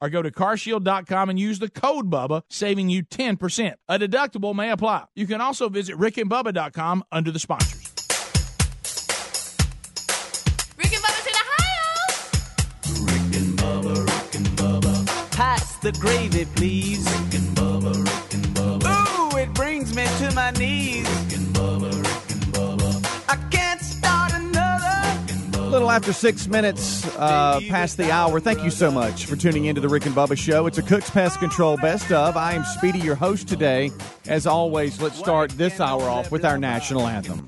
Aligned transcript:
or 0.00 0.08
go 0.10 0.22
to 0.22 0.30
carshield.com 0.30 1.30
and 1.30 1.38
use 1.38 1.58
the 1.58 1.68
code 1.70 2.10
BUBBA, 2.10 2.42
saving 2.48 2.88
you 2.88 3.02
10%. 3.04 3.74
A 3.88 3.98
deductible 3.98 4.54
may 4.54 4.70
apply. 4.70 5.04
You 5.14 5.26
can 5.26 5.40
also 5.40 5.68
visit 5.68 5.96
rickandbubba.com 5.96 7.04
under 7.12 7.30
the 7.30 7.38
sponsors. 7.38 7.92
Rick 10.76 10.92
and 10.92 11.02
Bubba's 11.02 11.26
in 11.26 11.34
Ohio. 11.42 13.04
Rick 13.04 14.34
and 14.34 14.48
Bubba. 14.58 15.06
Pass 15.32 15.76
the 15.78 15.92
gravy, 15.92 16.44
please. 16.56 17.04
Rick 17.04 17.40
and 17.40 17.56
Bubba, 17.56 17.94
Rick 17.94 18.34
and 18.34 18.46
Bubba. 18.56 19.34
Ooh, 19.34 19.36
it 19.38 19.52
brings 19.54 19.94
me 19.94 20.06
to 20.18 20.32
my 20.34 20.50
knees. 20.52 21.45
Little 25.76 25.90
after 25.90 26.14
six 26.14 26.48
minutes 26.48 27.04
uh, 27.18 27.60
past 27.68 27.98
the 27.98 28.10
hour. 28.10 28.40
Thank 28.40 28.64
you 28.64 28.70
so 28.70 28.90
much 28.90 29.26
for 29.26 29.36
tuning 29.36 29.66
into 29.66 29.78
the 29.78 29.90
Rick 29.90 30.06
and 30.06 30.14
Bubba 30.14 30.38
Show. 30.38 30.66
It's 30.66 30.78
a 30.78 30.82
Cook's 30.82 31.10
Pest 31.10 31.38
Control 31.38 31.76
Best 31.76 32.10
of. 32.10 32.34
I 32.34 32.54
am 32.54 32.64
Speedy, 32.64 32.98
your 32.98 33.14
host 33.14 33.46
today. 33.46 33.90
As 34.26 34.46
always, 34.46 35.02
let's 35.02 35.18
start 35.18 35.50
this 35.50 35.78
hour 35.78 36.04
off 36.04 36.32
with 36.32 36.46
our 36.46 36.56
national 36.56 37.06
anthem. 37.06 37.46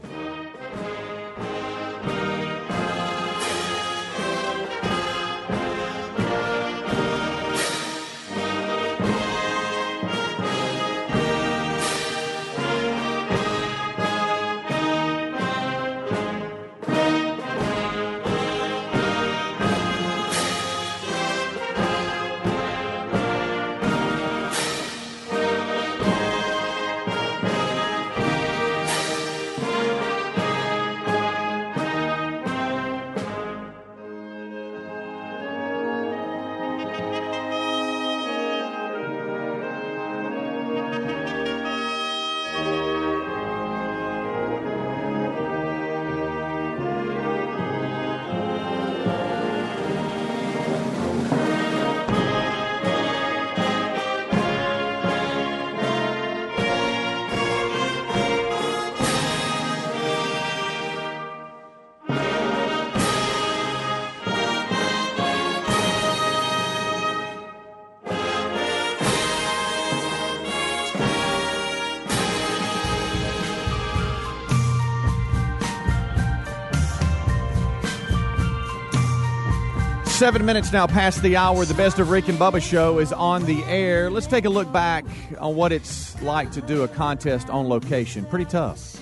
Seven 80.19 80.45
minutes 80.45 80.73
now 80.73 80.85
past 80.89 81.23
the 81.23 81.37
hour. 81.37 81.65
The 81.65 81.75
best 81.75 82.01
of 82.01 82.11
Rick 82.11 82.27
and 82.27 82.37
Bubba 82.37 82.61
show 82.61 82.99
is 82.99 83.13
on 83.13 83.45
the 83.45 83.63
air. 83.67 84.11
Let's 84.11 84.27
take 84.27 84.47
a 84.47 84.49
look 84.49 84.73
back 84.73 85.05
on 85.39 85.55
what 85.55 85.71
it's 85.71 86.21
like 86.23 86.51
to 86.53 86.61
do 86.61 86.83
a 86.83 86.89
contest 86.89 87.49
on 87.49 87.69
location. 87.69 88.25
Pretty 88.25 88.47
tough. 88.47 89.01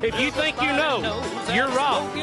If 0.00 0.18
you 0.18 0.30
think 0.30 0.62
you 0.62 0.68
know, 0.68 1.02
you're 1.52 1.68
wrong. 1.68 2.14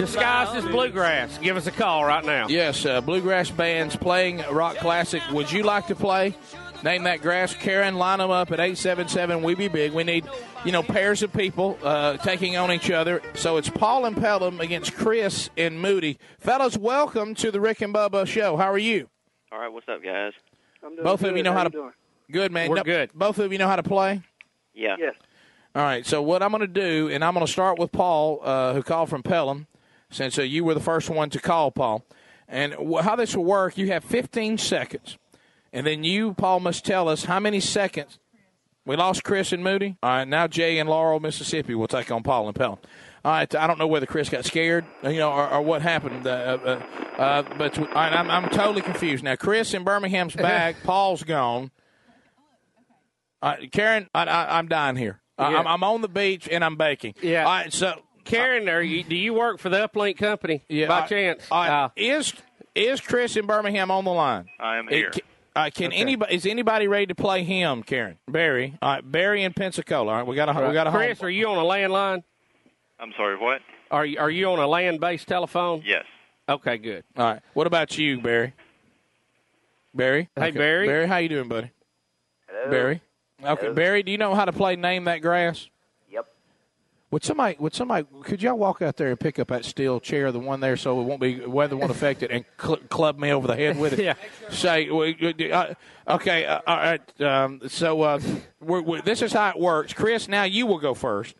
Disguised 0.00 0.56
as 0.56 0.64
bluegrass. 0.64 1.38
Give 1.38 1.56
us 1.56 1.68
a 1.68 1.70
call 1.70 2.04
right 2.04 2.24
now. 2.24 2.48
Yes, 2.48 2.84
uh, 2.84 3.00
bluegrass 3.00 3.52
bands 3.52 3.94
playing 3.94 4.42
rock 4.50 4.78
classic. 4.78 5.22
Would 5.30 5.52
you 5.52 5.62
like 5.62 5.86
to 5.86 5.94
play? 5.94 6.34
Name 6.82 7.02
that 7.04 7.20
grass. 7.20 7.52
Karen, 7.54 7.96
line 7.96 8.18
them 8.20 8.30
up 8.30 8.50
at 8.52 8.58
877 8.58 9.42
We 9.42 9.54
Be 9.54 9.68
Big. 9.68 9.92
We 9.92 10.02
need, 10.02 10.24
you 10.64 10.72
know, 10.72 10.82
pairs 10.82 11.22
of 11.22 11.30
people 11.30 11.78
uh, 11.82 12.16
taking 12.18 12.56
on 12.56 12.72
each 12.72 12.90
other. 12.90 13.20
So 13.34 13.58
it's 13.58 13.68
Paul 13.68 14.06
and 14.06 14.16
Pelham 14.16 14.60
against 14.60 14.94
Chris 14.94 15.50
and 15.58 15.78
Moody. 15.78 16.18
Fellas, 16.38 16.78
welcome 16.78 17.34
to 17.34 17.50
the 17.50 17.60
Rick 17.60 17.82
and 17.82 17.92
Bubba 17.94 18.26
show. 18.26 18.56
How 18.56 18.70
are 18.72 18.78
you? 18.78 19.10
All 19.52 19.58
right, 19.58 19.70
what's 19.70 19.88
up, 19.90 20.02
guys? 20.02 20.32
Both 21.02 21.22
of 21.22 21.36
you 21.36 21.42
know 21.42 21.52
how 21.52 21.64
to. 21.64 21.90
Good, 22.32 22.50
man. 22.50 22.70
We're 22.70 22.76
No- 22.76 22.82
good. 22.84 23.10
Both 23.12 23.38
of 23.38 23.52
you 23.52 23.58
know 23.58 23.68
how 23.68 23.76
to 23.76 23.82
play? 23.82 24.22
Yeah. 24.72 24.96
Yes. 24.98 25.16
All 25.74 25.82
right. 25.82 26.06
So 26.06 26.22
what 26.22 26.42
I'm 26.42 26.50
going 26.50 26.60
to 26.62 26.66
do, 26.66 27.10
and 27.10 27.22
I'm 27.22 27.34
going 27.34 27.44
to 27.44 27.52
start 27.52 27.78
with 27.78 27.92
Paul, 27.92 28.40
uh, 28.42 28.72
who 28.72 28.82
called 28.82 29.10
from 29.10 29.22
Pelham, 29.22 29.66
since 30.08 30.38
uh, 30.38 30.42
you 30.42 30.64
were 30.64 30.72
the 30.74 30.80
first 30.80 31.10
one 31.10 31.28
to 31.30 31.40
call, 31.40 31.70
Paul. 31.70 32.06
And 32.48 32.72
wh- 32.74 33.02
how 33.04 33.16
this 33.16 33.36
will 33.36 33.44
work, 33.44 33.76
you 33.76 33.88
have 33.88 34.02
15 34.02 34.56
seconds, 34.58 35.18
and 35.72 35.86
then 35.86 36.04
you, 36.04 36.34
Paul, 36.34 36.60
must 36.60 36.84
tell 36.84 37.08
us 37.08 37.24
how 37.24 37.40
many 37.40 37.60
seconds. 37.60 38.18
We 38.86 38.96
lost 38.96 39.22
Chris 39.24 39.52
and 39.52 39.62
Moody. 39.62 39.96
All 40.02 40.10
right. 40.10 40.26
Now 40.26 40.46
Jay 40.46 40.78
and 40.78 40.88
Laurel, 40.88 41.20
Mississippi, 41.20 41.74
will 41.74 41.86
take 41.86 42.10
on 42.10 42.22
Paul 42.22 42.46
and 42.48 42.56
Pelham. 42.56 42.78
All 43.24 43.32
right. 43.32 43.54
I 43.54 43.66
don't 43.66 43.78
know 43.78 43.86
whether 43.86 44.06
Chris 44.06 44.28
got 44.30 44.44
scared, 44.44 44.84
you 45.04 45.18
know, 45.18 45.30
or, 45.30 45.48
or 45.48 45.62
what 45.62 45.82
happened. 45.82 46.26
Uh, 46.26 46.30
uh, 46.30 46.82
uh, 47.20 47.42
but 47.58 47.78
all 47.78 47.84
right, 47.84 48.12
I'm, 48.12 48.30
I'm 48.30 48.48
totally 48.48 48.80
confused 48.80 49.22
now. 49.22 49.36
Chris 49.36 49.74
in 49.74 49.84
Birmingham's 49.84 50.34
back. 50.36 50.76
Paul's 50.82 51.22
gone. 51.22 51.70
All 53.42 53.50
right, 53.52 53.70
Karen, 53.72 54.08
I, 54.14 54.24
I, 54.24 54.58
I'm 54.58 54.68
dying 54.68 54.96
here. 54.96 55.20
I- 55.38 55.50
Yeah. 55.52 55.58
I'm, 55.58 55.66
I'm 55.66 55.84
on 55.84 56.00
the 56.02 56.08
beach 56.08 56.48
and 56.50 56.64
I'm 56.64 56.76
baking. 56.76 57.14
Yeah. 57.22 57.44
All 57.44 57.50
right. 57.52 57.72
So 57.72 58.00
Karen, 58.24 58.68
are 58.68 58.82
you, 58.82 59.02
do 59.04 59.14
you 59.14 59.34
work 59.34 59.58
for 59.58 59.68
the 59.68 59.88
Uplink 59.88 60.16
Company 60.18 60.64
yeah, 60.68 60.88
by 60.88 60.94
all 60.94 61.00
right, 61.00 61.08
chance? 61.08 61.46
all 61.50 61.60
right, 61.62 61.84
Uh, 61.84 61.88
is 61.96 62.32
is 62.74 63.00
Chris 63.00 63.36
in 63.36 63.46
Birmingham 63.46 63.90
on 63.90 64.04
the 64.04 64.10
line? 64.12 64.46
I 64.58 64.76
am 64.78 64.88
here. 64.88 65.10
ca- 65.10 65.20
all 65.20 65.26
right, 65.56 65.74
can 65.74 65.92
anybody 65.92 66.34
is 66.34 66.46
anybody 66.46 66.86
ready 66.88 67.06
to 67.06 67.14
play 67.14 67.42
him, 67.44 67.82
Karen? 67.82 68.18
Barry. 68.28 68.78
All 68.80 68.94
right, 68.94 69.10
Barry 69.12 69.42
in 69.42 69.52
Pensacola. 69.52 70.12
All 70.12 70.18
right, 70.18 70.26
we 70.26 70.36
got 70.36 70.48
a 70.48 70.68
we 70.68 70.72
got 70.72 70.86
a 70.86 70.90
Chris, 70.90 71.18
home. 71.18 71.26
are 71.26 71.30
you 71.30 71.48
on 71.48 71.58
a 71.58 71.62
landline? 71.68 72.22
I'm 72.98 73.12
sorry, 73.16 73.36
what? 73.36 73.60
Are 73.90 74.06
you, 74.06 74.18
are 74.18 74.30
you 74.30 74.46
on 74.50 74.58
a 74.58 74.66
land-based 74.66 75.26
telephone? 75.26 75.82
Yes. 75.84 76.04
Okay, 76.48 76.78
good. 76.78 77.04
All 77.16 77.24
right. 77.24 77.42
What 77.54 77.66
about 77.66 77.96
you, 77.98 78.20
Barry? 78.20 78.54
Barry. 79.94 80.28
Hey, 80.36 80.50
Barry. 80.52 80.86
Barry, 80.86 81.06
how 81.06 81.16
you 81.16 81.28
doing, 81.28 81.48
buddy? 81.48 81.70
Hello. 82.48 82.70
Barry. 82.70 83.02
Okay, 83.42 83.72
Barry. 83.72 84.02
Do 84.02 84.12
you 84.12 84.18
know 84.18 84.34
how 84.34 84.44
to 84.44 84.52
play 84.52 84.76
Name 84.76 85.04
That 85.04 85.22
Grass? 85.22 85.68
Would 87.10 87.24
somebody? 87.24 87.56
Would 87.58 87.74
somebody? 87.74 88.06
Could 88.22 88.40
y'all 88.40 88.56
walk 88.56 88.82
out 88.82 88.96
there 88.96 89.08
and 89.08 89.18
pick 89.18 89.40
up 89.40 89.48
that 89.48 89.64
steel 89.64 89.98
chair, 89.98 90.30
the 90.30 90.38
one 90.38 90.60
there, 90.60 90.76
so 90.76 91.00
it 91.00 91.04
won't 91.04 91.20
be 91.20 91.44
weather 91.44 91.76
won't 91.76 91.90
affect 91.90 92.22
it, 92.22 92.30
and 92.30 92.44
cl- 92.60 92.76
club 92.88 93.18
me 93.18 93.32
over 93.32 93.48
the 93.48 93.56
head 93.56 93.78
with 93.78 93.94
it? 93.94 93.98
Yeah. 94.04 94.14
Say, 94.50 94.88
uh, 94.88 95.74
okay, 96.08 96.46
uh, 96.46 96.60
all 96.66 96.76
right. 96.76 97.20
Um, 97.20 97.62
so 97.68 98.02
uh, 98.02 98.20
we're, 98.60 98.80
we're, 98.80 99.02
this 99.02 99.22
is 99.22 99.32
how 99.32 99.50
it 99.50 99.58
works. 99.58 99.92
Chris, 99.92 100.28
now 100.28 100.44
you 100.44 100.66
will 100.66 100.78
go 100.78 100.94
first, 100.94 101.34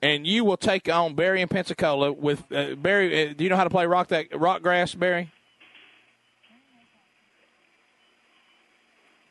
and 0.00 0.26
you 0.26 0.42
will 0.44 0.56
take 0.56 0.88
on 0.88 1.14
Barry 1.14 1.42
in 1.42 1.48
Pensacola 1.48 2.12
with 2.12 2.50
uh, 2.50 2.74
Barry. 2.76 3.28
Uh, 3.28 3.34
do 3.36 3.44
you 3.44 3.50
know 3.50 3.56
how 3.56 3.64
to 3.64 3.70
play 3.70 3.84
rock 3.86 4.08
that 4.08 4.38
rock 4.40 4.62
grass, 4.62 4.94
Barry? 4.94 5.30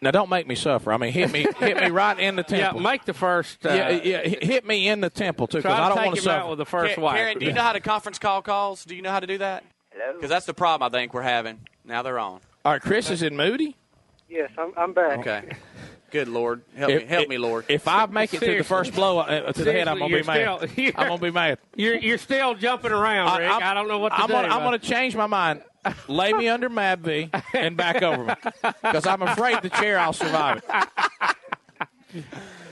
Now 0.02 0.12
don't 0.12 0.30
make 0.30 0.48
me 0.48 0.56
suffer. 0.56 0.94
I 0.94 0.98
mean, 0.98 1.12
hit 1.12 1.32
me, 1.32 1.46
hit 1.60 1.76
me 1.78 1.90
right 1.90 2.18
in 2.18 2.36
the 2.38 2.44
temple. 2.44 2.58
Yeah, 2.60 2.66
temple. 2.68 2.82
make 2.82 3.06
the 3.06 3.14
first. 3.14 3.66
Uh, 3.66 3.70
yeah, 3.74 3.90
yeah, 3.90 4.22
hit 4.22 4.44
hit 4.44 4.66
me 4.66 4.88
in 4.88 5.02
the 5.02 5.10
temple 5.10 5.48
too, 5.48 5.58
because 5.58 5.76
Try 5.76 5.86
I 5.86 5.90
don't 5.90 5.98
take 5.98 6.06
want 6.06 6.18
him 6.20 6.24
to 6.24 6.30
out 6.32 6.36
suffer. 6.42 6.50
with 6.52 6.58
the 6.60 6.66
first 6.66 6.96
Karen, 6.96 7.02
wipe. 7.04 7.16
Karen, 7.18 7.40
do 7.40 7.46
you 7.46 7.54
know 7.54 7.62
how 7.62 7.74
to 7.74 7.80
conference 7.82 8.18
call 8.20 8.42
calls? 8.42 8.86
Do 8.86 8.96
you 8.96 9.02
know 9.02 9.12
how 9.12 9.20
to 9.20 9.28
do 9.28 9.38
that? 9.40 9.64
Hello. 9.92 10.14
Because 10.14 10.30
that's 10.30 10.46
the 10.46 10.54
problem 10.54 10.88
I 10.88 10.98
think 10.98 11.14
we're 11.14 11.22
having. 11.22 11.59
Now 11.84 12.02
they're 12.02 12.20
on. 12.20 12.40
All 12.64 12.72
right, 12.74 12.82
Chris 12.82 13.09
is 13.09 13.22
in 13.23 13.35
Moody. 13.35 13.76
Yes, 14.29 14.52
I'm, 14.58 14.72
I'm 14.78 14.94
back. 14.94 15.20
Okay. 15.20 15.52
Good 16.12 16.28
Lord, 16.28 16.62
help 16.76 16.91
If- 16.91 17.02
me, 17.03 17.08
help 17.08 17.23
if- 17.23 17.29
me, 17.29 17.38
Lord. 17.38 17.66
If 17.68 17.88
I 17.88 18.06
make 18.08 18.34
it 18.34 18.40
to 18.40 18.58
the 18.58 18.64
first 18.64 18.94
blow 18.96 19.20
uh, 19.20 19.52
to 19.52 19.64
the 19.64 19.72
head, 19.73 19.88
I'm 19.88 20.00
gonna 20.00 20.16
be 20.18 20.23
mad. 20.23 20.40
you're 20.62 20.68
still- 20.70 20.91
I'm 20.97 21.08
gonna 21.09 21.22
be 21.22 21.29
mad. 21.32 21.59
You're 21.76 21.96
you're 21.96 22.18
still 22.18 22.56
jumping 22.56 22.91
around, 22.91 23.38
Rick. 23.40 23.52
I, 23.52 23.73
don't 23.76 23.88
know 23.88 24.00
what 24.00 24.09
to 24.09 24.16
I'm 24.22 24.28
do. 24.28 24.34
Gonna, 24.34 24.47
I'm 24.47 24.62
Uh, 24.62 24.66
going 24.70 24.79
to 24.79 24.88
change 24.88 25.16
my 25.16 25.28
mind. 25.28 25.62
Lay 26.08 26.34
me 26.34 26.47
under 26.49 26.70
Mabby 26.70 27.29
and 27.53 27.76
back 27.78 28.02
over 28.02 28.26
me 28.26 28.34
because 28.81 29.05
I'm 29.08 29.22
afraid 29.22 29.61
the 29.61 29.70
chair 29.70 29.97
I'll 29.99 30.14
survive 30.14 30.61
it. 30.67 32.26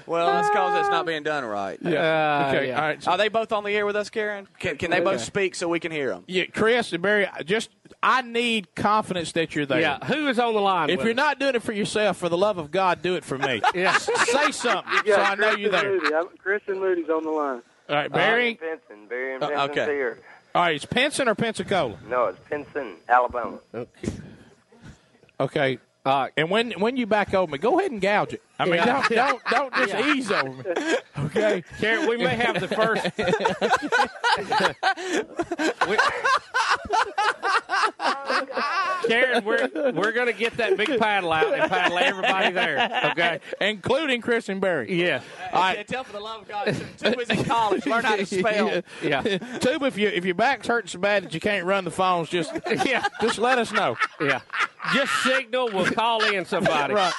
Well, 0.06 0.26
that's 0.32 0.50
because 0.50 0.80
it's 0.80 0.90
not 0.90 1.06
being 1.06 1.24
done 1.24 1.44
right. 1.44 1.78
uh, 1.86 1.90
okay, 1.90 2.70
yeah. 2.70 2.76
all 2.82 2.88
right. 2.88 3.04
So, 3.04 3.12
Are 3.12 3.18
they 3.18 3.28
both 3.28 3.52
on 3.52 3.66
the 3.66 3.72
air 3.76 3.86
with 3.86 3.98
us, 3.98 4.10
Karen? 4.10 4.48
Can, 4.58 4.78
can 4.78 4.90
they 4.90 5.02
both 5.02 5.20
speak 5.20 5.54
so 5.54 5.68
we 5.68 5.82
can 5.82 5.92
hear 5.92 6.10
them? 6.12 6.24
yeah, 6.28 6.46
Chris 6.46 6.94
and 6.94 7.04
Barry, 7.04 7.28
I 7.28 7.44
just 7.44 7.70
I 8.02 8.22
need 8.22 8.74
confidence 8.74 9.34
that 9.34 9.54
you're 9.54 9.66
there. 9.66 9.82
Yeah, 9.82 10.04
who 10.06 10.28
is 10.30 10.40
on 10.40 10.54
the 10.54 10.62
line? 10.62 10.90
If 10.90 10.98
with 11.00 11.06
you're 11.08 11.12
us? 11.12 11.18
not 11.18 11.40
doing 11.40 11.56
it 11.56 11.62
for 11.64 11.74
yourself, 11.74 12.16
for 12.18 12.30
the 12.30 12.38
love 12.38 12.58
of 12.58 12.72
God, 12.72 13.02
do 13.02 13.16
it 13.16 13.26
for 13.26 13.38
me. 13.38 13.62
Yeah. 13.76 13.98
Say 13.98 14.52
something 14.52 14.94
Yeah, 15.06 15.16
so 15.18 15.22
I 15.22 15.36
know 15.36 15.52
you're 15.52 15.72
there. 15.72 15.92
Moody. 15.92 16.16
I'm, 16.16 16.28
Chris 16.38 16.62
and 16.68 16.80
Moody's 16.80 17.10
on 17.10 17.24
the 17.24 17.30
line. 17.30 17.62
All 17.90 17.96
right, 17.96 18.12
Barry. 18.12 18.56
Pinson. 18.56 19.08
Barry 19.10 19.36
and 19.36 19.44
Uh, 19.44 19.48
Pinson's 19.50 19.70
okay. 19.72 19.86
here. 19.94 20.20
All 20.58 20.64
right, 20.64 20.76
it's 20.76 20.86
Pinson 20.88 21.28
or 21.28 21.36
Pensacola? 21.36 22.00
No, 22.10 22.26
it's 22.26 22.40
Pinson, 22.50 22.96
Alabama. 23.08 23.60
Okay. 23.76 24.12
Okay. 25.40 25.78
Uh, 26.04 26.30
and 26.36 26.50
when 26.50 26.72
when 26.80 26.98
you 26.98 27.06
back 27.06 27.36
over, 27.36 27.60
go 27.60 27.78
ahead 27.78 27.92
and 27.92 28.02
gouge 28.02 28.34
it. 28.34 28.42
I 28.60 28.66
mean, 28.66 28.76
Yeah. 28.76 29.04
don't, 29.08 29.10
don't 29.10 29.44
don't 29.72 29.74
just 29.76 29.96
ease 30.08 30.32
over 30.32 30.50
me. 30.50 30.64
Okay. 31.28 31.64
Karen, 31.80 32.08
we 32.08 32.18
may 32.18 32.36
have 32.36 32.60
the 32.60 32.68
first. 32.68 33.06
We- 35.88 35.98
Karen, 39.08 39.44
we're 39.46 39.70
we're 39.94 40.12
gonna 40.12 40.34
get 40.34 40.58
that 40.58 40.76
big 40.78 41.00
paddle 41.00 41.32
out 41.32 41.54
and 41.58 41.70
paddle 41.70 41.98
everybody 41.98 42.52
there. 42.54 43.10
Okay. 43.12 43.40
Including 43.62 44.22
Chris 44.22 44.50
and 44.50 44.60
Barry. 44.62 44.94
Yeah. 45.02 45.22
All 45.54 45.62
right. 45.62 45.88
Tell 45.88 46.04
for 46.04 46.14
the 46.14 46.20
love 46.20 46.42
of 46.42 46.48
God, 46.48 46.76
two 46.98 47.14
was 47.18 47.30
in 47.30 47.44
college. 47.46 47.86
Learn 47.86 48.04
how 48.04 48.16
to 48.16 48.26
spell. 48.26 48.82
Yeah. 49.02 49.22
Tube, 49.22 49.84
if 49.84 49.98
you 49.98 50.08
if 50.10 50.26
your 50.26 50.36
back's 50.36 50.68
hurting 50.68 50.90
so 50.90 51.00
bad 51.00 51.24
that 51.24 51.34
you 51.34 51.40
can't 51.40 51.66
run 51.66 51.86
the 51.86 51.92
phones, 51.92 52.30
just 52.30 52.52
Yeah. 52.86 53.06
just 53.22 53.38
let 53.40 53.58
us 53.60 53.72
know. 53.72 53.96
Yeah. 54.20 54.42
Just 54.94 55.12
signal. 55.24 55.70
We'll 55.74 55.86
call 55.92 56.24
in 56.24 56.46
somebody. 56.46 56.94
Right. 56.94 57.14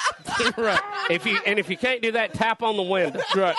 right. 0.57 0.81
If 1.11 1.27
you 1.29 1.39
and 1.47 1.59
if 1.59 1.69
you 1.71 1.77
can't 1.77 2.03
do 2.03 2.13
that, 2.13 2.35
tap 2.35 2.63
on 2.63 2.77
the 2.77 2.83
window. 2.83 3.21
Right. 3.35 3.57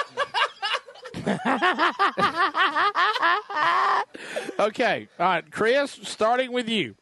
okay. 4.60 5.08
All 5.20 5.26
right, 5.26 5.52
Chris, 5.52 5.92
starting 6.04 6.52
with 6.52 6.68
you. 6.70 6.96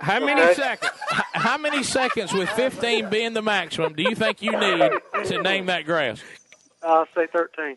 How 0.00 0.18
many 0.18 0.40
Okay. 0.42 0.54
seconds? 0.54 0.92
How 1.34 1.56
many 1.58 1.82
seconds, 1.84 2.32
with 2.32 2.48
15 2.50 3.08
being 3.08 3.34
the 3.34 3.42
maximum, 3.42 3.94
do 3.94 4.02
you 4.02 4.14
think 4.16 4.42
you 4.42 4.50
need 4.52 4.90
to 5.26 5.42
name 5.42 5.66
that 5.66 5.84
grass? 5.84 6.20
I'll 6.82 7.06
say 7.14 7.28
13. 7.32 7.76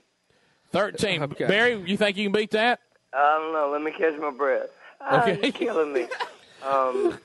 13. 0.72 1.22
Okay. 1.24 1.46
Barry, 1.46 1.75
you 1.86 1.98
think 1.98 2.18
you 2.18 2.25
can 2.25 2.31
beat 2.31 2.52
that? 2.52 2.80
I 3.13 3.38
don't 3.38 3.54
know. 3.54 3.69
Let 3.72 3.81
me 3.84 3.92
catch 3.92 4.19
my 4.19 4.31
breath. 4.31 4.69
Ah, 5.00 5.22
Okay. 5.22 5.40
You're 5.44 5.52
killing 5.52 5.94
me. 5.94 6.07
Um, 6.63 7.19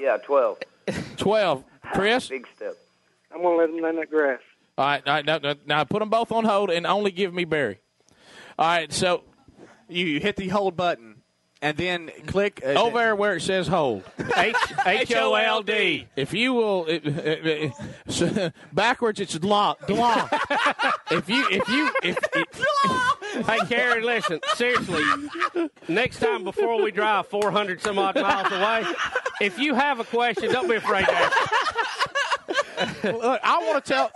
yeah, 0.00 0.16
12. 0.16 0.58
12. 1.16 1.64
Chris? 1.92 2.28
Big 2.28 2.46
step. 2.56 2.74
I'm 3.34 3.42
going 3.42 3.56
to 3.56 3.60
let 3.60 3.70
him 3.70 3.82
name 3.82 3.96
that 3.96 4.10
grass. 4.10 4.40
All 4.78 4.86
right, 4.86 5.06
all 5.06 5.14
right 5.14 5.24
now, 5.24 5.38
now, 5.38 5.54
now 5.66 5.84
put 5.84 6.00
them 6.00 6.10
both 6.10 6.32
on 6.32 6.44
hold 6.44 6.70
and 6.70 6.86
only 6.86 7.10
give 7.10 7.32
me 7.34 7.44
Barry. 7.44 7.80
All 8.58 8.66
right, 8.66 8.92
so 8.92 9.24
You 9.92 10.20
hit 10.20 10.36
the 10.36 10.48
hold 10.48 10.76
button 10.76 11.11
and 11.62 11.76
then 11.76 12.10
click 12.26 12.60
uh, 12.64 12.70
over 12.70 12.98
there 12.98 13.16
where 13.16 13.36
it 13.36 13.40
says 13.40 13.68
hold. 13.68 14.02
H 14.36 14.56
H 14.84 15.12
O 15.14 15.34
L 15.34 15.62
D. 15.62 16.06
If 16.16 16.34
you 16.34 16.52
will, 16.52 16.84
it, 16.86 17.06
it, 17.06 17.46
it- 17.46 17.72
so, 18.08 18.50
backwards 18.72 19.20
it's 19.20 19.40
law. 19.42 19.76
law. 19.88 20.28
if 21.10 21.28
you, 21.28 21.46
if 21.50 21.68
you, 21.68 21.90
if, 22.02 22.18
if 22.34 23.46
Hey, 23.46 23.58
Karen, 23.66 24.04
listen. 24.04 24.40
Seriously, 24.54 25.02
next 25.88 26.18
time 26.18 26.44
before 26.44 26.82
we 26.82 26.90
drive 26.90 27.28
400 27.28 27.80
some 27.80 27.98
odd 27.98 28.16
miles 28.16 28.52
away, 28.52 28.84
if 29.40 29.58
you 29.58 29.74
have 29.74 30.00
a 30.00 30.04
question, 30.04 30.52
don't 30.52 30.68
be 30.68 30.74
afraid 30.74 31.06
to 31.06 31.12
ask. 31.14 32.12
Look, 33.04 33.40
I 33.42 33.58
want 33.66 33.84
to 33.84 33.92
tell. 33.92 34.10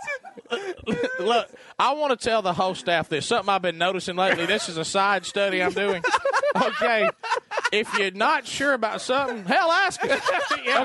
Look, 1.19 1.49
I 1.77 1.93
want 1.93 2.17
to 2.17 2.23
tell 2.29 2.41
the 2.41 2.53
whole 2.53 2.73
staff 2.75 3.09
this. 3.09 3.25
Something 3.25 3.49
I've 3.49 3.61
been 3.61 3.77
noticing 3.77 4.15
lately. 4.15 4.45
This 4.45 4.69
is 4.69 4.77
a 4.77 4.85
side 4.85 5.25
study 5.25 5.61
I'm 5.61 5.73
doing. 5.73 6.03
Okay, 6.55 7.09
if 7.71 7.93
you're 7.99 8.11
not 8.11 8.47
sure 8.47 8.73
about 8.73 9.01
something, 9.01 9.43
hell, 9.45 9.71
ask 9.71 9.99
it. 10.03 10.21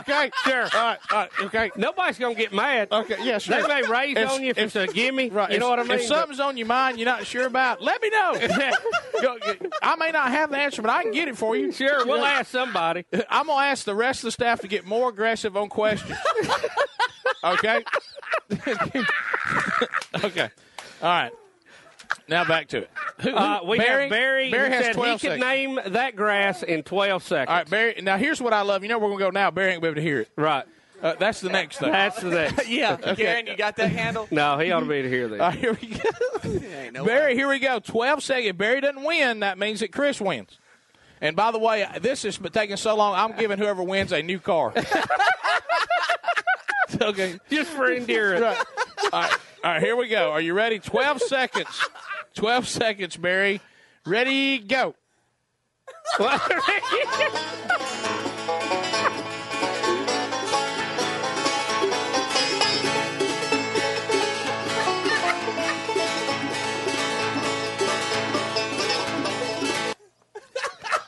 Okay, 0.02 0.30
sure. 0.44 0.62
All 0.62 0.68
right, 0.80 0.98
all 1.10 1.18
right. 1.18 1.30
Okay. 1.42 1.70
Nobody's 1.76 2.18
going 2.18 2.34
to 2.34 2.40
get 2.40 2.52
mad. 2.52 2.88
Okay, 2.90 3.16
yeah, 3.22 3.38
sure. 3.38 3.60
They 3.60 3.66
may 3.68 3.82
raise 3.88 4.16
on 4.16 4.42
you 4.42 4.50
if 4.50 4.58
it's 4.58 4.76
a 4.76 4.86
gimme. 4.86 5.28
Right. 5.30 5.50
You 5.52 5.58
know 5.58 5.68
what 5.68 5.78
I 5.78 5.82
mean? 5.82 5.92
If 5.92 6.04
something's 6.04 6.40
on 6.40 6.56
your 6.56 6.66
mind 6.66 6.98
you're 6.98 7.06
not 7.06 7.26
sure 7.26 7.46
about, 7.46 7.82
let 7.82 8.00
me 8.00 8.10
know. 8.10 8.32
Go- 9.22 9.38
I 9.82 9.96
may 9.96 10.10
not 10.10 10.30
have 10.30 10.50
the 10.50 10.56
answer, 10.58 10.82
but 10.82 10.90
I 10.90 11.02
can 11.02 11.12
get 11.12 11.28
it 11.28 11.36
for 11.36 11.56
you. 11.56 11.72
sure, 11.72 12.06
we'll 12.06 12.24
ask 12.24 12.50
somebody. 12.50 13.04
I'm 13.28 13.46
gonna 13.46 13.66
ask 13.66 13.84
the 13.84 13.94
rest 13.94 14.20
of 14.20 14.28
the 14.28 14.32
staff 14.32 14.60
to 14.60 14.68
get 14.68 14.84
more 14.86 15.08
aggressive 15.10 15.56
on 15.56 15.68
questions. 15.68 16.18
okay. 17.44 17.84
okay. 20.24 20.50
All 21.02 21.08
right. 21.08 21.32
Now 22.28 22.44
back 22.44 22.68
to 22.68 22.78
it. 22.78 22.90
Who, 23.22 23.30
who- 23.30 23.36
Uh, 23.36 23.60
we 23.64 23.78
Barry, 23.78 24.02
have 24.02 24.10
Barry, 24.10 24.50
Barry 24.50 24.68
who 24.68 24.74
has 24.74 24.84
said 24.86 24.94
12 24.94 25.06
he 25.08 25.12
could 25.28 25.40
seconds. 25.40 25.40
name 25.40 25.80
that 25.94 26.14
grass 26.16 26.62
in 26.62 26.82
12 26.82 27.22
seconds. 27.22 27.48
All 27.48 27.56
right, 27.56 27.68
Barry. 27.70 27.94
Now 28.02 28.16
here's 28.18 28.40
what 28.40 28.52
I 28.52 28.62
love. 28.62 28.82
You 28.82 28.88
know 28.88 28.98
where 28.98 29.08
we're 29.10 29.18
gonna 29.18 29.30
go 29.32 29.38
now. 29.38 29.50
Barry 29.50 29.72
ain't 29.72 29.82
gonna 29.82 29.92
be 29.94 30.00
able 30.00 30.02
to 30.02 30.08
hear 30.08 30.20
it. 30.20 30.28
Right. 30.36 30.64
Uh, 31.02 31.14
that's 31.18 31.40
the 31.40 31.48
next 31.48 31.78
thing. 31.78 31.90
That's 31.90 32.20
the 32.20 32.30
next. 32.30 32.68
Yeah, 32.68 32.96
Karen, 32.96 33.48
you 33.48 33.56
got 33.56 33.74
that 33.76 33.90
handle? 33.90 34.28
No, 34.30 34.56
he 34.58 34.70
ought 34.70 34.80
to 34.80 34.86
be 34.86 34.94
able 34.96 35.08
to 35.10 35.14
hear 35.16 35.26
this. 35.28 35.40
All 35.40 35.48
right, 35.50 35.58
here 35.58 35.76
we 35.80 35.88
go. 35.88 36.90
No 36.92 37.04
Barry, 37.04 37.34
here 37.34 37.48
we 37.48 37.58
go. 37.58 37.80
12 37.80 38.22
seconds. 38.22 38.46
If 38.50 38.56
Barry 38.56 38.80
doesn't 38.80 39.02
win, 39.02 39.40
that 39.40 39.58
means 39.58 39.80
that 39.80 39.90
Chris 39.90 40.20
wins. 40.20 40.58
And 41.20 41.34
by 41.34 41.50
the 41.50 41.58
way, 41.58 41.86
this 42.00 42.22
has 42.22 42.38
been 42.38 42.52
taking 42.52 42.76
so 42.76 42.94
long, 42.94 43.14
I'm 43.14 43.36
giving 43.36 43.58
whoever 43.58 43.82
wins 43.82 44.12
a 44.12 44.22
new 44.22 44.38
car. 44.38 44.72
okay. 47.08 47.38
Just 47.50 47.70
for 47.70 47.90
endurance. 47.90 48.42
Right. 48.42 48.64
All 49.12 49.20
right. 49.22 49.32
All 49.64 49.70
right, 49.72 49.82
here 49.82 49.94
we 49.96 50.08
go. 50.08 50.30
Are 50.32 50.40
you 50.40 50.54
ready? 50.54 50.78
12 50.80 51.20
seconds. 51.22 51.88
12 52.34 52.66
seconds, 52.66 53.16
Barry. 53.16 53.60
Ready, 54.04 54.58
go. 54.58 54.94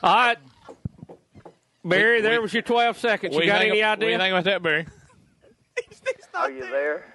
All 0.03 0.13
right. 0.15 0.37
Barry, 1.83 2.17
We- 2.17 2.21
there 2.21 2.31
we- 2.33 2.39
was 2.39 2.53
your 2.53 2.63
12 2.63 2.97
seconds. 2.97 3.35
You 3.35 3.41
do 3.41 3.47
got 3.47 3.59
think, 3.61 3.71
any 3.73 3.81
What 3.83 3.99
do 3.99 4.07
you 4.07 4.17
think 4.17 4.31
about 4.31 4.43
that, 4.45 4.61
Barry? 4.63 4.85
Are 6.33 6.51
you 6.51 6.61
there? 6.61 7.05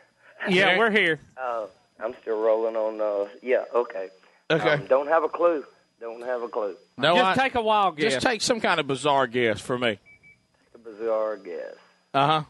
Yeah, 0.48 0.78
we're 0.78 0.90
here. 0.90 1.20
Uh, 1.37 1.66
I'm 2.02 2.14
still 2.22 2.40
rolling 2.40 2.76
on. 2.76 3.00
Uh, 3.00 3.28
yeah, 3.42 3.64
okay. 3.75 4.08
Okay. 4.50 4.70
Um, 4.70 4.87
don't 4.87 5.08
have 5.08 5.22
a 5.22 5.28
clue. 5.28 5.64
Don't 6.00 6.22
have 6.22 6.42
a 6.42 6.48
clue. 6.48 6.76
no, 6.96 7.14
Just 7.16 7.38
I- 7.38 7.42
take 7.42 7.54
a 7.56 7.62
wild 7.62 7.96
guess. 7.98 8.14
just 8.14 8.26
take 8.26 8.40
some 8.40 8.60
kind 8.60 8.81
of 8.81 8.87
bizarre 8.87 9.26
guess 9.26 9.60
for 9.60 9.78
me. 9.78 9.98
Take 9.98 9.98
A 10.75 10.78
bizarre 10.78 11.37
guess. 11.37 11.75
Uh 12.14 12.26
huh. 12.26 12.42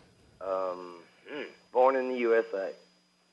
Um, 0.49 0.95
mm, 1.33 1.45
born 1.73 1.97
in 1.97 2.11
the 2.11 2.19
USA. 2.19 2.71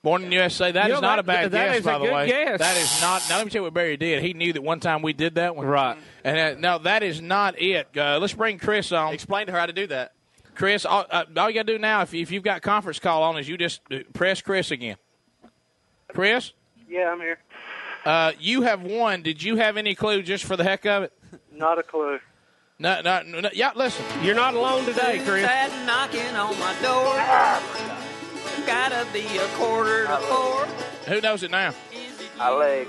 Born 0.04 0.24
in 0.24 0.30
the 0.30 0.36
USA. 0.38 0.72
That 0.72 0.88
You 0.88 0.96
is 0.96 1.02
know, 1.02 1.08
not 1.08 1.16
that- 1.18 1.20
a 1.20 1.24
bad 1.24 1.52
that 1.52 1.68
guess, 1.68 1.80
is 1.80 1.86
a 1.86 1.90
by 1.90 1.98
the 2.00 2.06
good 2.06 2.14
way. 2.14 2.28
guess. 2.28 2.60
That 2.60 2.78
is 2.78 3.02
not. 3.02 3.22
Now 3.30 3.38
let 3.38 3.46
me 3.46 3.52
tell 3.52 3.60
you 3.60 3.64
what 3.66 3.74
Barry 3.76 3.96
did. 3.98 4.24
He 4.24 4.34
knew 4.34 4.54
that 4.54 4.64
one 4.64 4.80
time 4.80 5.04
we 5.04 5.14
did 5.14 5.36
that 5.36 5.56
one. 5.56 5.68
Right. 5.68 5.98
And 6.24 6.40
uh, 6.40 6.60
no, 6.60 6.80
that 6.84 7.04
is 7.04 7.22
not 7.22 7.62
it. 7.62 7.88
Uh, 7.96 8.18
let's 8.20 8.34
bring 8.34 8.58
Chris 8.58 8.92
on. 8.92 9.14
Explain 9.14 9.46
to 9.48 9.52
her 9.52 9.60
how 9.60 9.66
to 9.68 9.74
do 9.74 9.86
that. 9.88 10.14
Chris, 10.58 10.86
all, 10.86 11.06
uh, 11.12 11.24
all 11.38 11.50
you 11.50 11.54
got 11.56 11.68
to 11.68 11.74
do 11.74 11.78
now, 11.78 12.02
if, 12.02 12.16
if 12.16 12.32
you've 12.32 12.44
got 12.44 12.64
conference 12.64 12.98
call 12.98 13.22
on, 13.22 13.38
is 13.38 13.48
you 13.48 13.58
just 13.60 13.80
uh, 13.92 14.00
press 14.14 14.42
Chris 14.42 14.72
again. 14.72 14.98
Chris, 16.10 16.52
Yeah, 16.90 17.12
I'm 17.12 17.20
here. 17.20 17.38
uh, 18.06 18.32
you 18.40 18.64
have 18.64 18.82
won. 18.82 19.22
Did 19.22 19.44
you 19.44 19.58
have 19.58 19.78
any 19.78 19.94
clue 19.94 20.24
just 20.24 20.46
for 20.46 20.56
the 20.58 20.64
heck 20.64 20.86
of 20.88 21.04
it? 21.04 21.14
Not 21.52 21.78
a 21.78 21.84
clue. 21.84 22.20
No, 22.80 23.02
no, 23.02 23.22
no. 23.22 23.50
Yeah, 23.54 23.72
listen. 23.76 24.04
You're 24.24 24.34
not 24.36 24.56
alone 24.56 24.86
today, 24.86 25.22
Chris. 25.24 25.44
That 25.44 25.72
knocking 25.86 26.36
on 26.36 26.58
my 26.60 26.74
door. 26.82 28.66
Gotta 28.66 29.06
be 29.14 29.26
a 29.38 29.48
quarter 29.58 30.06
to 30.08 30.18
four. 30.18 30.66
Who 31.14 31.22
knows 31.22 31.44
it 31.44 31.52
now? 31.52 31.74
I 32.40 32.52
leg. 32.56 32.88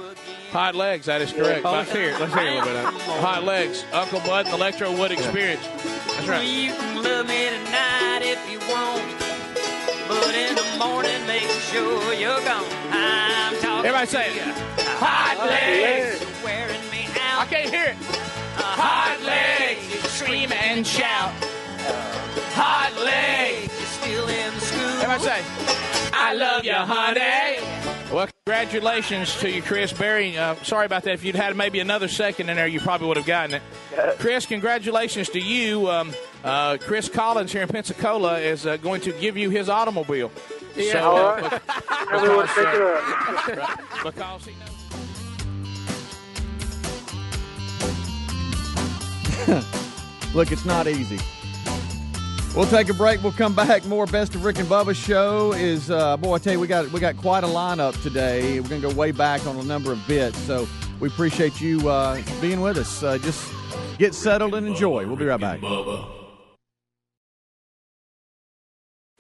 Hot 0.51 0.75
legs. 0.75 1.07
That 1.07 1.21
is 1.21 1.33
correct. 1.33 1.65
Oh, 1.65 1.73
let's 1.73 1.93
hear 1.93 2.11
it. 2.11 2.21
Let's 2.21 2.33
hear 2.33 2.43
a 2.49 2.55
little 2.55 2.65
bit 2.65 2.77
of 2.77 2.95
it. 2.95 3.01
Hot 3.21 3.45
legs. 3.45 3.85
Uncle 3.93 4.21
Bud 4.21 4.47
and 4.47 4.55
Electro 4.55 4.97
Wood 4.97 5.13
Experience. 5.13 5.63
That's 5.67 6.27
right. 6.27 6.47
You 6.47 6.73
can 6.73 7.03
love 7.03 7.27
me 7.29 7.49
tonight 7.51 8.21
if 8.23 8.41
you 8.51 8.59
want. 8.61 9.05
But 10.09 10.35
in 10.35 10.55
the 10.57 10.65
morning, 10.79 11.21
make 11.27 11.49
sure 11.69 12.15
you're 12.15 12.41
gone. 12.49 12.65
I'm 12.91 13.55
talking 13.61 13.85
Everybody 13.91 14.07
say 14.07 14.37
it. 14.37 14.43
hot 14.97 15.37
legs. 15.47 16.25
Wearing 16.43 16.81
me 16.91 17.05
out. 17.29 17.43
I 17.43 17.47
can't 17.47 17.69
hear 17.69 17.85
it. 17.93 17.97
Hot 18.57 19.21
legs. 19.23 19.85
You 19.93 20.01
Scream 20.09 20.51
and 20.53 20.87
shout. 20.87 21.31
Uh, 21.85 21.93
hot 22.57 22.93
legs. 23.05 23.69
You're 23.77 24.25
still 24.25 24.29
in 24.29 24.53
school. 24.61 25.03
Everybody 25.03 25.25
say. 25.25 25.43
I 26.15 26.33
love 26.35 26.65
you, 26.65 26.73
honey. 26.73 27.88
Well, 28.13 28.27
congratulations 28.47 29.39
to 29.41 29.51
you, 29.51 29.61
Chris 29.61 29.93
Barry. 29.93 30.37
Uh, 30.39 30.55
sorry 30.63 30.87
about 30.87 31.03
that. 31.05 31.13
If 31.13 31.25
you'd 31.25 31.35
had 31.35 31.55
maybe 31.57 31.79
another 31.81 32.09
second 32.09 32.49
in 32.49 32.57
there, 32.57 32.67
you 32.67 32.81
probably 32.81 33.07
would 33.07 33.19
have 33.19 33.27
gotten 33.27 33.57
it. 33.57 33.63
Chris, 34.19 34.47
congratulations 34.47 35.29
to 35.31 35.39
you. 35.39 35.91
Um, 35.91 36.15
uh, 36.43 36.79
Chris 36.81 37.11
Collins 37.11 37.53
here 37.53 37.61
in 37.63 37.69
Pensacola 37.69 38.39
is 38.39 38.65
uh, 38.65 38.79
going 38.79 39.03
to 39.03 39.13
give 39.13 39.37
you 39.37 39.51
his 39.51 39.69
automobile. 39.69 40.33
Yeah. 40.75 40.93
So, 40.93 41.01
All 41.11 41.19
uh. 41.19 41.59
Everyone 42.13 42.47
pick 42.47 42.67
it 42.67 43.59
up. 43.59 44.05
because 44.05 44.47
he 44.47 44.53
knows. 44.53 44.69
Look, 50.35 50.51
it's 50.51 50.65
not 50.65 50.87
easy. 50.87 51.19
We'll 52.57 52.67
take 52.67 52.89
a 52.89 52.95
break. 52.95 53.23
We'll 53.23 53.33
come 53.33 53.55
back. 53.55 53.85
More 53.85 54.07
best 54.07 54.35
of 54.35 54.45
Rick 54.45 54.59
and 54.59 54.69
Bubba 54.69 54.95
show 54.95 55.53
is 55.53 55.91
uh, 55.91 56.17
boy. 56.17 56.35
I 56.35 56.39
tell 56.39 56.55
you, 56.55 56.61
we 56.61 56.67
got 56.67 56.91
we 56.91 56.99
got 56.99 57.17
quite 57.17 57.45
a 57.45 57.47
lineup 57.47 58.01
today. 58.03 58.59
We're 58.59 58.69
gonna 58.69 58.81
go 58.81 58.93
way 58.95 59.13
back 59.13 59.47
on 59.47 59.57
a 59.57 59.63
number 59.63 59.93
of 59.93 60.05
bits. 60.09 60.39
So 60.39 60.67
we 60.99 61.09
appreciate 61.09 61.61
you 61.61 61.89
uh, 61.89 62.21
being 62.41 62.61
with 62.61 62.77
us. 62.79 63.03
Uh, 63.03 63.19
just 63.19 63.49
get 63.99 64.15
settled 64.15 64.55
and 64.55 64.67
enjoy. 64.67 65.07
We'll 65.07 65.17
be 65.17 65.27
right 65.27 65.41
back. 65.41 65.63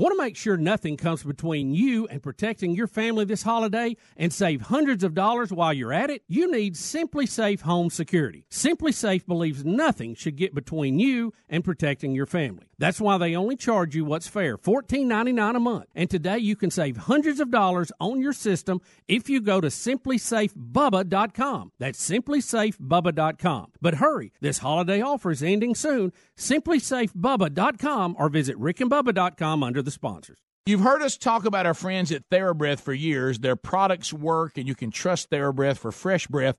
Want 0.00 0.16
to 0.16 0.22
make 0.22 0.36
sure 0.36 0.56
nothing 0.56 0.96
comes 0.96 1.24
between 1.24 1.74
you 1.74 2.06
and 2.06 2.22
protecting 2.22 2.72
your 2.72 2.86
family 2.86 3.24
this 3.24 3.42
holiday 3.42 3.96
and 4.16 4.32
save 4.32 4.62
hundreds 4.62 5.02
of 5.02 5.12
dollars 5.12 5.52
while 5.52 5.72
you're 5.72 5.92
at 5.92 6.08
it? 6.08 6.22
You 6.28 6.48
need 6.48 6.76
SimpliSafe 6.76 7.62
Home 7.62 7.90
Security. 7.90 8.46
SimpliSafe 8.48 9.26
believes 9.26 9.64
nothing 9.64 10.14
should 10.14 10.36
get 10.36 10.54
between 10.54 11.00
you 11.00 11.34
and 11.48 11.64
protecting 11.64 12.14
your 12.14 12.26
family. 12.26 12.67
That's 12.78 13.00
why 13.00 13.18
they 13.18 13.34
only 13.34 13.56
charge 13.56 13.96
you 13.96 14.04
what's 14.04 14.28
fair, 14.28 14.56
$14.99 14.56 15.56
a 15.56 15.60
month. 15.60 15.86
And 15.94 16.08
today 16.08 16.38
you 16.38 16.56
can 16.56 16.70
save 16.70 16.96
hundreds 16.96 17.40
of 17.40 17.50
dollars 17.50 17.90
on 18.00 18.20
your 18.20 18.32
system 18.32 18.80
if 19.08 19.28
you 19.28 19.40
go 19.40 19.60
to 19.60 19.68
simplisafebubba.com. 19.68 21.72
That's 21.78 22.10
simplisafebubba.com. 22.10 23.72
But 23.80 23.94
hurry, 23.94 24.32
this 24.40 24.58
holiday 24.58 25.00
offer 25.00 25.30
is 25.30 25.42
ending 25.42 25.74
soon. 25.74 26.12
Simplisafebubba.com 26.36 28.16
or 28.18 28.28
visit 28.28 28.56
rickandbubba.com 28.56 29.62
under 29.62 29.82
the 29.82 29.90
sponsors. 29.90 30.38
You've 30.66 30.80
heard 30.80 31.00
us 31.00 31.16
talk 31.16 31.46
about 31.46 31.64
our 31.64 31.72
friends 31.72 32.12
at 32.12 32.28
TheraBreath 32.28 32.80
for 32.80 32.92
years. 32.92 33.38
Their 33.38 33.56
products 33.56 34.12
work, 34.12 34.58
and 34.58 34.68
you 34.68 34.74
can 34.74 34.90
trust 34.90 35.30
TheraBreath 35.30 35.78
for 35.78 35.90
fresh 35.90 36.26
breath. 36.26 36.58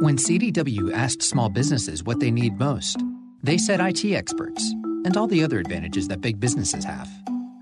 When 0.00 0.16
CDW 0.16 0.94
asked 0.94 1.20
small 1.20 1.50
businesses 1.50 2.02
what 2.04 2.20
they 2.20 2.30
need 2.30 2.58
most, 2.58 3.04
they 3.42 3.58
said 3.58 3.80
IT 3.80 4.02
experts 4.14 4.72
and 5.04 5.14
all 5.14 5.26
the 5.26 5.44
other 5.44 5.58
advantages 5.58 6.08
that 6.08 6.22
big 6.22 6.40
businesses 6.40 6.86
have. 6.86 7.06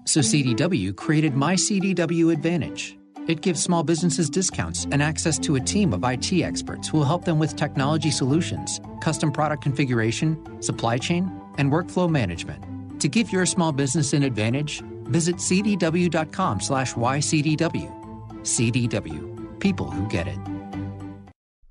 So 0.04 0.20
CDW 0.20 0.94
created 0.94 1.34
My 1.34 1.56
CDW 1.56 2.32
Advantage. 2.32 2.96
It 3.26 3.40
gives 3.40 3.60
small 3.60 3.82
businesses 3.82 4.30
discounts 4.30 4.86
and 4.92 5.02
access 5.02 5.36
to 5.40 5.56
a 5.56 5.60
team 5.60 5.92
of 5.92 6.04
IT 6.04 6.32
experts 6.32 6.86
who 6.86 6.98
will 6.98 7.04
help 7.04 7.24
them 7.24 7.40
with 7.40 7.56
technology 7.56 8.12
solutions, 8.12 8.80
custom 9.00 9.32
product 9.32 9.64
configuration, 9.64 10.62
supply 10.62 10.96
chain, 10.96 11.28
and 11.58 11.72
workflow 11.72 12.08
management. 12.08 12.62
To 13.00 13.08
give 13.08 13.32
your 13.32 13.46
small 13.46 13.72
business 13.72 14.12
an 14.12 14.22
advantage, 14.22 14.80
visit 15.06 15.36
cdw.com 15.38 16.60
slash 16.60 16.94
ycdw. 16.94 18.42
CDW. 18.42 19.58
People 19.58 19.90
who 19.90 20.08
get 20.08 20.28
it. 20.28 20.38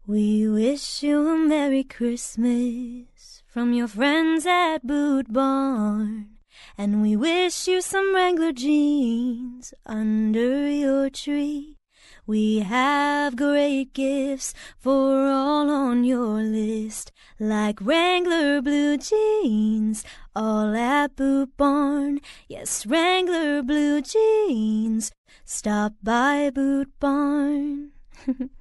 We 0.09 0.47
wish 0.47 1.03
you 1.03 1.27
a 1.27 1.37
Merry 1.37 1.83
Christmas 1.83 3.43
from 3.45 3.73
your 3.73 3.89
friends 3.89 4.45
at 4.45 4.87
Boot 4.87 5.33
Barn. 5.33 6.29
And 6.77 7.01
we 7.01 7.17
wish 7.17 7.67
you 7.67 7.81
some 7.81 8.15
Wrangler 8.15 8.53
jeans 8.53 9.73
under 9.85 10.71
your 10.71 11.09
tree. 11.09 11.75
We 12.25 12.59
have 12.59 13.35
great 13.35 13.91
gifts 13.91 14.53
for 14.79 15.27
all 15.27 15.69
on 15.69 16.05
your 16.05 16.41
list, 16.41 17.11
like 17.37 17.81
Wrangler 17.81 18.61
blue 18.61 18.97
jeans, 18.97 20.05
all 20.33 20.73
at 20.73 21.17
Boot 21.17 21.49
Barn. 21.57 22.21
Yes, 22.47 22.85
Wrangler 22.85 23.61
blue 23.61 24.01
jeans. 24.01 25.11
Stop 25.43 25.95
by 26.01 26.49
Boot 26.49 26.97
Barn. 26.97 27.91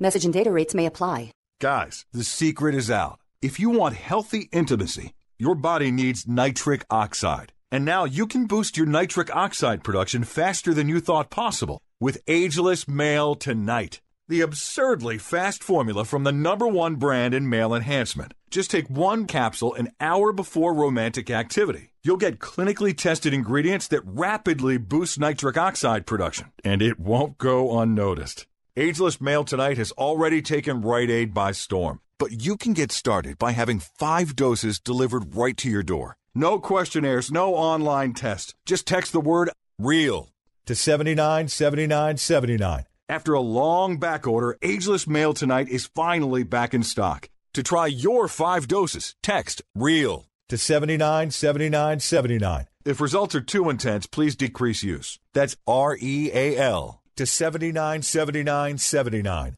Message 0.00 0.24
and 0.24 0.32
data 0.32 0.52
rates 0.52 0.74
may 0.74 0.86
apply. 0.86 1.32
Guys, 1.60 2.06
the 2.12 2.22
secret 2.22 2.72
is 2.76 2.88
out. 2.88 3.18
If 3.42 3.58
you 3.58 3.70
want 3.70 3.96
healthy 3.96 4.48
intimacy, 4.52 5.12
your 5.38 5.56
body 5.56 5.90
needs 5.90 6.28
nitric 6.28 6.84
oxide. 6.88 7.52
And 7.72 7.84
now 7.84 8.04
you 8.04 8.28
can 8.28 8.46
boost 8.46 8.76
your 8.76 8.86
nitric 8.86 9.34
oxide 9.34 9.82
production 9.82 10.22
faster 10.22 10.72
than 10.72 10.88
you 10.88 11.00
thought 11.00 11.30
possible 11.30 11.80
with 12.00 12.22
Ageless 12.28 12.86
Male 12.86 13.34
Tonight, 13.34 14.00
the 14.28 14.40
absurdly 14.40 15.18
fast 15.18 15.64
formula 15.64 16.04
from 16.04 16.22
the 16.22 16.32
number 16.32 16.68
one 16.68 16.94
brand 16.94 17.34
in 17.34 17.48
male 17.48 17.74
enhancement. 17.74 18.34
Just 18.50 18.70
take 18.70 18.88
one 18.88 19.26
capsule 19.26 19.74
an 19.74 19.90
hour 20.00 20.32
before 20.32 20.74
romantic 20.74 21.28
activity. 21.28 21.90
You'll 22.04 22.18
get 22.18 22.38
clinically 22.38 22.96
tested 22.96 23.34
ingredients 23.34 23.88
that 23.88 24.02
rapidly 24.04 24.78
boost 24.78 25.18
nitric 25.18 25.56
oxide 25.56 26.06
production, 26.06 26.52
and 26.62 26.82
it 26.82 27.00
won't 27.00 27.36
go 27.36 27.80
unnoticed. 27.80 28.46
Ageless 28.78 29.20
Male 29.20 29.42
Tonight 29.42 29.76
has 29.76 29.90
already 29.90 30.40
taken 30.40 30.82
Rite 30.82 31.10
Aid 31.10 31.34
by 31.34 31.50
storm. 31.50 31.98
But 32.16 32.44
you 32.44 32.56
can 32.56 32.74
get 32.74 32.92
started 32.92 33.36
by 33.36 33.50
having 33.50 33.80
five 33.80 34.36
doses 34.36 34.78
delivered 34.78 35.34
right 35.34 35.56
to 35.56 35.68
your 35.68 35.82
door. 35.82 36.16
No 36.32 36.60
questionnaires, 36.60 37.32
no 37.32 37.56
online 37.56 38.14
tests. 38.14 38.54
Just 38.64 38.86
text 38.86 39.12
the 39.12 39.20
word 39.20 39.50
REAL 39.80 40.28
to 40.66 40.76
797979. 40.76 42.84
After 43.08 43.34
a 43.34 43.40
long 43.40 43.98
back 43.98 44.28
order, 44.28 44.56
Ageless 44.62 45.08
Male 45.08 45.34
Tonight 45.34 45.68
is 45.68 45.90
finally 45.92 46.44
back 46.44 46.72
in 46.72 46.84
stock. 46.84 47.28
To 47.54 47.64
try 47.64 47.88
your 47.88 48.28
five 48.28 48.68
doses, 48.68 49.16
text 49.24 49.60
REAL 49.74 50.28
to 50.50 50.56
797979. 50.56 52.68
If 52.84 53.00
results 53.00 53.34
are 53.34 53.40
too 53.40 53.70
intense, 53.70 54.06
please 54.06 54.36
decrease 54.36 54.84
use. 54.84 55.18
That's 55.34 55.56
R 55.66 55.98
E 56.00 56.30
A 56.32 56.56
L 56.56 56.97
to 57.18 57.26
797979. 57.26 59.54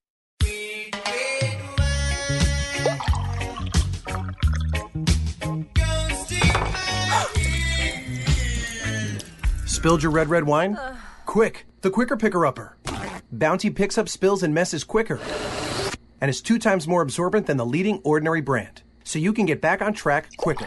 Spilled 9.67 10.03
your 10.03 10.13
red, 10.13 10.29
red 10.29 10.45
wine? 10.45 10.77
Uh. 10.77 10.97
Quick, 11.27 11.67
the 11.83 11.91
quicker 11.91 12.17
picker 12.17 12.47
upper. 12.47 12.77
Bounty 13.31 13.69
picks 13.71 13.99
up 13.99 14.09
spills 14.09 14.43
and 14.43 14.55
messes 14.55 14.83
quicker. 14.83 15.21
And 16.21 16.29
is 16.31 16.41
two 16.41 16.59
times 16.59 16.89
more 16.89 17.03
absorbent 17.03 17.47
than 17.47 17.59
the 17.59 17.67
leading 17.67 18.01
ordinary 18.05 18.41
brand. 18.41 18.83
So 19.05 19.19
you 19.19 19.35
can 19.35 19.45
get 19.47 19.61
back 19.61 19.83
on 19.83 19.93
track 19.93 20.31
quicker. 20.39 20.67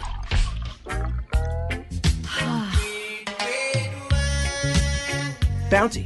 Bounty, 5.69 6.05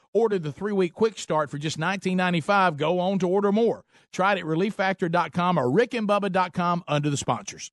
Order 0.13 0.39
the 0.39 0.51
three 0.51 0.73
week 0.73 0.93
quick 0.93 1.17
start 1.17 1.49
for 1.49 1.57
just 1.57 1.79
$19.95. 1.79 2.77
Go 2.77 2.99
on 2.99 3.19
to 3.19 3.27
order 3.27 3.51
more. 3.51 3.85
Try 4.11 4.33
it 4.33 4.39
at 4.39 4.45
relieffactor.com 4.45 5.57
or 5.57 5.65
rickandbubba.com 5.67 6.83
under 6.87 7.09
the 7.09 7.17
sponsors. 7.17 7.71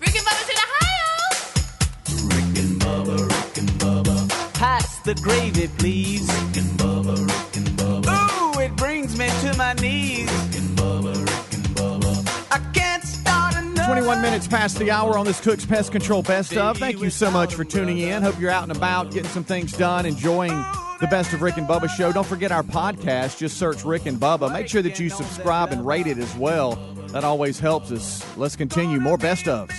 Rick 0.00 0.16
and 0.16 0.26
Bubba's 0.26 0.48
in 0.50 0.56
Ohio. 0.66 1.10
Rick 2.26 2.58
and 2.58 2.80
Bubba, 2.80 3.16
Rick 3.28 3.58
and 3.58 3.70
Bubba. 3.80 4.54
Pass 4.54 4.98
the 5.02 5.14
gravy, 5.14 5.68
please. 5.78 6.26
Rick 6.26 6.56
and 6.56 6.78
Bubba, 6.78 7.16
Rick 7.16 7.56
and 7.56 7.68
Bubba. 7.78 8.56
Ooh, 8.56 8.60
it 8.60 8.74
brings 8.76 9.16
me 9.16 9.28
to 9.42 9.56
my 9.56 9.74
knees. 9.74 10.33
21 13.86 14.22
minutes 14.22 14.46
past 14.48 14.78
the 14.78 14.90
hour 14.90 15.18
on 15.18 15.26
this 15.26 15.40
Cook's 15.40 15.66
Pest 15.66 15.92
Control 15.92 16.22
Best 16.22 16.56
of. 16.56 16.78
Thank 16.78 17.00
you 17.02 17.10
so 17.10 17.30
much 17.30 17.54
for 17.54 17.64
tuning 17.64 17.98
in. 17.98 18.22
Hope 18.22 18.38
you're 18.40 18.50
out 18.50 18.62
and 18.62 18.72
about, 18.72 19.10
getting 19.10 19.28
some 19.30 19.44
things 19.44 19.72
done, 19.72 20.06
enjoying 20.06 20.52
the 21.00 21.06
Best 21.10 21.32
of 21.34 21.42
Rick 21.42 21.58
and 21.58 21.66
Bubba 21.68 21.88
show. 21.90 22.10
Don't 22.10 22.26
forget 22.26 22.50
our 22.50 22.62
podcast. 22.62 23.38
Just 23.38 23.58
search 23.58 23.84
Rick 23.84 24.06
and 24.06 24.18
Bubba. 24.18 24.50
Make 24.50 24.68
sure 24.68 24.80
that 24.80 24.98
you 24.98 25.10
subscribe 25.10 25.70
and 25.70 25.86
rate 25.86 26.06
it 26.06 26.16
as 26.18 26.34
well. 26.36 26.76
That 27.08 27.24
always 27.24 27.58
helps 27.60 27.92
us. 27.92 28.24
Let's 28.38 28.56
continue. 28.56 29.00
More 29.00 29.18
best 29.18 29.44
ofs. 29.46 29.72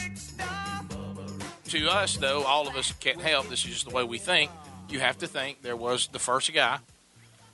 To 1.70 1.90
us, 1.90 2.18
though, 2.18 2.44
all 2.44 2.68
of 2.68 2.76
us 2.76 2.94
can't 3.00 3.20
help. 3.22 3.48
This 3.50 3.66
is 3.66 3.72
just 3.72 3.90
the 3.90 3.94
way 3.96 4.04
we 4.04 4.20
think. 4.20 4.52
You 4.88 5.00
have 5.00 5.18
to 5.20 5.28
think 5.28 5.64
there 5.64 5.76
was 5.76 6.08
the 6.08 6.20
first 6.20 6.54
guy 6.54 6.78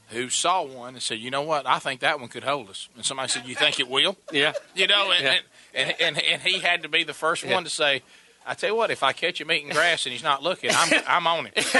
who 0.09 0.27
saw 0.29 0.63
one 0.63 0.95
and 0.95 1.01
said, 1.01 1.19
"You 1.19 1.31
know 1.31 1.43
what? 1.43 1.65
I 1.65 1.79
think 1.79 2.01
that 2.01 2.19
one 2.19 2.27
could 2.27 2.43
hold 2.43 2.69
us." 2.69 2.89
And 2.97 3.05
somebody 3.05 3.29
said, 3.29 3.45
"You 3.45 3.55
think 3.55 3.79
it 3.79 3.87
will?" 3.89 4.17
Yeah. 4.33 4.51
You 4.75 4.87
know, 4.87 5.11
and 5.11 5.23
Yeah. 5.23 5.31
and, 5.31 5.41
and, 5.73 5.93
and, 5.99 6.21
and 6.21 6.41
he 6.41 6.59
had 6.59 6.83
to 6.83 6.89
be 6.89 7.03
the 7.03 7.13
first 7.13 7.45
one 7.45 7.63
to 7.63 7.69
say, 7.69 8.03
"I 8.45 8.53
tell 8.53 8.69
you 8.69 8.75
what, 8.75 8.91
if 8.91 9.03
I 9.03 9.13
catch 9.13 9.39
him 9.39 9.51
eating 9.51 9.69
grass 9.69 10.05
and 10.05 10.13
he's 10.13 10.23
not 10.23 10.43
looking, 10.43 10.71
I'm 10.73 11.01
I'm 11.07 11.27
on 11.27 11.45
him." 11.45 11.53
and, 11.55 11.65
and, 11.65 11.75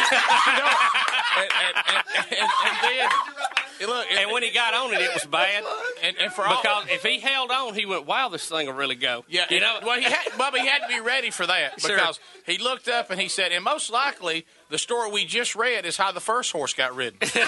and, 1.38 1.50
and, 1.76 2.04
and 2.38 2.78
then, 2.84 3.10
and 3.82 3.90
look, 3.90 4.06
And 4.12 4.32
when 4.32 4.44
he 4.44 4.52
got 4.52 4.74
on 4.74 4.94
it, 4.94 5.02
it 5.02 5.14
was 5.14 5.26
bad. 5.26 5.64
And, 6.04 6.16
and 6.20 6.32
for 6.32 6.46
all- 6.46 6.62
because 6.62 6.86
if 6.90 7.04
he 7.04 7.20
held 7.20 7.50
on, 7.52 7.74
he 7.74 7.86
went, 7.86 8.06
"Wow, 8.06 8.30
this 8.30 8.48
thing 8.48 8.68
will 8.68 8.74
really 8.74 8.96
go." 8.96 9.24
Yeah, 9.28 9.46
you 9.50 9.60
know. 9.60 9.80
Well, 9.84 9.98
he 9.98 10.04
had, 10.04 10.26
Bubba, 10.34 10.58
he 10.58 10.68
had 10.68 10.80
to 10.84 10.88
be 10.88 11.00
ready 11.00 11.32
for 11.32 11.48
that 11.48 11.80
Sure. 11.82 11.96
because 11.96 12.20
he 12.46 12.58
looked 12.60 12.88
up 12.88 13.10
and 13.12 13.20
he 13.20 13.28
said, 13.28 13.52
and 13.52 13.64
most 13.64 13.90
likely 13.92 14.46
the 14.70 14.78
story 14.78 15.12
we 15.12 15.26
just 15.26 15.56
read 15.56 15.86
is 15.86 15.98
how 15.98 16.12
the 16.12 16.20
first 16.20 16.52
horse 16.52 16.74
got 16.74 16.96
ridden. 16.96 17.20
Some- 17.28 17.48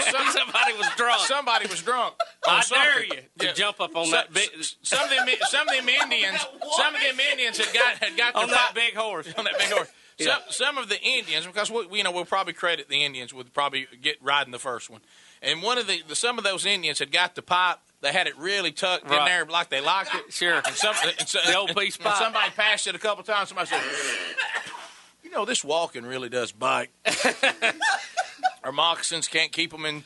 some- 0.00 0.26
Somebody 0.30 0.72
was 0.78 0.88
drunk. 0.96 1.20
Somebody 1.20 1.66
was 1.68 1.80
drunk. 1.82 2.14
I 2.46 2.56
on 2.56 2.62
something. 2.62 2.84
dare 2.86 3.04
you 3.04 3.22
to 3.40 3.54
jump 3.54 3.80
up 3.80 3.94
on 3.96 4.06
Some- 4.06 4.12
that 4.12 4.32
big, 4.32 4.48
Some 4.82 5.02
of 5.04 5.10
them, 5.10 5.28
some 5.48 5.68
of 5.68 5.74
them 5.76 5.88
Indians, 6.02 6.40
some 6.76 6.94
of 6.94 7.00
them 7.00 7.20
Indians 7.30 7.58
had 7.58 7.72
got 7.74 7.96
had 7.98 8.16
got 8.16 8.34
on 8.34 8.46
their 8.46 8.56
that 8.56 8.66
pop- 8.66 8.74
big 8.74 8.94
horse. 8.94 9.32
on 9.36 9.44
that 9.44 9.58
big 9.58 9.68
horse. 9.70 9.88
Yeah. 10.18 10.34
Some, 10.34 10.42
some 10.50 10.78
of 10.78 10.88
the 10.88 11.00
Indians, 11.00 11.46
because 11.46 11.70
we, 11.70 11.86
you 11.92 12.02
know, 12.02 12.10
we'll 12.10 12.24
probably 12.24 12.52
credit 12.52 12.88
the 12.88 13.04
Indians 13.04 13.32
with 13.32 13.52
probably 13.52 13.86
get 14.02 14.16
riding 14.20 14.50
the 14.52 14.58
first 14.58 14.90
one. 14.90 15.00
And 15.42 15.62
one 15.62 15.78
of 15.78 15.86
the, 15.86 16.02
the 16.08 16.16
some 16.16 16.38
of 16.38 16.44
those 16.44 16.66
Indians 16.66 16.98
had 16.98 17.12
got 17.12 17.34
the 17.34 17.42
pipe. 17.42 17.78
They 18.00 18.12
had 18.12 18.26
it 18.26 18.36
really 18.38 18.70
tucked 18.70 19.04
in 19.04 19.10
there 19.10 19.44
like 19.46 19.70
they 19.70 19.80
liked 19.80 20.14
it. 20.14 20.32
Sure. 20.32 20.60
And, 20.64 20.74
some, 20.74 20.94
and 21.18 21.28
so, 21.28 21.40
The 21.46 21.56
old 21.56 21.74
peace 21.76 21.96
pipe. 21.96 22.16
somebody 22.16 22.50
passed 22.56 22.86
it 22.86 22.94
a 22.94 22.98
couple 22.98 23.24
times. 23.24 23.48
Somebody 23.48 23.68
said, 23.68 23.80
"You 25.24 25.30
know, 25.30 25.44
this 25.44 25.64
walking 25.64 26.04
really 26.04 26.28
does 26.28 26.52
bite. 26.52 26.90
Our 28.64 28.72
moccasins 28.72 29.28
can't 29.28 29.52
keep 29.52 29.70
them 29.70 29.84
in." 29.84 30.04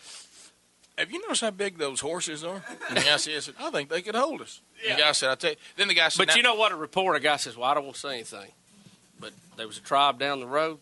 Have 0.99 1.11
you 1.11 1.21
noticed 1.23 1.41
how 1.41 1.51
big 1.51 1.79
those 1.79 2.01
horses 2.01 2.45
are? 2.45 2.63
And 2.89 2.99
the 2.99 3.03
guy 3.03 3.17
says, 3.17 3.51
"I 3.59 3.71
think 3.71 3.89
they 3.89 4.03
could 4.03 4.15
hold 4.15 4.43
us." 4.43 4.61
The 4.87 4.95
guy 4.95 5.13
said, 5.13 5.31
"I 5.31 5.35
tell 5.37 5.51
you." 5.51 5.57
Then 5.77 5.89
the 5.89 5.95
guy 5.95 6.09
said, 6.09 6.27
But 6.27 6.37
you 6.37 6.43
know 6.43 6.55
what? 6.55 6.73
A 6.73 6.77
reporter 6.77 7.19
guy 7.19 7.37
says, 7.37 7.57
"Well, 7.57 7.71
I 7.71 7.75
don't 7.75 7.85
want 7.85 7.95
to 7.95 8.01
say 8.01 8.15
anything." 8.15 8.51
But 9.23 9.33
there 9.57 9.67
was 9.67 9.79
a 9.79 9.81
tribe 9.81 10.19
down 10.19 10.41
the 10.41 10.47
road. 10.47 10.81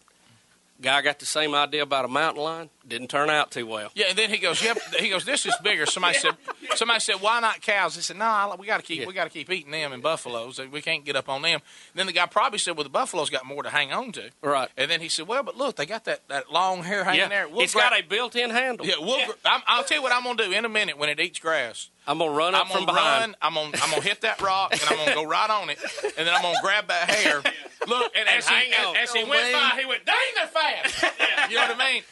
Guy 0.80 1.02
got 1.02 1.18
the 1.18 1.26
same 1.26 1.54
idea 1.54 1.82
about 1.82 2.06
a 2.06 2.08
mountain 2.08 2.42
lion. 2.42 2.70
Didn't 2.88 3.08
turn 3.08 3.28
out 3.28 3.50
too 3.50 3.66
well. 3.66 3.90
Yeah, 3.94 4.06
and 4.08 4.18
then 4.18 4.30
he 4.30 4.38
goes, 4.38 4.62
"Yep." 4.64 4.78
He 4.98 5.10
goes, 5.10 5.26
"This 5.26 5.44
is 5.44 5.54
bigger." 5.62 5.84
Somebody 5.84 6.18
said, 6.18 6.32
"Somebody 6.76 7.00
said, 7.00 7.16
why 7.16 7.40
not 7.40 7.60
cows?" 7.60 7.94
They 7.96 8.00
said, 8.02 8.16
"No, 8.16 8.24
I- 8.24 8.54
we 8.58 8.66
got 8.66 8.78
to 8.78 8.82
keep, 8.82 9.06
we 9.06 9.12
got 9.14 9.24
to 9.24 9.30
keep 9.30 9.50
eating 9.50 9.70
them 9.72 9.92
and 9.92 10.02
buffaloes. 10.02 10.60
We 10.70 10.80
can't 10.82 11.04
get 11.04 11.16
up 11.16 11.28
on 11.28 11.42
them." 11.42 11.60
then 11.94 12.06
the 12.06 12.12
guy 12.12 12.26
probably 12.26 12.58
said, 12.58 12.76
"Well, 12.76 12.84
the 12.84 12.90
buffaloes 12.90 13.30
got 13.30 13.44
more 13.46 13.62
to 13.62 13.70
hang 13.70 13.92
on 13.92 14.12
to." 14.12 14.30
Right. 14.42 14.68
And 14.76 14.90
then 14.90 15.00
he 15.00 15.08
said, 15.08 15.26
"Well, 15.26 15.42
but 15.42 15.56
look, 15.56 15.76
they 15.76 15.86
got 15.86 16.04
that, 16.04 16.26
that 16.28 16.50
long 16.52 16.82
hair 16.82 17.04
hanging 17.04 17.20
Yeah, 17.20 17.28
there. 17.28 17.48
We'll 17.48 17.60
it's 17.62 17.74
grab- 17.74 17.90
got 17.90 18.00
a 18.00 18.02
built-in 18.04 18.50
handle. 18.50 18.86
Yeah, 18.86 18.94
we'll. 19.00 19.24
gr- 19.26 19.32
I'm, 19.44 19.60
I'll 19.66 19.84
tell 19.84 19.98
you 19.98 20.02
what 20.02 20.12
I'm 20.12 20.22
gonna 20.24 20.42
do 20.44 20.52
in 20.52 20.64
a 20.64 20.68
minute 20.68 20.96
when 20.98 21.08
it 21.08 21.20
eats 21.20 21.38
grass. 21.38 21.88
I'm 22.06 22.18
gonna 22.18 22.30
run 22.32 22.54
up 22.54 22.62
I'm 22.62 22.68
gonna 22.68 22.78
from 22.78 22.86
behind. 22.86 23.20
run. 23.20 23.36
I'm 23.42 23.54
gonna 23.54 23.82
I'm 23.84 23.90
gonna 23.90 24.02
hit 24.02 24.22
that 24.22 24.40
rock 24.40 24.72
and 24.72 24.82
I'm 24.88 24.96
gonna 24.96 25.14
go 25.14 25.24
right 25.24 25.50
on 25.50 25.70
it, 25.70 25.78
and 26.16 26.26
then 26.26 26.34
I'm 26.34 26.42
gonna 26.42 26.58
grab 26.62 26.88
that 26.88 27.10
hair. 27.10 27.42
Look, 27.86 28.12
and 28.16 28.28
as 28.28 28.48
he, 28.48 28.54
as, 28.72 28.96
as 29.08 29.12
he 29.12 29.24
went 29.24 29.52
by, 29.52 29.72
he 29.78 29.86
went, 29.86 30.04
"Dang, 30.04 30.16
they're 30.36 30.46
fast." 30.46 31.04
You 31.50 31.56
know 31.56 31.62
what 31.68 31.80
I 31.80 31.92
mean? 31.92 32.02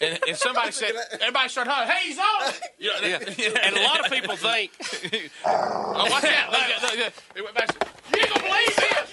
And, 0.00 0.18
and 0.28 0.36
somebody 0.36 0.70
said, 0.72 0.92
everybody 1.20 1.48
started 1.48 1.70
hollering, 1.70 1.90
"Hey, 1.90 2.08
he's 2.08 2.18
on!" 2.18 2.52
You 2.78 2.88
know, 2.88 3.18
Yeah. 3.36 3.64
And 3.66 3.76
a 3.76 3.82
lot 3.82 4.04
of 4.04 4.10
people 4.12 4.36
think, 4.36 4.70
Oh, 5.44 6.06
watch 6.10 6.24
out! 6.24 6.52
Look, 6.52 6.82
look, 6.82 6.96
look. 6.98 7.12
He 7.34 7.42
went 7.42 7.54
back. 7.54 7.68
and 7.68 7.82
said, 7.82 7.88
You 8.14 8.20
ain't 8.22 8.30
gonna 8.30 8.46
believe 8.46 8.76
this! 8.76 9.10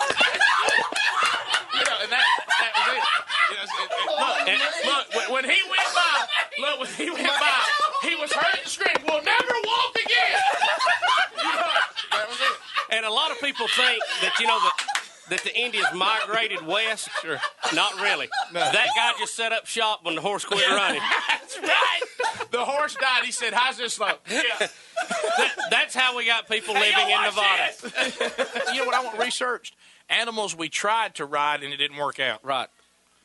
you 1.74 1.84
know, 1.89 1.98
and 2.06 2.12
that, 2.13 2.26
that 2.62 2.71
was 2.76 2.88
it. 2.93 3.04
You 3.50 3.56
know, 3.58 3.63
it- 3.65 3.82
it- 3.82 4.19
look, 4.19 4.36
and 4.48 4.62
look, 4.86 5.06
when, 5.15 5.28
when 5.34 5.43
he 5.50 5.60
went 5.69 5.89
by, 5.93 6.13
look, 6.60 6.80
when 6.82 6.89
he 6.93 7.10
went 7.10 7.28
by, 7.39 7.60
he 8.04 8.15
was 8.15 8.32
hurt 8.32 8.58
and 8.62 8.67
screamed, 8.69 9.02
"We'll 9.08 9.24
never 9.24 9.56
walk 9.65 9.91
again!" 9.98 10.39
You 11.38 11.52
know, 11.52 11.74
that 12.13 12.26
was 12.30 12.39
it. 12.39 12.56
and 12.95 13.06
a 13.06 13.12
lot 13.12 13.32
of 13.32 13.39
people 13.41 13.67
think 13.67 14.02
that 14.21 14.38
you 14.39 14.48
know 14.48 14.60
that 14.60 14.76
that 15.30 15.42
the 15.44 15.58
Indians 15.60 15.88
migrated 15.94 16.66
west. 16.66 17.10
Sure. 17.22 17.38
Not 17.74 17.96
really. 18.02 18.30
That 18.54 18.88
guy 18.96 19.14
just 19.20 19.36
set 19.36 19.52
up 19.52 19.66
shop 19.66 20.02
when 20.04 20.16
the 20.16 20.22
horse 20.22 20.46
quit 20.46 20.68
running. 20.70 21.02
That's 21.30 21.60
right. 21.60 22.02
The 22.52 22.64
horse 22.64 22.96
died. 22.96 23.24
He 23.26 23.32
said, 23.32 23.54
"How's 23.54 23.78
this 23.78 24.00
look?" 24.00 24.20
Yeah. 24.30 24.42
That- 24.60 25.52
that's 25.70 25.94
how 25.96 26.16
we 26.16 26.26
got 26.26 26.48
people 26.48 26.74
living 26.74 27.10
in 27.10 27.22
Nevada. 27.22 27.74
you 28.74 28.80
know 28.80 28.86
what 28.86 28.96
I 28.96 29.04
want 29.04 29.20
researched? 29.20 29.76
Animals 30.10 30.56
we 30.56 30.70
tried 30.70 31.16
to 31.16 31.26
ride 31.26 31.64
and 31.64 31.74
it 31.74 31.78
didn't 31.78 31.98
work 31.98 32.20
out. 32.20 32.44
Right. 32.46 32.68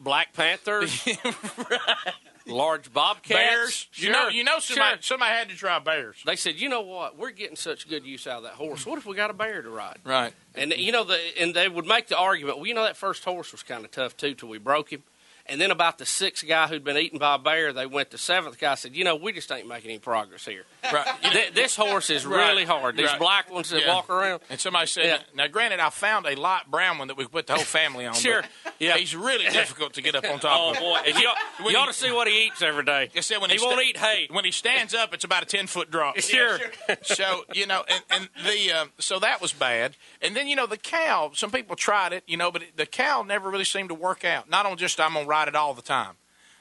Black 0.01 0.33
Panthers. 0.33 1.07
Large 2.47 2.93
bobcats. 2.93 3.29
Bears. 3.29 3.87
You 3.95 4.11
know, 4.11 4.29
you 4.29 4.45
know, 4.45 4.59
somebody, 4.59 4.97
Sure. 4.97 5.03
somebody 5.03 5.33
had 5.33 5.49
to 5.51 5.57
try 5.57 5.79
bears. 5.79 6.17
They 6.25 6.37
said, 6.37 6.57
you 6.61 6.69
know 6.69 6.81
what? 6.81 7.19
We're 7.19 7.31
getting 7.31 7.57
such 7.57 7.89
good 7.89 8.05
use 8.05 8.27
out 8.27 8.39
of 8.39 8.43
that 8.45 8.55
horse. 8.55 8.87
What 8.87 8.99
if 8.99 9.07
we 9.07 9.15
got 9.15 9.31
a 9.31 9.35
bear 9.35 9.63
to 9.63 9.71
ride? 9.71 9.99
Right. 10.05 10.33
And 10.55 10.73
you 10.73 10.91
know, 10.93 11.05
the 11.05 11.19
and 11.41 11.55
they 11.55 11.69
would 11.69 11.87
make 11.87 12.09
the 12.09 12.17
argument. 12.19 12.59
Well, 12.59 12.67
you 12.67 12.75
know, 12.75 12.83
that 12.85 12.97
first 12.97 13.25
horse 13.25 13.53
was 13.53 13.63
kind 13.63 13.85
of 13.85 13.91
tough 13.91 14.17
too 14.17 14.35
till 14.35 14.49
we 14.49 14.59
broke 14.59 14.91
him. 14.93 15.03
And 15.51 15.61
then 15.61 15.71
about 15.71 15.99
the 15.99 16.07
sixth 16.07 16.47
guy 16.47 16.67
who'd 16.69 16.85
been 16.85 16.97
eaten 16.97 17.19
by 17.19 17.35
a 17.35 17.39
bear, 17.39 17.73
they 17.73 17.85
went 17.87 18.11
to 18.13 18.19
seventh 18.19 18.59
guy. 18.59 18.75
Said, 18.77 18.95
you 18.97 19.05
know, 19.05 19.17
we 19.17 19.33
just 19.33 19.51
ain't 19.53 19.67
making 19.69 19.91
any 19.91 19.99
progress 19.99 20.45
here. 20.47 20.65
Right. 20.93 21.07
Th- 21.23 21.53
this 21.53 21.77
horse 21.77 22.09
is 22.09 22.25
Right. 22.25 22.49
really 22.49 22.65
hard. 22.65 22.97
These 22.97 23.09
Right. 23.09 23.19
black 23.19 23.51
ones 23.51 23.69
that 23.71 23.83
Yeah. 23.83 23.95
walk 23.95 24.09
around. 24.09 24.41
And 24.49 24.61
somebody 24.61 24.87
said, 24.87 25.05
Yeah. 25.05 25.19
now 25.35 25.47
granted, 25.49 25.81
I 25.81 25.91
found 25.91 26.27
a 26.27 26.37
light 26.37 26.67
brown 26.71 26.99
one 26.99 27.09
that 27.09 27.17
we 27.17 27.25
could 27.25 27.33
put 27.33 27.47
the 27.49 27.55
whole 27.55 27.65
family 27.65 28.07
on. 28.07 28.15
Sure. 28.15 28.43
but 28.65 28.75
Yeah. 28.79 28.97
He's 28.97 29.15
really 29.15 29.45
difficult 29.51 29.95
to 29.95 30.03
get 30.03 30.15
up 30.15 30.25
on 30.25 30.39
top 30.39 30.59
Oh 30.59 30.71
of. 30.71 30.79
boy! 30.79 31.01
And 31.05 31.19
you, 31.19 31.31
When 31.59 31.73
you 31.75 31.79
ought 31.79 31.87
to 31.87 31.93
see 31.93 32.11
what 32.13 32.29
he 32.29 32.47
eats 32.47 32.63
every 32.63 32.85
day. 32.85 33.11
I 33.15 33.21
said 33.21 33.41
when 33.41 33.51
he, 33.51 33.57
he, 33.57 33.63
won't 33.63 33.75
sta- 33.79 33.83
eat 33.89 33.97
hay. 33.99 34.29
When 34.31 34.45
he 34.45 34.53
stands 34.53 34.95
up, 34.95 35.13
it's 35.13 35.25
about 35.25 35.43
a 35.43 35.47
ten 35.47 35.67
foot 35.67 35.91
drop. 35.91 36.19
Sure. 36.21 36.59
so 37.03 37.45
you 37.53 37.67
know, 37.67 37.85
and, 37.89 38.03
and 38.11 38.29
the 38.47 38.73
um, 38.73 38.91
so 38.99 39.19
that 39.19 39.41
was 39.41 39.53
bad. 39.53 39.97
And 40.23 40.37
then 40.37 40.47
you 40.49 40.55
know 40.57 40.67
the 40.67 40.77
cow. 40.77 41.33
Some 41.35 41.51
people 41.51 41.75
tried 41.77 42.13
it, 42.13 42.23
you 42.29 42.37
know, 42.37 42.51
but 42.53 42.63
it, 42.63 42.77
the 42.77 42.87
cow 42.87 43.23
never 43.23 43.51
really 43.51 43.65
seemed 43.65 43.89
to 43.89 43.95
work 43.95 44.25
out. 44.25 44.49
Not 44.49 44.65
on 44.67 44.77
just 44.77 45.01
I'm 45.01 45.15
gonna 45.15 45.27
ride 45.27 45.40
it 45.49 45.57
all 45.57 45.75
the 45.75 45.83
time. 45.83 46.15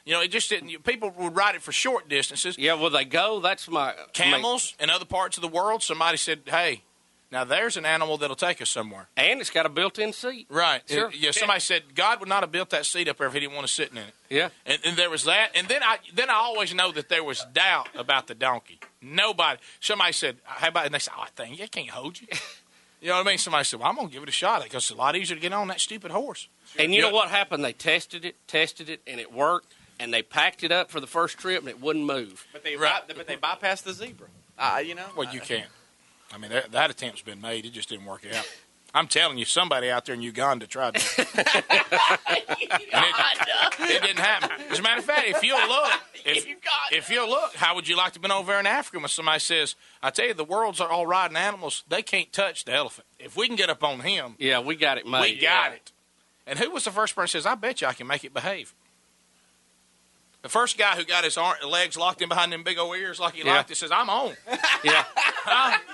You 0.04 0.14
know, 0.14 0.22
it 0.22 0.28
just 0.30 0.48
didn't. 0.48 0.82
People 0.84 1.10
would 1.18 1.36
ride 1.36 1.54
it 1.54 1.62
for 1.62 1.72
short 1.72 2.08
distances. 2.08 2.56
Yeah, 2.58 2.74
will 2.74 2.90
they 2.90 3.04
go? 3.04 3.38
That's 3.40 3.68
my 3.68 3.94
Camels 4.12 4.74
in 4.80 4.90
other 4.90 5.04
parts 5.04 5.36
of 5.36 5.42
the 5.42 5.48
world. 5.48 5.82
Somebody 5.82 6.16
said, 6.16 6.40
"Hey, 6.46 6.82
now 7.30 7.44
there's 7.44 7.76
an 7.76 7.84
animal 7.84 8.16
that'll 8.16 8.34
take 8.34 8.62
us 8.62 8.70
somewhere." 8.70 9.08
and 9.16 9.40
it's 9.40 9.50
got 9.50 9.66
a 9.66 9.68
built-in 9.68 10.12
seat. 10.14 10.46
Right. 10.48 10.82
Sure. 10.88 11.08
Uh, 11.08 11.12
Yeah. 11.14 11.30
Somebody 11.32 11.60
said 11.60 11.94
God 11.94 12.18
would 12.20 12.30
not 12.30 12.42
have 12.42 12.50
built 12.50 12.70
that 12.70 12.86
seat 12.86 13.08
up 13.08 13.18
there 13.18 13.26
if 13.26 13.34
He 13.34 13.40
didn't 13.40 13.54
want 13.54 13.66
to 13.66 13.72
sit 13.72 13.90
in 13.92 13.98
it. 13.98 14.14
Yeah. 14.30 14.48
And, 14.64 14.78
and 14.84 14.96
there 14.96 15.10
was 15.10 15.24
that. 15.24 15.50
And 15.54 15.68
then 15.68 15.82
I 15.82 15.98
then 16.14 16.30
I 16.30 16.34
always 16.34 16.72
know 16.74 16.90
that 16.92 17.08
there 17.10 17.22
was 17.22 17.44
doubt 17.52 17.88
about 17.94 18.26
the 18.26 18.34
donkey. 18.34 18.80
Nobody. 19.02 19.60
Somebody 19.80 20.12
said, 20.12 20.38
"How 20.44 20.68
about?" 20.68 20.86
And 20.86 20.94
they 20.94 20.98
said, 20.98 21.12
"Oh, 21.16 21.22
I 21.22 21.28
think 21.36 21.60
it 21.60 21.70
can't 21.70 21.90
hold 21.90 22.20
you." 22.20 22.26
You 23.00 23.08
know 23.08 23.16
what 23.16 23.26
I 23.26 23.30
mean? 23.30 23.38
Somebody 23.38 23.64
said, 23.64 23.80
"Well, 23.80 23.88
I'm 23.88 23.96
gonna 23.96 24.08
give 24.08 24.22
it 24.22 24.28
a 24.28 24.32
shot 24.32 24.62
because 24.62 24.84
it's 24.84 24.90
a 24.90 24.94
lot 24.94 25.16
easier 25.16 25.34
to 25.36 25.40
get 25.40 25.52
on 25.52 25.68
that 25.68 25.80
stupid 25.80 26.10
horse." 26.10 26.48
And 26.78 26.94
you 26.94 27.00
Yeah. 27.02 27.08
know 27.08 27.14
what 27.14 27.30
happened? 27.30 27.64
They 27.64 27.72
tested 27.72 28.24
it, 28.24 28.36
tested 28.46 28.88
it, 28.90 29.00
and 29.06 29.18
it 29.20 29.32
worked. 29.32 29.74
And 29.98 30.14
they 30.14 30.22
packed 30.22 30.62
it 30.64 30.72
up 30.72 30.90
for 30.90 30.98
the 30.98 31.06
first 31.06 31.36
trip, 31.36 31.60
and 31.60 31.68
it 31.68 31.78
wouldn't 31.78 32.06
move. 32.06 32.46
But 32.52 32.64
they 32.64 32.76
right. 32.76 33.02
but 33.06 33.26
they 33.26 33.36
bypassed 33.36 33.82
the 33.82 33.92
zebra. 33.92 34.28
Uh, 34.58 34.82
you 34.84 34.94
know. 34.94 35.06
Well, 35.14 35.32
you 35.32 35.40
can't. 35.40 35.68
I 36.32 36.38
mean, 36.38 36.50
that, 36.52 36.72
that 36.72 36.90
attempt's 36.90 37.20
been 37.22 37.40
made. 37.40 37.66
It 37.66 37.72
just 37.74 37.88
didn't 37.90 38.06
work 38.06 38.24
out. 38.32 38.46
I'm 38.94 39.06
telling 39.06 39.38
you, 39.38 39.44
somebody 39.44 39.90
out 39.90 40.04
there 40.06 40.14
in 40.14 40.22
Uganda 40.22 40.66
tried 40.66 40.94
that. 40.94 42.18
And 42.92 43.04
it, 43.04 43.96
it 43.96 44.02
didn't 44.02 44.18
happen. 44.18 44.50
As 44.70 44.78
a 44.78 44.82
matter 44.82 44.98
of 44.98 45.04
fact, 45.04 45.26
if 45.28 45.42
you'll 45.42 45.66
look, 45.68 45.90
if, 46.24 46.46
if 46.92 47.10
you'll 47.10 47.28
look, 47.28 47.54
how 47.54 47.74
would 47.74 47.88
you 47.88 47.96
like 47.96 48.12
to 48.12 48.16
have 48.16 48.22
been 48.22 48.30
over 48.30 48.52
there 48.52 48.60
in 48.60 48.66
Africa 48.66 48.98
when 48.98 49.08
somebody 49.08 49.40
says, 49.40 49.74
I 50.02 50.10
tell 50.10 50.26
you, 50.26 50.34
the 50.34 50.44
world's 50.44 50.80
are 50.80 50.88
all 50.88 51.06
riding 51.06 51.36
animals, 51.36 51.84
they 51.88 52.02
can't 52.02 52.32
touch 52.32 52.64
the 52.64 52.72
elephant. 52.72 53.06
if 53.18 53.36
we 53.36 53.46
can 53.46 53.56
get 53.56 53.70
up 53.70 53.82
on 53.84 54.00
him, 54.00 54.34
Yeah, 54.38 54.60
we 54.60 54.76
got 54.76 54.98
it 54.98 55.06
made. 55.06 55.20
we 55.36 55.40
got 55.40 55.72
it. 55.72 55.92
And 56.46 56.58
who 56.58 56.70
was 56.70 56.84
the 56.84 56.90
first 56.90 57.14
person 57.14 57.38
who 57.38 57.42
says, 57.42 57.46
I 57.46 57.54
bet 57.54 57.80
you 57.80 57.86
I 57.86 57.92
can 57.92 58.06
make 58.06 58.24
it 58.24 58.34
behave? 58.34 58.74
The 60.42 60.48
first 60.48 60.78
guy 60.78 60.96
who 60.96 61.04
got 61.04 61.24
his 61.24 61.36
arm, 61.36 61.56
legs 61.68 61.98
locked 61.98 62.22
in 62.22 62.28
behind 62.30 62.50
them 62.52 62.62
big 62.62 62.78
old 62.78 62.96
ears 62.96 63.20
like 63.20 63.34
he 63.34 63.44
Yeah. 63.44 63.56
liked 63.56 63.70
it 63.70 63.76
says, 63.76 63.90
I'm 63.92 64.08
on. 64.08 64.34
Yeah. 64.82 65.04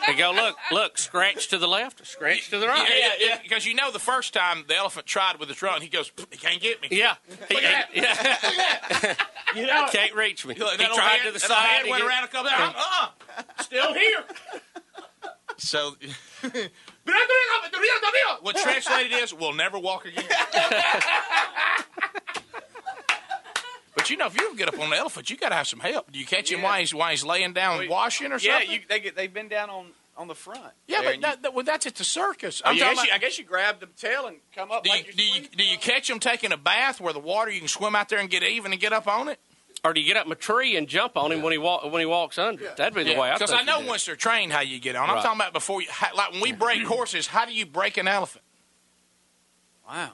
They 0.07 0.15
go, 0.15 0.31
look, 0.33 0.57
look, 0.71 0.99
scratch 0.99 1.49
to 1.49 1.59
the 1.59 1.67
left, 1.67 2.07
scratch 2.07 2.51
to 2.51 2.59
the 2.61 2.69
right. 2.69 2.89
Yeah, 2.89 3.13
yeah, 3.29 3.39
Because 3.43 3.67
you 3.67 3.75
know 3.75 3.91
the 3.91 3.99
first 3.99 4.33
time 4.33 4.65
the 4.69 4.77
elephant 4.77 5.07
tried 5.07 5.39
with 5.41 5.49
his 5.49 5.61
run, 5.63 5.81
he 5.83 5.89
goes, 5.89 6.13
he 6.31 6.37
can't 6.37 6.61
get 6.63 6.81
me. 6.83 6.89
Yeah. 6.93 7.15
Look 7.51 7.63
at 7.63 7.89
that. 7.95 9.27
You 9.57 9.67
know, 9.67 9.87
can't 9.91 10.15
reach 10.15 10.45
me. 10.45 10.55
Look, 10.55 10.79
he 10.81 10.87
tried 10.87 11.19
to 11.25 11.29
the 11.33 11.39
that 11.39 11.41
side. 11.41 11.57
head 11.57 11.87
went 11.89 12.03
around 12.05 12.25
a 12.25 12.29
couple 12.29 12.51
times. 12.51 12.75
Uh-uh. 12.77 13.43
Still 13.63 13.95
here. 13.95 14.25
So, 15.57 15.95
what 18.43 18.57
translated 18.57 19.13
is, 19.13 19.33
we'll 19.33 19.55
never 19.55 19.79
walk 19.79 20.05
again. 20.05 20.25
But 24.07 24.11
you 24.11 24.17
know, 24.17 24.27
if 24.27 24.37
you 24.41 24.47
ever 24.47 24.57
get 24.57 24.69
up 24.69 24.79
on 24.79 24.91
the 24.91 24.97
elephant, 24.97 25.29
you 25.31 25.37
got 25.37 25.49
to 25.51 25.55
have 25.57 25.67
some 25.67 25.81
help. 25.81 26.13
Do 26.13 26.19
you 26.19 26.27
catch 26.27 26.51
him 26.51 26.63
while 26.63 26.79
he's 26.79 26.95
while 26.95 27.11
he's 27.11 27.25
laying 27.25 27.53
down 27.53 27.89
washing 27.89 28.33
or 28.33 28.39
yeah, 28.39 28.59
something? 28.59 28.71
you, 28.71 28.81
they 28.89 29.01
get 29.01 29.17
they've 29.17 29.33
been 29.33 29.49
down 29.49 29.71
on 29.71 29.87
on 30.17 30.29
the 30.29 30.35
front. 30.35 30.61
yeah, 30.87 30.99
but 31.03 31.07
and 31.09 31.17
you- 31.17 31.21
that, 31.23 31.43
that, 31.43 31.55
well, 31.55 31.65
that's 31.65 31.87
at 31.87 31.95
the 31.97 32.05
circus. 32.05 32.63
I'm 32.65 32.75
you- 32.77 32.83
I, 32.85 32.95
talking 32.95 32.97
guess 32.97 33.07
you, 33.07 33.15
I 33.15 33.19
guess 33.19 33.39
you 33.39 33.45
grab 33.45 33.81
the 33.81 33.87
tail 33.87 34.27
and 34.29 34.37
come 34.55 34.71
up 34.73 34.83
do, 34.85 34.89
like 34.91 35.07
you, 35.19 35.25
you're 35.25 35.35
do, 35.43 35.43
you, 35.43 35.49
do 35.59 35.65
you 35.65 35.77
catch 35.79 36.09
him 36.09 36.21
taking 36.21 36.53
a 36.53 36.57
bath 36.57 37.01
where 37.01 37.13
the 37.13 37.19
water 37.21 37.51
you 37.51 37.59
can 37.59 37.69
swim 37.69 37.95
out 37.95 38.09
there 38.09 38.19
and 38.19 38.31
get 38.31 38.43
even 38.43 38.73
and 38.73 38.81
get 38.81 38.93
up 38.95 39.07
on 39.09 39.29
it? 39.29 39.39
Or 39.85 39.93
do 39.93 40.01
you 40.01 40.07
get 40.07 40.17
up 40.17 40.25
in 40.27 40.33
a 40.33 40.37
tree 40.37 40.75
and 40.77 40.89
jump 40.89 41.17
on 41.19 41.31
him 41.31 41.43
when 41.43 41.53
he 41.53 41.59
walk 41.59 41.85
when 41.93 42.01
he 42.01 42.07
walks 42.07 42.39
under? 42.39 42.65
That'd 42.77 42.95
be 42.95 43.05
the 43.05 43.21
way 43.21 43.29
I 43.31 43.35
Because 43.35 43.51
think 43.51 43.63
I 43.63 43.65
know 43.65 43.77
you 43.77 43.83
do 43.83 43.87
it. 43.87 43.91
once 43.91 44.07
they're 44.07 44.17
trained 44.17 44.53
how 44.53 44.63
you 44.63 44.81
get 44.81 44.97
on. 44.97 45.09
I'm 45.11 45.23
talking 45.23 45.39
about 45.39 45.53
before 45.53 45.83
you, 45.83 45.89
how, 45.91 46.17
like 46.17 46.33
when 46.33 46.41
we 46.41 46.53
break 46.53 46.83
horses. 46.83 47.27
How 47.27 47.45
do 47.45 47.53
you 47.53 47.67
break 47.67 47.97
an 47.99 48.09
elephant? 48.09 48.43
Wow. 49.87 50.13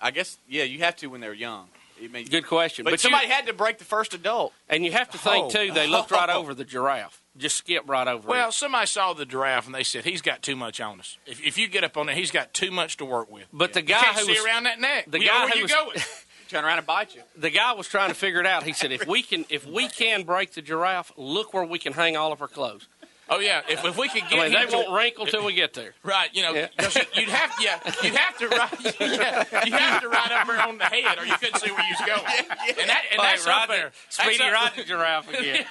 I 0.00 0.12
guess 0.12 0.38
yeah, 0.48 0.62
you 0.64 0.78
have 0.80 0.96
to 0.96 1.08
when 1.08 1.20
they're 1.20 1.34
young. 1.34 1.66
You 2.00 2.08
mean- 2.08 2.26
Good 2.26 2.46
question. 2.46 2.84
But, 2.84 2.90
But 2.90 3.02
you- 3.04 3.10
somebody 3.10 3.26
had 3.28 3.46
to 3.46 3.52
break 3.52 3.78
the 3.78 3.84
first 3.84 4.14
adult. 4.14 4.52
And 4.68 4.84
you 4.84 4.92
have 4.92 5.10
to 5.10 5.18
think 5.18 5.46
Oh. 5.46 5.50
too. 5.50 5.72
They 5.72 5.86
looked 5.86 6.10
right 6.10 6.28
over 6.30 6.54
the 6.54 6.64
giraffe. 6.64 7.22
Just 7.36 7.56
skip 7.58 7.82
right 7.86 8.08
over 8.08 8.26
Well, 8.28 8.48
it. 8.48 8.52
somebody 8.52 8.86
saw 8.86 9.12
the 9.12 9.26
giraffe 9.26 9.66
and 9.66 9.74
they 9.74 9.82
said 9.84 10.04
he's 10.04 10.22
got 10.22 10.40
too 10.42 10.56
much 10.56 10.80
on 10.80 11.00
us. 11.00 11.18
If, 11.26 11.42
if 11.44 11.58
you 11.58 11.68
get 11.68 11.84
up 11.84 11.96
on 11.98 12.08
it, 12.08 12.16
he's 12.16 12.30
got 12.30 12.54
too 12.54 12.70
much 12.70 12.96
to 12.98 13.04
work 13.04 13.30
with. 13.30 13.44
But 13.52 13.72
the 13.74 13.80
You 13.82 13.88
guy 13.88 14.00
can't 14.00 14.16
who 14.18 14.24
see 14.24 14.32
was 14.32 14.44
around 14.44 14.62
that 14.64 14.80
neck. 14.80 15.04
the 15.10 15.18
We 15.18 15.26
know 15.26 15.32
guy 15.32 15.38
where 15.44 15.48
who 15.50 15.56
you 15.58 15.62
was 15.64 15.72
going. 15.72 15.98
Turn 16.48 16.64
around 16.64 16.78
and 16.78 16.86
bite 16.86 17.12
you. 17.16 17.22
the 17.34 17.50
guy 17.50 17.72
was 17.72 17.88
trying 17.88 18.08
to 18.08 18.14
figure 18.14 18.38
it 18.40 18.46
out. 18.46 18.62
He 18.62 18.72
said, 18.72 18.92
"If 18.92 19.04
we 19.04 19.20
can, 19.22 19.44
if 19.48 19.66
we 19.66 19.88
can 19.88 20.22
break 20.22 20.52
the 20.52 20.62
giraffe, 20.62 21.10
look 21.16 21.52
where 21.52 21.64
we 21.64 21.80
can 21.80 21.92
hang 21.92 22.16
all 22.16 22.32
of 22.32 22.40
our 22.40 22.46
clothes. 22.46 22.86
Oh 23.28 23.40
yeah, 23.40 23.62
if, 23.68 23.84
if 23.84 23.98
we 23.98 24.08
could 24.08 24.22
I 24.22 24.28
get 24.30 24.38
mean, 24.38 24.46
him 24.52 24.52
they 24.52 24.66
to- 24.70 24.76
won't 24.76 24.92
wrinkle 24.92 25.26
till 25.26 25.44
we 25.44 25.52
get 25.54 25.74
there." 25.74 25.94
Right, 26.04 26.30
you 26.32 26.42
know, 26.42 26.54
Yeah. 26.54 26.68
you'd 27.14 27.28
have, 27.28 27.52
yeah, 27.60 27.80
you'd 28.02 28.14
have 28.14 28.38
to 28.38 28.48
ride, 28.48 28.94
yeah, 29.00 29.64
you 29.64 29.72
have 29.72 30.00
to 30.02 30.08
ride 30.08 30.30
up 30.32 30.46
there 30.46 30.60
on 30.62 30.78
the 30.78 30.84
head, 30.84 31.18
or 31.18 31.26
you 31.26 31.34
couldn't 31.34 31.58
see 31.60 31.70
where 31.72 31.84
you 31.84 31.94
was 31.98 32.06
going. 32.06 32.22
And 32.78 32.88
that, 32.88 33.02
and 33.10 33.20
that's 33.20 33.46
up 33.46 33.68
there. 33.68 33.90
Speedy, 34.08 34.38
That's 34.38 34.84
giraffe 34.84 35.28
again. 35.28 35.64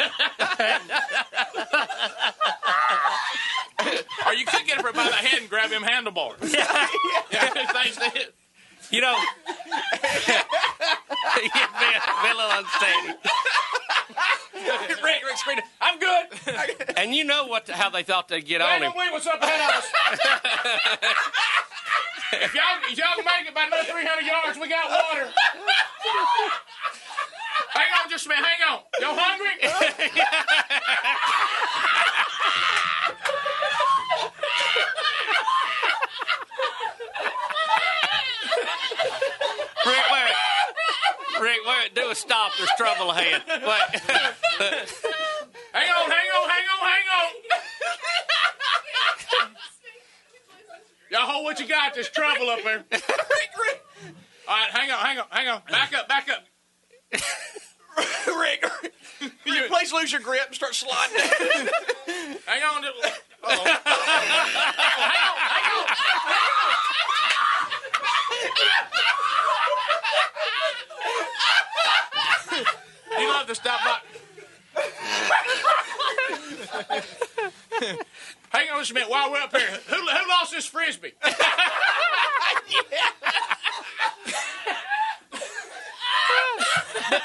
or 4.28 4.34
you 4.34 4.46
could 4.46 4.66
get 4.66 4.78
up 4.80 4.84
there 4.84 4.94
by 4.94 5.06
the 5.06 5.12
head 5.16 5.40
and 5.42 5.50
grab 5.50 5.70
him 5.72 5.84
handlebars. 5.84 6.38
Yeah, 6.42 6.66
that- 7.32 8.32
You 8.92 9.02
know, 9.02 9.16
you'd 11.36 11.44
be, 11.44 11.50
be 11.50 12.30
a 12.30 12.36
little 12.36 12.52
unsteady. 12.52 13.18
Rick, 15.04 15.24
Rick, 15.26 15.38
screaming, 15.38 15.66
I'm 15.82 16.00
good. 16.00 16.26
And 16.98 17.14
you 17.14 17.24
know 17.24 17.46
what? 17.48 17.70
How 17.70 17.90
they 17.90 18.04
thought 18.04 18.28
they'd 18.28 18.46
get 18.46 18.62
on 18.62 18.82
him. 18.82 18.94
Wee, 18.98 19.10
what's 19.12 19.28
up 19.28 19.42
ahead 19.42 19.70
of 19.70 19.76
us? 19.76 19.86
if 22.34 22.54
y'all, 22.54 22.64
if 22.90 22.98
y'all 22.98 23.16
can 23.16 23.26
make 23.26 23.48
it 23.48 23.56
by 23.56 23.66
another 23.66 23.84
300 23.84 24.26
yards, 24.26 24.58
we 24.60 24.68
got 24.70 24.90
water. 24.90 25.30
hang 27.70 27.92
on 28.04 28.10
just 28.10 28.26
a 28.26 28.30
minute, 28.30 28.46
hang 28.46 28.70
on. 28.72 28.80
Y'all 29.02 29.16
hungry? 29.18 29.52
Rick, 39.86 40.06
wait. 40.12 40.36
Rick, 41.42 41.60
wait. 41.68 41.96
Do 41.96 42.10
a 42.10 42.16
stop. 42.16 42.52
There's 42.58 42.70
trouble 42.78 43.12
ahead. 43.12 43.42
Wait. 43.48 43.62
hang 45.74 45.90
on, 45.90 46.10
hang 46.12 46.30
on, 46.36 46.50
hang 46.50 46.68
on, 46.74 46.80
hang 46.82 47.08
on. 47.18 47.32
Y'all 51.12 51.22
hold 51.22 51.44
what 51.44 51.60
you 51.60 51.68
got. 51.68 51.94
There's 51.94 52.10
trouble 52.10 52.50
up 52.50 52.60
there. 52.64 52.84
All 54.48 54.56
right, 54.56 54.70
hang 54.72 54.92
on, 54.92 55.00
hang 55.00 55.20
on, 55.20 55.26
hang 55.32 55.48
on. 55.50 55.62
Back 55.70 55.94
up, 55.96 56.08
back 56.08 56.30
up. 56.30 56.46
Rick, 58.28 58.66
Rick, 59.46 59.70
please 59.70 59.94
lose 59.94 60.12
your 60.12 60.22
grip 60.22 60.48
and 60.48 60.56
start 60.56 60.76
sliding. 60.76 61.18
Hang 62.46 62.64
on. 62.64 62.82
to- 62.82 62.90
Uh-oh. 63.46 63.64
hang 63.64 65.30
on, 65.30 65.38
hang 65.38 65.72
on. 65.72 65.86
You 73.20 73.30
love 73.30 73.48
to 73.48 73.56
stop 73.56 73.80
by. 73.86 74.00
Hang 78.86 78.86
on 78.86 78.86
just 78.86 78.92
a 78.92 78.94
minute 78.94 79.10
while 79.10 79.32
we're 79.32 79.42
up 79.42 79.56
here. 79.56 79.66
Who, 79.88 79.96
who 79.96 80.30
lost 80.30 80.52
this 80.52 80.66
frisbee? 80.66 81.14
But 81.22 81.34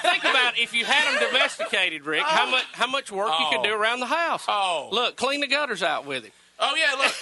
think 0.03 0.25
about 0.25 0.59
if 0.59 0.75
you 0.75 0.85
had 0.85 1.20
them 1.20 1.31
domesticated, 1.31 2.05
Rick. 2.05 2.23
How 2.23 2.46
oh. 2.46 2.51
much 2.51 2.64
how 2.73 2.87
much 2.87 3.12
work 3.12 3.33
you 3.40 3.46
could 3.51 3.62
do 3.62 3.73
oh. 3.73 3.79
around 3.79 4.01
the 4.01 4.07
house? 4.07 4.44
Oh, 4.49 4.88
look, 4.92 5.16
clean 5.16 5.40
the 5.40 5.46
gutters 5.46 5.83
out 5.83 6.05
with 6.07 6.25
him. 6.25 6.33
Oh 6.59 6.75
yeah, 6.77 6.94
look. 6.99 7.12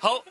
Hold, 0.00 0.22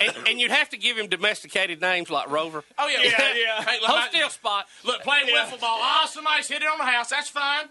and, 0.00 0.16
and 0.26 0.40
you'd 0.40 0.50
have 0.50 0.70
to 0.70 0.78
give 0.78 0.96
him 0.96 1.08
domesticated 1.08 1.82
names 1.82 2.08
like 2.10 2.30
Rover. 2.30 2.64
Oh 2.78 2.88
yeah, 2.88 3.00
yeah, 3.04 3.34
yeah. 3.34 3.62
Hey, 3.62 3.78
look, 3.80 3.90
Hold 3.90 4.00
I- 4.00 4.08
still, 4.08 4.30
Spot. 4.30 4.66
Look, 4.84 5.02
play 5.02 5.20
wiffle 5.26 5.60
ball. 5.60 5.78
Oh, 5.80 6.06
somebody's 6.08 6.48
hit 6.48 6.62
it 6.62 6.68
on 6.68 6.78
the 6.78 6.84
house. 6.84 7.10
That's 7.10 7.28
fine. 7.28 7.68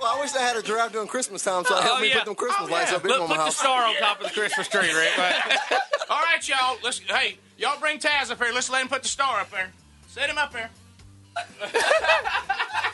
Well, 0.00 0.16
I 0.16 0.20
wish 0.20 0.34
I 0.34 0.40
had 0.40 0.56
a 0.56 0.62
giraffe 0.62 0.92
during 0.92 1.08
Christmas 1.08 1.42
time, 1.44 1.64
so 1.64 1.74
I 1.76 1.80
helped 1.82 1.98
Oh, 1.98 2.02
me 2.02 2.08
yeah. 2.08 2.16
put 2.18 2.24
them 2.26 2.34
Christmas 2.34 2.68
Oh, 2.68 2.72
lights 2.72 2.90
yeah. 2.90 2.96
up 2.98 3.04
in 3.04 3.10
Look, 3.10 3.20
on 3.22 3.28
put 3.28 3.36
my 3.38 3.44
the 3.46 3.50
star 3.52 3.84
on 3.86 3.96
top 3.96 4.20
of 4.20 4.26
the 4.26 4.32
Christmas 4.34 4.68
tree, 4.68 4.92
Rick. 4.92 5.16
Right? 5.16 5.34
All 6.10 6.20
right, 6.20 6.46
y'all. 6.46 6.76
Let's. 6.82 6.98
Hey, 6.98 7.38
y'all 7.56 7.78
bring 7.80 7.98
Taz 7.98 8.30
up 8.30 8.42
here. 8.42 8.52
Let's 8.52 8.68
let 8.68 8.82
him 8.82 8.88
put 8.88 9.02
the 9.02 9.08
star 9.08 9.40
up 9.40 9.50
there. 9.50 9.70
Set 10.08 10.28
him 10.28 10.36
up 10.36 10.52
there. 10.52 10.68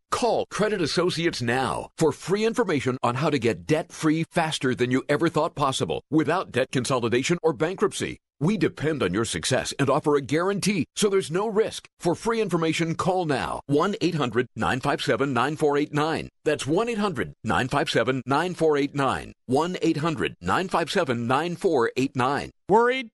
Call 0.11 0.45
Credit 0.51 0.81
Associates 0.81 1.41
now 1.41 1.89
for 1.97 2.11
free 2.11 2.45
information 2.45 2.97
on 3.01 3.15
how 3.15 3.29
to 3.31 3.39
get 3.39 3.65
debt 3.65 3.91
free 3.91 4.25
faster 4.29 4.75
than 4.75 4.91
you 4.91 5.03
ever 5.09 5.29
thought 5.29 5.55
possible 5.55 6.03
without 6.11 6.51
debt 6.51 6.71
consolidation 6.71 7.39
or 7.41 7.53
bankruptcy. 7.53 8.19
We 8.39 8.57
depend 8.57 9.03
on 9.03 9.13
your 9.13 9.25
success 9.25 9.71
and 9.77 9.87
offer 9.87 10.15
a 10.15 10.21
guarantee, 10.21 10.85
so 10.95 11.09
there's 11.09 11.29
no 11.29 11.47
risk. 11.47 11.87
For 11.99 12.15
free 12.15 12.41
information, 12.41 12.95
call 12.95 13.25
now 13.25 13.61
1 13.67 13.95
800 14.01 14.47
957 14.55 15.31
9489. 15.31 16.29
That's 16.43 16.65
1 16.65 16.89
800 16.89 17.33
957 17.43 18.23
9489. 18.25 19.33
1 19.45 19.77
800 19.81 20.35
957 20.41 21.27
9489. 21.27 22.51
Worried 22.67 23.09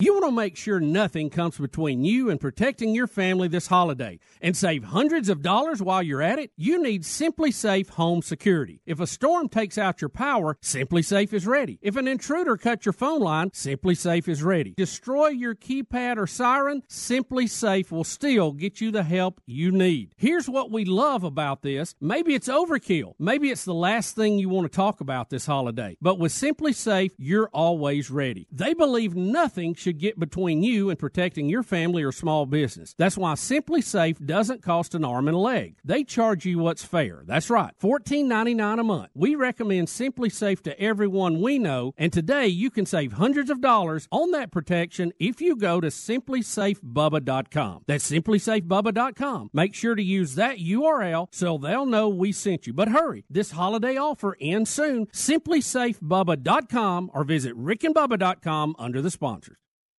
You 0.00 0.12
want 0.12 0.26
to 0.26 0.30
make 0.30 0.56
sure 0.56 0.78
nothing 0.78 1.28
comes 1.28 1.58
between 1.58 2.04
you 2.04 2.30
and 2.30 2.40
protecting 2.40 2.94
your 2.94 3.08
family 3.08 3.48
this 3.48 3.66
holiday 3.66 4.20
and 4.40 4.56
save 4.56 4.84
hundreds 4.84 5.28
of 5.28 5.42
dollars 5.42 5.82
while 5.82 6.04
you're 6.04 6.22
at 6.22 6.38
it? 6.38 6.52
You 6.56 6.80
need 6.80 7.02
SimpliSafe 7.02 7.88
Home 7.88 8.22
Security. 8.22 8.80
If 8.86 9.00
a 9.00 9.08
storm 9.08 9.48
takes 9.48 9.76
out 9.76 10.00
your 10.00 10.08
power, 10.08 10.56
SimpliSafe 10.62 11.32
is 11.32 11.48
ready. 11.48 11.80
If 11.82 11.96
an 11.96 12.06
intruder 12.06 12.56
cuts 12.56 12.86
your 12.86 12.92
phone 12.92 13.22
line, 13.22 13.50
SimpliSafe 13.50 14.28
is 14.28 14.40
ready. 14.40 14.74
Destroy 14.76 15.30
your 15.30 15.56
keypad 15.56 16.16
or 16.16 16.28
siren, 16.28 16.84
SimpliSafe 16.88 17.90
will 17.90 18.04
still 18.04 18.52
get 18.52 18.80
you 18.80 18.92
the 18.92 19.02
help 19.02 19.40
you 19.46 19.72
need. 19.72 20.14
Here's 20.16 20.48
what 20.48 20.70
we 20.70 20.84
love 20.84 21.24
about 21.24 21.62
this. 21.62 21.96
Maybe 22.00 22.36
it's 22.36 22.46
overkill. 22.46 23.14
Maybe 23.18 23.50
it's 23.50 23.64
the 23.64 23.74
last 23.74 24.14
thing 24.14 24.38
you 24.38 24.48
want 24.48 24.70
to 24.70 24.76
talk 24.76 25.00
about 25.00 25.30
this 25.30 25.46
holiday. 25.46 25.96
But 26.00 26.20
with 26.20 26.30
SimpliSafe, 26.30 27.10
you're 27.18 27.50
always 27.52 28.12
ready. 28.12 28.46
They 28.52 28.74
believe 28.74 29.16
nothing 29.16 29.74
should 29.74 29.87
get 29.92 30.18
between 30.18 30.62
you 30.62 30.90
and 30.90 30.98
protecting 30.98 31.48
your 31.48 31.62
family 31.62 32.02
or 32.02 32.12
small 32.12 32.46
business. 32.46 32.94
That's 32.98 33.16
why 33.16 33.34
SimpliSafe 33.34 34.24
doesn't 34.24 34.62
cost 34.62 34.94
an 34.94 35.04
arm 35.04 35.28
and 35.28 35.36
a 35.36 35.40
leg. 35.40 35.76
They 35.84 36.04
charge 36.04 36.44
you 36.44 36.58
what's 36.58 36.84
fair. 36.84 37.22
That's 37.26 37.50
right, 37.50 37.72
$14.99 37.80 38.80
a 38.80 38.84
month. 38.84 39.10
We 39.14 39.34
recommend 39.34 39.88
SimpliSafe 39.88 40.62
to 40.62 40.80
everyone 40.80 41.40
we 41.40 41.58
know, 41.58 41.94
and 41.96 42.12
today 42.12 42.46
you 42.46 42.70
can 42.70 42.86
save 42.86 43.14
hundreds 43.14 43.50
of 43.50 43.60
dollars 43.60 44.08
on 44.10 44.30
that 44.32 44.50
protection 44.50 45.12
if 45.18 45.40
you 45.40 45.56
go 45.56 45.80
to 45.80 45.88
simplisafebubba.com. 45.88 47.84
That's 47.86 48.10
simplisafebubba.com. 48.10 49.50
Make 49.52 49.74
sure 49.74 49.94
to 49.94 50.02
use 50.02 50.34
that 50.34 50.58
URL 50.58 51.28
so 51.32 51.58
they'll 51.58 51.86
know 51.86 52.08
we 52.08 52.32
sent 52.32 52.66
you. 52.66 52.72
But 52.72 52.88
hurry, 52.88 53.24
this 53.30 53.52
holiday 53.52 53.96
offer 53.96 54.36
ends 54.40 54.70
soon. 54.70 55.06
Simplisafebubba.com 55.06 57.10
or 57.14 57.24
visit 57.24 57.56
rickandbubba.com 57.56 58.76
under 58.78 59.02
the 59.02 59.10
sponsors. 59.10 59.56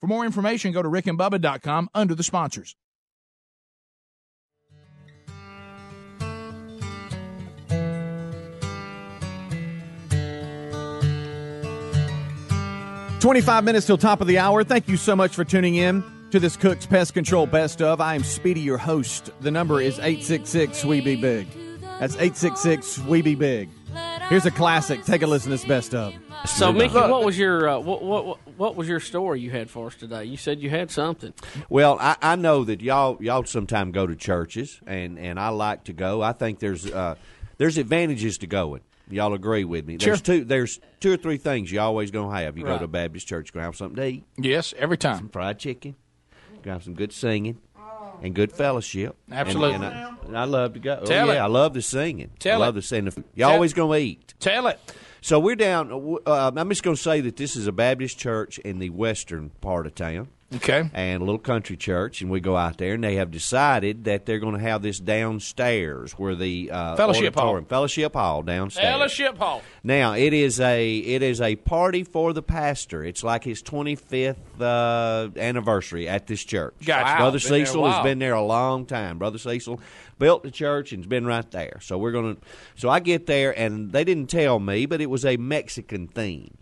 For 0.00 0.06
more 0.06 0.24
information, 0.24 0.72
go 0.72 0.82
to 0.82 0.88
rickandbubba.com 0.88 1.90
under 1.94 2.14
the 2.14 2.22
sponsors. 2.22 2.76
Twenty-five 13.20 13.64
minutes 13.64 13.84
till 13.84 13.98
top 13.98 14.20
of 14.20 14.28
the 14.28 14.38
hour. 14.38 14.62
Thank 14.62 14.86
you 14.86 14.96
so 14.96 15.16
much 15.16 15.34
for 15.34 15.44
tuning 15.44 15.74
in 15.74 16.04
to 16.30 16.38
this 16.38 16.56
Cook's 16.56 16.86
Pest 16.86 17.14
Control 17.14 17.46
Best 17.46 17.82
of. 17.82 18.00
I 18.00 18.14
am 18.14 18.22
Speedy, 18.22 18.60
your 18.60 18.78
host. 18.78 19.30
The 19.40 19.50
number 19.50 19.80
is 19.80 19.98
eight 19.98 20.22
six 20.22 20.48
six 20.48 20.84
We 20.84 21.00
Be 21.00 21.16
Big. 21.16 21.48
That's 21.98 22.16
eight 22.18 22.36
six 22.36 22.60
six 22.60 22.96
We 23.00 23.20
Be 23.20 23.34
Big. 23.34 23.68
Here's 24.28 24.46
a 24.46 24.50
classic. 24.50 25.04
Take 25.04 25.22
a 25.22 25.26
listen 25.26 25.50
to 25.50 25.56
this 25.56 25.64
best 25.64 25.94
of. 25.94 26.14
So, 26.46 26.72
Mickey, 26.72 26.94
what 26.94 27.24
was 27.24 27.38
your 27.38 27.68
uh, 27.68 27.78
what, 27.78 28.02
what 28.02 28.38
what 28.56 28.76
was 28.76 28.88
your 28.88 29.00
story 29.00 29.40
you 29.40 29.50
had 29.50 29.70
for 29.70 29.86
us 29.86 29.94
today? 29.94 30.24
You 30.24 30.36
said 30.36 30.60
you 30.60 30.70
had 30.70 30.90
something. 30.90 31.32
Well, 31.68 31.96
I, 32.00 32.16
I 32.20 32.36
know 32.36 32.64
that 32.64 32.80
y'all 32.80 33.16
y'all 33.20 33.44
sometime 33.44 33.90
go 33.90 34.06
to 34.06 34.14
churches, 34.14 34.80
and, 34.86 35.18
and 35.18 35.40
I 35.40 35.48
like 35.48 35.84
to 35.84 35.92
go. 35.92 36.22
I 36.22 36.32
think 36.32 36.58
there's 36.58 36.86
uh, 36.86 37.14
there's 37.56 37.78
advantages 37.78 38.38
to 38.38 38.46
going. 38.46 38.82
Y'all 39.10 39.32
agree 39.32 39.64
with 39.64 39.86
me? 39.86 39.98
Sure. 39.98 40.08
There's 40.08 40.20
two. 40.20 40.44
There's 40.44 40.80
two 41.00 41.12
or 41.12 41.16
three 41.16 41.38
things 41.38 41.72
you 41.72 41.80
always 41.80 42.10
gonna 42.10 42.36
have. 42.40 42.58
You 42.58 42.64
go 42.64 42.78
to 42.78 42.84
a 42.84 42.88
Baptist 42.88 43.26
church, 43.26 43.48
you're 43.48 43.60
gonna 43.60 43.66
have 43.66 43.76
something 43.76 43.96
to 43.96 44.06
eat. 44.06 44.24
Yes, 44.36 44.74
every 44.76 44.98
time. 44.98 45.16
Some 45.16 45.28
fried 45.30 45.58
chicken. 45.58 45.96
You're 46.52 46.62
gonna 46.62 46.74
have 46.74 46.84
some 46.84 46.94
good 46.94 47.12
singing 47.12 47.58
and 48.22 48.34
good 48.34 48.52
fellowship. 48.52 49.16
Absolutely. 49.30 49.74
And, 49.76 49.84
I, 49.84 50.14
and 50.26 50.38
I 50.38 50.44
love 50.44 50.74
to 50.74 50.80
go. 50.80 51.04
Tell 51.04 51.30
oh, 51.30 51.32
it. 51.32 51.36
I 51.36 51.46
love 51.46 51.74
the 51.74 51.82
singing. 51.82 52.30
Tell 52.38 52.62
I 52.62 52.66
love 52.66 52.76
it. 52.76 52.80
the 52.80 52.86
singing. 52.86 53.12
You 53.34 53.44
Tell- 53.44 53.50
always 53.50 53.72
gonna 53.72 53.96
eat. 53.96 54.34
Tell 54.40 54.66
it. 54.66 54.80
So 55.20 55.38
we're 55.38 55.56
down. 55.56 56.18
Uh, 56.26 56.52
I'm 56.54 56.68
just 56.68 56.82
going 56.82 56.96
to 56.96 57.02
say 57.02 57.20
that 57.22 57.36
this 57.36 57.56
is 57.56 57.66
a 57.66 57.72
Baptist 57.72 58.18
church 58.18 58.58
in 58.60 58.78
the 58.78 58.90
western 58.90 59.50
part 59.60 59.86
of 59.86 59.94
town. 59.94 60.28
Okay. 60.54 60.88
And 60.94 61.20
a 61.20 61.24
little 61.24 61.38
country 61.38 61.76
church, 61.76 62.22
and 62.22 62.30
we 62.30 62.40
go 62.40 62.56
out 62.56 62.78
there, 62.78 62.94
and 62.94 63.04
they 63.04 63.16
have 63.16 63.30
decided 63.30 64.04
that 64.04 64.24
they're 64.24 64.38
going 64.38 64.54
to 64.54 64.60
have 64.60 64.80
this 64.80 64.98
downstairs 64.98 66.12
where 66.12 66.34
the 66.34 66.70
uh, 66.70 66.96
Fellowship 66.96 67.34
Hall. 67.34 67.60
Fellowship 67.62 68.14
Hall 68.14 68.42
downstairs. 68.42 68.86
Fellowship 68.86 69.36
Hall. 69.36 69.62
Now 69.84 70.14
it 70.14 70.32
is 70.32 70.58
a 70.58 70.96
it 70.96 71.22
is 71.22 71.42
a 71.42 71.56
party 71.56 72.02
for 72.02 72.32
the 72.32 72.42
pastor. 72.42 73.04
It's 73.04 73.22
like 73.22 73.44
his 73.44 73.62
25th 73.62 74.36
uh, 74.58 75.28
anniversary 75.38 76.08
at 76.08 76.26
this 76.26 76.42
church. 76.42 76.74
Gotcha. 76.82 77.04
Wow, 77.04 77.18
Brother 77.18 77.38
been 77.38 77.66
Cecil 77.66 77.90
has 77.90 78.02
been 78.02 78.18
there 78.18 78.34
a 78.34 78.42
long 78.42 78.86
time. 78.86 79.18
Brother 79.18 79.38
Cecil 79.38 79.80
built 80.18 80.44
the 80.44 80.50
church 80.50 80.94
and's 80.94 81.06
been 81.06 81.26
right 81.26 81.48
there. 81.50 81.78
So 81.82 81.98
we're 81.98 82.12
gonna. 82.12 82.36
So 82.74 82.88
I 82.88 83.00
get 83.00 83.26
there 83.26 83.56
and 83.58 83.92
they 83.92 84.04
didn't 84.04 84.30
tell 84.30 84.58
me, 84.58 84.86
but 84.86 85.02
it 85.02 85.10
was 85.10 85.26
a 85.26 85.36
Mexican 85.36 86.08
theme. 86.08 86.56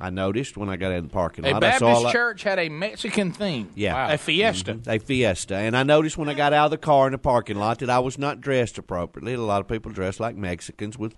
I 0.00 0.10
noticed 0.10 0.56
when 0.56 0.68
I 0.70 0.76
got 0.76 0.92
out 0.92 0.98
in 0.98 1.04
the 1.04 1.10
parking 1.10 1.44
A 1.44 1.50
lot. 1.52 1.62
I 1.62 1.72
saw 1.78 1.86
Baptist 1.86 2.04
like- 2.04 2.12
church 2.12 2.42
had 2.42 2.58
a 2.58 2.68
Mexican 2.68 3.32
theme. 3.32 3.68
yeah. 3.74 4.12
A 4.12 4.16
fiesta. 4.18 4.74
Mhm. 4.74 4.86
A 4.86 4.98
fiesta. 4.98 5.56
And 5.56 5.76
I 5.76 5.82
noticed 5.82 6.16
when 6.16 6.28
I 6.28 6.34
got 6.34 6.52
out 6.52 6.66
of 6.66 6.70
the 6.70 6.78
car 6.78 7.06
in 7.06 7.12
the 7.12 7.18
parking 7.18 7.56
lot 7.58 7.78
that 7.80 7.90
I 7.90 7.98
was 7.98 8.16
not 8.18 8.40
dressed 8.40 8.78
appropriately. 8.78 9.34
A 9.34 9.40
lot 9.40 9.60
of 9.60 9.68
people 9.68 9.92
dressed 9.92 10.18
like 10.20 10.36
Mexicans 10.36 10.98
with 10.98 11.14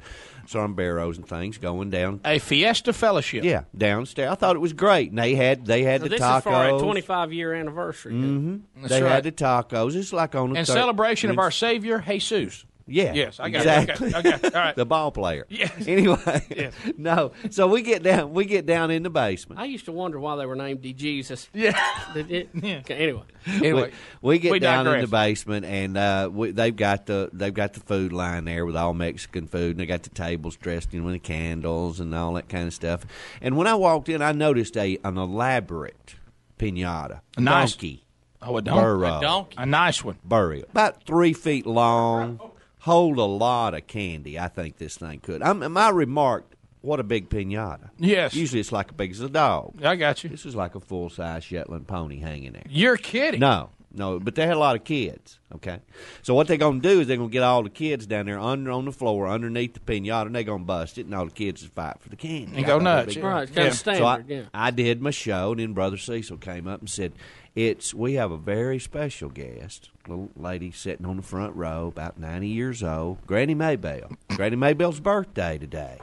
sombreros 0.47 1.16
and 1.16 1.27
things 1.27 1.59
going 1.59 1.90
down. 1.90 2.21
A 2.25 2.38
fiesta 2.38 2.92
fellowship. 2.92 3.45
Yeah, 3.45 3.62
downstairs. 3.77 4.31
I 4.33 4.35
thought 4.35 4.57
it 4.57 4.61
was 4.61 4.73
great. 4.73 5.11
And 5.11 5.18
they 5.18 5.35
had 5.35 5.66
they 5.66 5.83
had 5.83 6.01
So 6.01 6.05
the 6.05 6.11
this 6.11 6.21
tacos. 6.21 6.38
is 6.38 6.42
for 6.42 6.77
a 6.77 6.79
25 6.81 7.33
year 7.33 7.55
anniversary. 7.55 8.12
hmm 8.12 8.57
They 8.85 9.03
right. 9.03 9.12
had 9.12 9.25
the 9.25 9.33
tacos. 9.33 9.95
It's 9.95 10.12
like 10.12 10.35
on 10.35 10.53
the 10.53 10.59
In 10.61 10.64
third- 10.66 10.73
celebration 10.75 11.31
of 11.31 11.38
our 11.38 11.51
Savior, 11.51 12.03
Jesus. 12.07 12.64
Yeah. 12.87 13.12
Yes, 13.14 13.38
I 13.40 13.51
got 13.51 13.59
exactly. 13.59 14.09
it. 14.09 14.14
Okay, 14.16 14.35
okay, 14.35 14.47
all 14.49 14.53
right. 14.64 14.77
the 14.77 14.85
ball 14.87 15.11
player. 15.12 15.47
Yes. 15.49 15.73
Anyway. 15.87 16.47
Yes. 16.55 16.75
No. 16.99 17.33
So 17.51 17.66
we 17.68 17.83
get 17.83 18.03
down. 18.03 18.33
We 18.33 18.45
get 18.45 18.66
down 18.66 18.90
in 18.90 19.03
the 19.03 19.11
basement. 19.11 19.61
I 19.61 19.64
used 19.64 19.85
to 19.87 19.92
wonder 19.92 20.18
why 20.21 20.37
they 20.37 20.47
were 20.47 20.57
named 20.57 20.83
D 20.83 20.92
Jesus. 20.92 21.49
Yeah. 21.55 21.79
Okay, 22.16 22.49
anyway. 22.88 23.23
Anyway, 23.47 23.92
we, 24.21 24.35
we 24.35 24.38
get 24.38 24.53
we 24.53 24.59
down 24.59 24.87
in 24.87 25.01
the 25.01 25.07
basement, 25.07 25.64
and 25.66 25.97
uh, 25.97 26.31
we, 26.33 26.51
they've 26.53 26.75
got 26.75 27.07
the 27.07 27.31
they've 27.33 27.55
got 27.55 27.73
the 27.73 27.81
food 27.81 28.12
line 28.12 28.45
there 28.45 28.64
with 28.66 28.77
all 28.77 28.95
Mexican 28.95 29.47
food, 29.47 29.73
and 29.73 29.81
they 29.81 29.87
got 29.87 30.03
the 30.05 30.11
tables 30.11 30.57
dressed 30.57 30.95
in 30.95 31.05
with 31.05 31.14
the 31.14 31.18
candles 31.18 31.99
and 32.01 32.14
all 32.14 32.35
that 32.35 32.49
kind 32.49 32.66
of 32.68 32.75
stuff. 32.75 33.05
And 33.40 33.57
when 33.57 33.66
I 33.66 33.75
walked 33.75 34.09
in, 34.09 34.23
I 34.23 34.33
noticed 34.33 34.77
a 34.77 34.99
an 35.05 35.16
elaborate 35.18 36.14
pinata, 36.59 37.21
A 37.37 37.40
nice- 37.40 37.73
donkey, 37.73 38.05
Oh, 38.40 38.57
a 38.57 38.62
donkey. 38.62 38.81
burro, 38.83 39.18
A 39.18 39.21
donkey. 39.21 39.55
A 39.59 39.66
nice 39.66 40.05
one. 40.05 40.18
burial, 40.25 40.66
about 40.71 41.05
three 41.05 41.33
feet 41.33 41.66
long, 41.66 42.40
hold 42.83 43.16
a 43.18 43.25
lot 43.25 43.75
of 43.75 43.87
candy. 43.87 44.38
I 44.38 44.49
think 44.49 44.79
this 44.79 44.97
thing 44.97 45.21
could. 45.21 45.40
I'm, 45.40 45.62
and 45.62 45.79
I 45.79 45.90
remarked, 45.90 46.57
what 46.81 46.99
a 46.99 47.05
big 47.05 47.29
pinata. 47.29 47.90
Yes. 47.97 48.35
Usually 48.35 48.59
it's 48.61 48.73
like 48.73 48.88
as 48.88 48.97
big 48.97 49.12
as 49.12 49.21
a 49.21 49.29
dog. 49.29 49.85
I 49.85 49.95
got 49.95 50.25
you. 50.25 50.31
This 50.31 50.45
is 50.45 50.57
like 50.57 50.75
a 50.75 50.81
full 50.81 51.09
size 51.09 51.45
Shetland 51.45 51.87
pony 51.87 52.18
hanging 52.18 52.53
there. 52.53 52.64
You're 52.68 52.97
kidding. 52.97 53.38
No, 53.38 53.71
no, 53.92 54.18
but 54.18 54.35
they 54.35 54.45
had 54.47 54.57
a 54.57 54.59
lot 54.59 54.75
of 54.75 54.83
kids. 54.83 55.38
Okay, 55.55 55.79
so 56.23 56.35
what 56.35 56.49
they're 56.49 56.57
gonna 56.57 56.81
do 56.81 57.01
is 57.01 57.07
they're 57.07 57.18
gonna 57.18 57.29
get 57.29 57.45
all 57.45 57.62
the 57.62 57.71
kids 57.71 58.05
down 58.07 58.27
there 58.27 58.40
under 58.40 58.73
on 58.73 58.87
the 58.87 58.92
floor 58.92 59.29
underneath 59.29 59.75
the 59.75 59.81
pinata, 59.81 60.27
and 60.27 60.35
they're 60.35 60.42
gonna 60.42 60.64
bust 60.64 60.99
it, 60.99 61.07
and 61.07 61.14
all 61.14 61.27
the 61.27 61.31
kids 61.31 61.62
will 61.62 61.71
fight 61.71 62.01
for 62.01 62.09
the 62.09 62.16
candy. 62.16 62.57
And 62.57 62.66
go 62.66 62.77
I 62.77 62.79
thought 62.79 62.83
nuts. 62.83 63.16
Right, 63.16 63.53
great. 63.53 63.66
it's 63.66 63.83
kinda 63.83 63.99
So 63.99 64.07
I, 64.07 64.14
standard, 64.16 64.29
yeah. 64.29 64.42
I 64.53 64.71
did 64.73 65.01
my 65.01 65.11
show, 65.11 65.53
and 65.53 65.61
then 65.61 65.73
Brother 65.73 65.99
Cecil 65.99 66.38
came 66.38 66.66
up 66.66 66.81
and 66.81 66.90
said, 66.90 67.12
"It's 67.55 67.93
we 67.95 68.15
have 68.15 68.31
a 68.31 68.37
very 68.37 68.79
special 68.79 69.29
guest, 69.29 69.91
little 70.09 70.31
lady 70.37 70.71
sitting 70.71 71.07
on 71.07 71.17
the 71.17 71.23
front 71.23 71.55
row, 71.57 71.88
about 71.88 72.19
ninety 72.19 72.49
years 72.49 72.83
old, 72.83 73.27
Granny 73.27 73.55
Maybell. 73.55 74.17
Granny 74.29 74.57
Maybell's 74.57 75.01
birthday 75.01 75.59
today." 75.59 75.99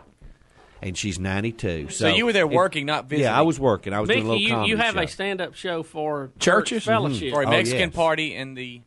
And 0.81 0.97
she's 0.97 1.19
ninety-two. 1.19 1.89
So, 1.89 2.05
So 2.05 2.07
you 2.07 2.25
were 2.25 2.31
there 2.31 2.47
working, 2.47 2.85
not 2.85 3.05
visiting. 3.09 3.25
Yeah, 3.25 3.37
I 3.37 3.41
was 3.41 3.59
working. 3.59 3.91
I 3.93 3.99
was 3.99 4.07
Mickey, 4.07 4.21
doing 4.21 4.27
a 4.27 4.31
little 4.31 4.41
you, 4.43 4.49
comedy 4.53 4.69
you 4.69 4.77
have 4.77 4.93
show. 4.93 5.01
a 5.01 5.07
stand 5.07 5.41
up 5.41 5.53
show 5.55 5.83
for 5.83 6.31
Churches? 6.39 6.83
church 6.83 6.85
fellowship. 6.85 7.33
for 7.33 7.41
a 7.41 7.47
Oh, 7.47 7.49
Mexican 7.49 7.89
yes. 7.89 7.95
party 7.95 8.33
in 8.33 8.53
the 8.53 8.81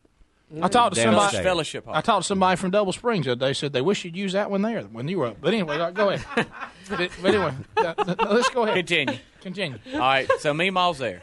I 0.61 0.67
talked 0.69 0.95
to 0.95 1.01
somebody. 1.01 1.37
Fellowship. 1.37 1.85
I 1.87 2.01
talked 2.01 2.23
to 2.23 2.27
somebody 2.27 2.57
from 2.57 2.71
Double 2.71 2.93
Springs 2.93 3.25
the 3.25 3.31
other 3.33 3.47
day. 3.47 3.53
Said 3.53 3.73
they 3.73 3.81
wish 3.81 4.05
you'd 4.05 4.15
use 4.15 4.33
that 4.33 4.49
one 4.51 4.61
there 4.63 4.81
when 4.83 5.07
you 5.07 5.19
were 5.19 5.27
up. 5.27 5.37
But 5.41 5.53
anyway, 5.53 5.77
go 5.93 6.09
ahead. 6.09 6.47
but, 6.89 7.09
but 7.21 7.33
anyway, 7.33 7.53
let's 7.77 8.49
go 8.49 8.63
ahead. 8.63 8.75
Continue. 8.75 9.17
Continue. 9.41 9.79
All 9.93 9.99
right, 9.99 10.29
so 10.39 10.53
Meemaw's 10.53 10.97
there. 10.99 11.21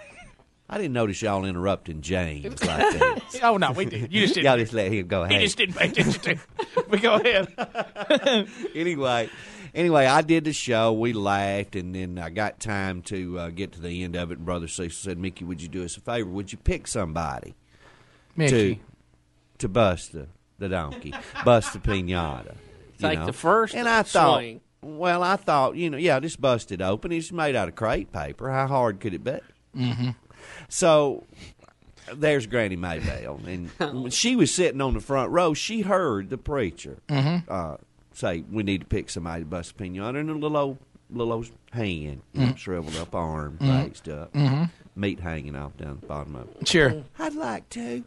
I 0.73 0.79
didn't 0.79 0.93
notice 0.93 1.21
y'all 1.21 1.45
interrupting 1.45 2.01
James 2.01 2.45
like 2.65 2.99
that. 2.99 3.41
Oh 3.43 3.57
no, 3.57 3.73
we 3.73 3.87
did. 3.87 4.13
You 4.13 4.21
just 4.23 4.35
didn't. 4.35 4.47
y'all 4.47 4.57
just 4.57 4.73
let 4.73 4.93
him 4.93 5.09
go. 5.09 5.25
Ahead. 5.25 5.41
He 5.41 5.47
just 5.47 5.59
didn't 5.59 5.75
pay 5.75 5.89
attention 5.89 6.23
to. 6.23 6.39
But 6.89 7.03
go 7.03 7.15
ahead. 7.17 8.49
anyway, 8.75 9.29
anyway, 9.75 10.07
I 10.07 10.23
did 10.23 10.45
the 10.45 10.53
show. 10.53 10.93
We 10.93 11.13
laughed, 11.13 11.75
and 11.75 11.93
then 11.93 12.19
I 12.19 12.31
got 12.31 12.61
time 12.61 13.03
to 13.03 13.39
uh, 13.39 13.51
get 13.51 13.73
to 13.73 13.81
the 13.81 14.05
end 14.05 14.15
of 14.15 14.31
it. 14.31 14.37
And 14.39 14.47
Brother 14.47 14.69
Cecil 14.69 14.91
said, 14.91 15.19
"Mickey, 15.19 15.45
would 15.45 15.61
you 15.61 15.67
do 15.69 15.85
us 15.85 15.97
a 15.97 16.01
favor? 16.01 16.29
Would 16.31 16.53
you 16.53 16.59
pick 16.59 16.87
somebody 16.87 17.57
Mickey. 18.37 18.77
to 18.77 18.81
to 19.59 19.69
bust 19.69 20.13
the 20.13 20.29
the 20.59 20.69
donkey, 20.69 21.13
bust 21.45 21.73
the 21.73 21.81
pinata? 21.81 22.55
you 22.99 23.09
Take 23.09 23.19
know? 23.19 23.27
the 23.27 23.33
first 23.33 23.75
and 23.75 23.89
I 23.89 24.03
thought, 24.03 24.39
swing. 24.39 24.61
well, 24.83 25.23
I 25.25 25.35
thought, 25.37 25.75
you 25.75 25.91
know, 25.91 25.97
yeah, 25.97 26.21
just 26.21 26.41
bust 26.41 26.71
it 26.71 26.81
open. 26.83 27.11
It's 27.13 27.33
made 27.33 27.57
out 27.57 27.67
of 27.69 27.75
crepe 27.75 28.13
paper. 28.13 28.51
How 28.51 28.67
hard 28.69 29.01
could 29.01 29.15
it 29.15 29.25
be? 29.25 29.39
Mm-hmm. 29.77 30.11
So 30.69 31.25
there's 32.15 32.47
Granny 32.47 32.77
Maybell, 32.77 33.47
and 33.47 33.71
when 34.03 34.11
she 34.11 34.37
was 34.37 34.55
sitting 34.55 34.81
on 34.81 34.95
the 34.95 35.01
front 35.01 35.31
row. 35.31 35.55
She 35.55 35.83
heard 35.83 36.31
the 36.31 36.39
preacher 36.39 36.99
Mhm. 37.09 37.45
uh, 37.49 37.77
say, 38.13 38.45
"We 38.51 38.63
need 38.63 38.81
to 38.81 38.87
pick 38.87 39.11
somebody 39.11 39.43
to 39.43 39.47
bust 39.49 39.73
a 39.73 39.75
pinata," 39.75 40.19
and 40.19 40.31
a 40.31 40.35
little 40.35 40.57
old, 40.57 40.79
little 41.11 41.33
old 41.33 41.51
hand, 41.73 42.23
you 42.33 42.41
know, 42.41 42.47
Mhm. 42.53 42.57
shriveled 42.57 42.97
up 42.97 43.15
arm, 43.15 43.59
raised 43.61 44.09
up, 44.09 44.33
Mhm. 44.33 44.71
meat 44.97 45.21
hanging 45.21 45.55
off 45.57 45.77
down 45.77 45.99
the 46.01 46.07
bottom 46.07 46.35
of 46.37 46.49
it. 46.61 46.67
Sure. 46.69 47.03
I'd 47.19 47.35
like 47.35 47.69
to. 47.71 48.05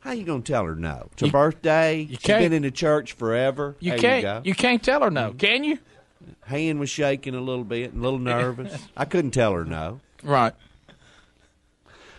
How 0.00 0.12
you 0.12 0.24
gonna 0.24 0.42
tell 0.42 0.64
her 0.64 0.76
no? 0.76 1.08
It's 1.12 1.20
her 1.22 1.26
You- 1.26 1.32
birthday. 1.32 2.06
She's 2.08 2.18
can't- 2.18 2.40
been 2.44 2.52
in 2.52 2.62
the 2.62 2.70
church 2.70 3.12
forever. 3.12 3.76
You 3.80 3.90
There 3.92 3.98
can't. 3.98 4.16
You, 4.16 4.22
go. 4.22 4.40
You, 4.44 4.54
can't 4.54 4.82
tell 4.82 5.02
her 5.02 5.10
no, 5.10 5.32
can 5.32 5.64
you? 5.64 5.78
Hand 6.44 6.78
was 6.80 6.88
shaking 6.90 7.34
a 7.34 7.40
little 7.40 7.64
bit, 7.64 7.92
and 7.92 8.00
a 8.00 8.04
little 8.04 8.18
nervous. 8.36 8.86
I 8.96 9.04
couldn't 9.04 9.32
tell 9.32 9.52
her 9.54 9.64
no. 9.64 10.00
Right. 10.22 10.52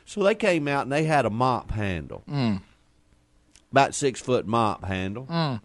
So 0.10 0.24
they 0.24 0.34
came 0.34 0.68
out 0.68 0.82
and 0.84 0.92
they 0.92 1.04
had 1.04 1.28
a 1.28 1.30
mop 1.30 1.70
handle, 1.70 2.24
Mm. 2.28 2.62
about 3.72 3.94
six 3.94 4.20
foot 4.20 4.48
mop 4.48 4.84
handle. 4.86 5.28
Mm. 5.28 5.62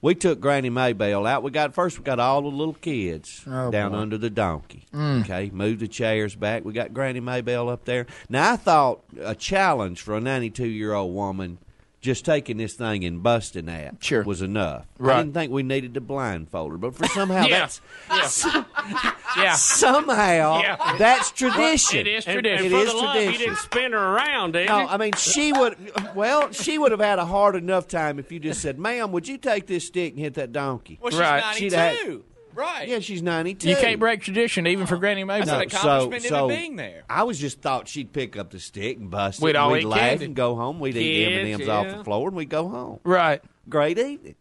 We 0.00 0.16
took 0.16 0.40
Granny 0.40 0.70
Maybell 0.70 1.28
out. 1.28 1.44
We 1.44 1.52
got 1.52 1.72
first. 1.72 1.96
We 1.98 2.02
got 2.04 2.18
all 2.18 2.42
the 2.42 2.48
little 2.48 2.74
kids 2.74 3.44
Oh, 3.46 3.70
down 3.70 3.92
boy. 3.92 3.98
under 3.98 4.18
the 4.18 4.28
donkey. 4.30 4.86
Mm. 4.92 5.20
Okay, 5.20 5.50
moved 5.54 5.78
the 5.78 5.86
chairs 5.86 6.34
back. 6.34 6.64
We 6.64 6.72
got 6.72 6.92
Granny 6.92 7.20
Maybell 7.20 7.70
up 7.70 7.84
there. 7.84 8.06
Now 8.28 8.54
I 8.54 8.56
thought 8.56 9.04
a 9.20 9.36
challenge 9.36 10.00
for 10.02 10.16
a 10.16 10.20
ninety-two 10.20 10.66
year 10.66 10.92
old 10.92 11.14
woman 11.14 11.58
just 12.02 12.24
taking 12.24 12.56
this 12.58 12.74
thing 12.74 13.04
and 13.04 13.22
busting 13.22 13.66
that 13.66 13.94
Sure. 14.00 14.24
was 14.24 14.42
enough. 14.42 14.86
Right. 14.98 15.16
I 15.18 15.22
didn't 15.22 15.34
think 15.34 15.52
we 15.52 15.62
needed 15.62 15.94
to 15.94 16.00
blindfold 16.00 16.72
her, 16.72 16.76
but 16.76 16.94
for 16.96 17.06
somehow 17.06 17.44
Yeah. 17.48 17.68
that's 18.10 18.44
Yeah. 19.36 19.52
somehow 19.54 20.60
Yeah. 20.60 20.96
that's 20.98 21.30
tradition. 21.30 22.00
It 22.00 22.06
is 22.08 22.26
And- 22.26 22.34
tradition. 22.34 22.66
It 22.66 22.70
for 22.70 22.76
is 22.78 22.90
the 22.92 22.96
love, 22.98 23.16
you 23.16 23.32
didn't 23.38 23.56
spin 23.56 23.92
her 23.92 23.98
around, 23.98 24.52
did 24.52 24.68
No, 24.68 24.80
you? 24.80 24.86
I 24.88 24.96
mean 24.96 25.12
she 25.16 25.52
would. 25.52 25.76
Well, 26.14 26.52
she 26.52 26.76
would 26.76 26.90
have 26.90 27.00
had 27.00 27.18
a 27.18 27.24
hard 27.24 27.56
enough 27.56 27.86
time 27.88 28.18
if 28.18 28.30
you 28.32 28.38
just 28.40 28.60
said, 28.60 28.78
"Ma'am, 28.78 29.12
would 29.12 29.28
you 29.28 29.38
take 29.38 29.66
this 29.66 29.86
stick 29.86 30.12
and 30.12 30.20
hit 30.20 30.34
that 30.34 30.52
donkey?" 30.52 30.98
Well, 31.00 31.10
she's 31.12 31.20
Right. 31.20 31.54
She'd 31.54 31.72
92. 31.72 32.10
have- 32.10 32.20
right. 32.54 32.88
Yeah, 32.88 32.98
she's 33.00 33.22
ninety-two. 33.22 33.68
You 33.68 33.76
can't 33.76 33.98
break 34.00 34.22
tradition 34.22 34.66
even 34.66 34.86
for 34.86 34.96
Granny 34.96 35.24
Maybell. 35.24 35.44
That's 35.46 35.50
an 35.50 35.58
No, 35.58 35.62
accomplishment 35.62 36.22
so, 36.22 36.26
in 36.28 36.30
so 36.30 36.50
it 36.50 36.56
being 36.56 36.76
there. 36.76 37.02
I 37.08 37.22
was 37.24 37.38
just 37.38 37.60
thought 37.60 37.88
she'd 37.88 38.12
pick 38.12 38.36
up 38.36 38.50
the 38.50 38.58
stick 38.60 38.98
and 38.98 39.10
bust 39.10 39.40
We'd 39.40 39.50
it. 39.50 39.56
all 39.56 39.70
we'd 39.72 39.80
eat 39.80 39.86
laugh 39.86 40.00
candy. 40.00 40.24
and 40.26 40.36
go 40.36 40.54
home. 40.54 40.80
We'd 40.80 40.96
eat 40.96 41.24
Kids, 41.24 41.32
M 41.32 41.46
and 41.52 41.60
M's 41.62 41.68
off 41.68 41.96
the 41.98 42.04
floor 42.04 42.28
and 42.28 42.36
we'd 42.36 42.48
go 42.48 42.68
home. 42.68 43.00
Right. 43.04 43.42
Great 43.68 43.98
evening. 43.98 44.34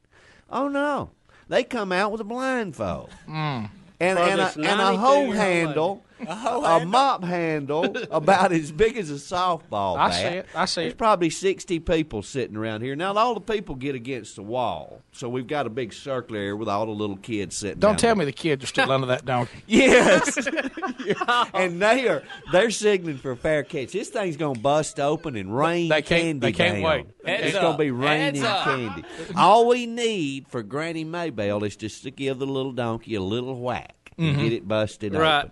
Oh 0.50 0.68
no, 0.68 1.12
they 1.48 1.64
come 1.64 1.92
out 1.92 2.12
with 2.12 2.22
a 2.22 2.26
blindfold 2.26 3.10
Mm. 3.28 3.70
and 4.00 4.18
For 4.18 4.24
and 4.26 4.42
a, 4.42 4.44
this 4.46 4.56
and 4.56 4.66
a 4.66 4.98
hoe 4.98 5.28
92-year-old 5.28 5.36
handle 5.36 6.04
a 6.28 6.86
mop 6.86 7.24
handle 7.24 7.96
about 8.12 8.52
as 8.52 8.72
big 8.72 8.98
as 8.98 9.10
a 9.10 9.16
softball 9.16 9.98
I 9.98 10.12
see 10.12 10.24
it. 10.24 10.46
I 10.56 10.66
see 10.66 10.82
it. 10.82 10.84
There's 10.84 10.94
it. 10.94 10.98
probably 10.98 11.30
60 11.30 11.80
people 11.80 12.22
sitting 12.24 12.56
around 12.56 12.82
here. 12.82 12.96
Now, 12.96 13.14
all 13.16 13.34
the 13.34 13.42
people 13.42 13.76
get 13.76 13.96
against 13.96 14.36
the 14.36 14.44
wall. 14.44 15.02
So 15.12 15.28
we've 15.30 15.48
got 15.48 15.66
a 15.68 15.70
big 15.70 15.94
circle 15.94 16.36
area 16.38 16.56
with 16.56 16.68
all 16.70 16.86
the 16.86 16.92
little 16.92 17.18
kids 17.18 17.58
sitting 17.58 17.80
Don't 17.80 17.92
down 17.94 17.98
tell 17.98 18.10
there. 18.16 18.20
me 18.20 18.26
the 18.26 18.32
kids 18.32 18.64
are 18.64 18.68
still 18.68 18.92
under 18.92 19.08
that 19.08 19.26
donkey. 19.26 19.64
Yes. 19.68 20.38
and 21.54 21.82
they 21.82 22.08
are 22.08 22.24
they're 22.52 22.72
signaling 22.72 23.18
for 23.18 23.32
a 23.32 23.38
fair 23.38 23.64
catch. 23.64 23.92
This 23.92 24.10
thing's 24.10 24.38
gonna 24.38 24.60
bust 24.60 25.00
open 25.00 25.36
and 25.36 25.56
rain 25.56 25.90
They 25.90 26.02
can't- 26.02 26.22
candy 26.22 26.40
they 26.40 26.52
can't 26.54 26.76
down. 26.76 26.84
wait. 26.84 27.06
it's 27.26 27.58
gonna 27.58 27.78
be 27.78 27.92
raining 27.92 28.42
candy. 28.42 29.04
All 29.36 29.68
we 29.68 29.86
need 29.86 30.48
for 30.48 30.64
Granny 30.64 31.06
Maybell 31.06 31.66
is 31.66 31.76
just 31.76 32.04
to 32.04 32.12
give 32.12 32.40
the 32.40 32.48
little 32.48 32.72
donkey 32.72 33.16
a 33.16 33.22
little 33.22 33.56
whack 33.60 34.12
and 34.18 34.36
Mhm. 34.36 34.40
get 34.42 34.54
it 34.54 34.68
busted 34.68 35.14
Right. 35.14 35.40
open. 35.46 35.52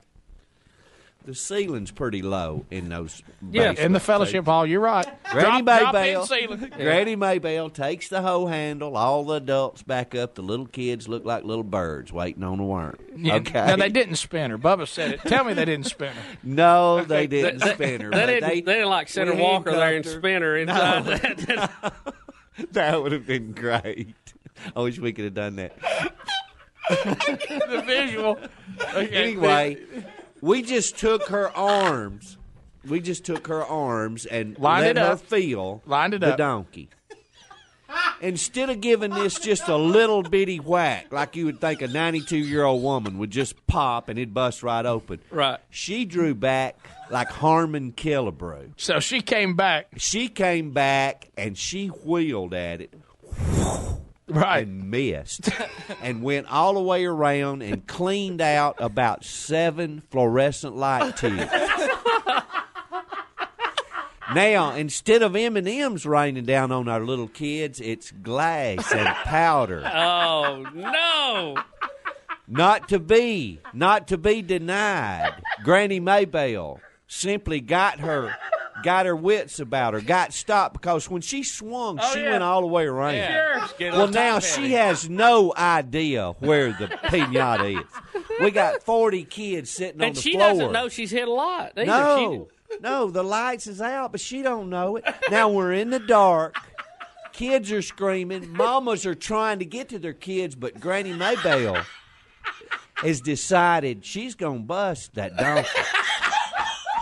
The 1.30 1.36
ceiling's 1.36 1.92
pretty 1.92 2.24
low 2.24 2.66
in 2.72 2.90
those. 2.90 3.22
Yeah, 3.52 3.66
in 3.70 3.70
the 3.70 3.76
basements, 3.76 4.06
fellowship 4.08 4.46
hall, 4.46 4.66
you're 4.66 4.80
right. 4.80 5.06
Granny 5.26 5.62
drop, 5.62 5.80
drop 5.82 5.94
Maybell, 5.94 6.26
ceiling. 6.28 6.60
Granny 6.76 7.16
Maybell 7.16 7.72
takes 7.72 8.10
the 8.10 8.24
hoe 8.24 8.48
handle. 8.48 8.98
All 8.98 9.24
the 9.26 9.36
adults 9.36 9.84
back 9.84 10.16
up. 10.16 10.34
The 10.34 10.42
little 10.42 10.66
kids 10.66 11.08
look 11.08 11.26
like 11.26 11.44
little 11.44 11.64
birds 11.64 12.12
waiting 12.12 12.42
on 12.42 12.60
a 12.60 12.66
worm. 12.66 12.96
Yeah, 13.16 13.36
Okay. 13.36 13.64
Now 13.64 13.76
they 13.76 13.90
didn't 13.90 14.16
spin 14.16 14.50
her. 14.50 14.58
Bubba 14.58 14.88
said 14.88 15.12
it. 15.12 15.20
Tell 15.22 15.44
me 15.44 15.54
they 15.54 15.66
didn't 15.66 15.86
spin 15.86 16.14
her. 16.14 16.22
No, 16.44 17.04
they 17.04 17.28
didn't 17.28 17.60
They- 17.60 17.74
spin 17.76 18.02
her. 18.02 18.10
They 18.10 18.18
but 18.22 18.26
didn't, 18.26 18.50
they, 18.50 18.62
they 18.62 18.74
didn't 18.74 18.90
like 18.90 19.08
Senator 19.08 19.38
Walker 19.38 19.70
there 19.72 19.98
and 19.98 20.06
spin 20.08 20.42
her 20.42 20.58
inside 20.58 21.06
No. 21.06 21.12
that. 21.16 21.94
that 22.72 23.04
would 23.04 23.12
have 23.12 23.28
been 23.28 23.52
great. 23.52 24.16
I 24.76 24.80
wish 24.80 24.98
we 24.98 25.14
could 25.14 25.26
have 25.26 25.36
done 25.36 25.58
that. 25.58 25.78
the 26.90 27.84
visual. 27.86 28.40
Okay, 28.96 29.10
Anyway, 29.10 29.78
we 30.42 30.62
just 30.62 30.98
took 30.98 31.28
her 31.30 31.56
arms. 31.56 32.38
We 32.88 33.00
just 33.02 33.26
took 33.26 33.48
her 33.48 33.64
arms 33.64 34.26
and 34.26 34.58
Lined 34.58 34.82
let 34.86 34.98
it 34.98 34.98
her 34.98 35.12
up. 35.14 35.20
feel 35.22 35.82
Lined 35.86 36.14
it 36.14 36.22
the 36.22 36.32
up. 36.34 36.38
donkey. 36.38 36.90
Instead 38.22 38.70
of 38.70 38.82
giving 38.82 39.10
this 39.12 39.40
just 39.40 39.68
a 39.68 39.76
little 39.76 40.22
bitty 40.22 40.58
whack, 40.58 41.08
like 41.12 41.36
you 41.36 41.46
would 41.46 41.60
think 41.60 41.82
a 41.82 41.88
92 41.88 42.38
year 42.38 42.64
old 42.64 42.84
woman 42.84 43.18
would 43.18 43.32
just 43.32 43.66
pop 43.66 44.10
and 44.10 44.20
it'd 44.20 44.34
bust 44.34 44.62
right 44.62 44.86
open. 44.86 45.20
Right. 45.32 45.60
She 45.72 46.06
drew 46.06 46.36
back 46.36 46.78
like 47.10 47.30
Harmon 47.30 47.92
Killebrew. 47.94 48.74
So 48.78 49.00
she 49.00 49.22
came 49.22 49.56
back. 49.56 49.88
She 49.98 50.28
came 50.28 50.72
back 50.72 51.30
and 51.36 51.58
she 51.58 51.88
wheeled 51.88 52.54
at 52.54 52.82
it. 52.82 52.94
Right. 54.30 54.66
And 54.68 54.90
missed. 54.92 55.50
and 56.02 56.22
went 56.22 56.52
all 56.52 56.76
the 56.76 56.82
way 56.82 57.06
around 57.06 57.62
and 57.64 57.86
cleaned 57.88 58.42
out 58.42 58.76
about 58.80 59.24
seven 59.26 60.04
fluorescent 60.12 60.76
light 60.76 61.18
tubes. 61.18 61.52
Now, 64.34 64.76
instead 64.76 65.24
of 65.24 65.36
M 65.36 65.58
and 65.58 65.68
M's 65.68 66.06
raining 66.06 66.46
down 66.46 66.72
on 66.72 66.88
our 66.88 67.00
little 67.00 67.28
kids, 67.28 67.82
it's 67.82 68.12
glass 68.12 68.92
and 68.92 69.08
powder. 69.08 69.82
Oh 69.92 70.66
no! 70.74 71.56
Not 72.48 72.90
to 72.90 73.00
be, 73.00 73.60
not 73.74 74.08
to 74.10 74.18
be 74.18 74.42
denied. 74.42 75.34
Granny 75.64 76.00
Maybell 76.00 76.80
simply 77.08 77.60
got 77.60 78.00
her, 78.00 78.36
got 78.84 79.06
her 79.06 79.16
wits 79.16 79.60
about 79.60 79.94
her, 79.94 80.02
got 80.02 80.34
stopped 80.34 80.74
because 80.74 81.10
when 81.10 81.22
she 81.22 81.44
swung, 81.44 82.00
Oh, 82.02 82.14
she 82.14 82.22
yeah. 82.22 82.32
went 82.32 82.44
all 82.44 82.62
the 82.62 82.68
way 82.68 82.86
around. 82.86 83.16
Yeah. 83.16 83.68
Sure. 83.78 83.92
Well, 83.92 84.08
now 84.08 84.40
she 84.40 84.62
heavy. 84.62 84.74
has 84.74 85.10
no 85.10 85.54
idea 85.58 86.32
where 86.40 86.72
the 86.74 86.88
pinata 86.88 87.80
is. 87.80 88.24
We 88.42 88.52
got 88.52 88.84
forty 88.84 89.24
kids 89.24 89.70
sitting 89.70 90.02
on 90.02 90.14
the 90.14 90.14
floor. 90.14 90.14
And 90.14 90.18
she 90.18 90.38
doesn't 90.38 90.72
know 90.72 90.90
she's 90.90 91.12
hit 91.12 91.28
a 91.28 91.32
lot. 91.32 91.74
either. 91.76 91.84
She 91.86 91.88
No, 91.88 92.48
no, 92.82 93.10
the 93.10 93.24
lights 93.24 93.68
is 93.68 93.82
out, 93.82 94.12
but 94.12 94.22
she 94.22 94.42
don't 94.42 94.70
know 94.70 94.96
it. 94.98 95.06
Now 95.32 95.50
we're 95.50 95.74
in 95.74 95.90
the 95.90 96.00
dark. 96.00 96.56
Kids 97.34 97.72
are 97.72 97.82
screaming. 97.82 98.52
Mamas 98.52 99.06
are 99.06 99.16
trying 99.16 99.60
to 99.60 99.66
get 99.66 99.90
to 99.90 100.00
their 100.00 100.14
kids, 100.14 100.56
but 100.56 100.80
Granny 100.80 101.14
Maybell 101.14 101.86
has 102.98 103.22
decided 103.22 104.04
she's 104.06 104.36
gonna 104.36 104.60
bust 104.60 105.14
that 105.16 105.36
donkey. 105.38 105.70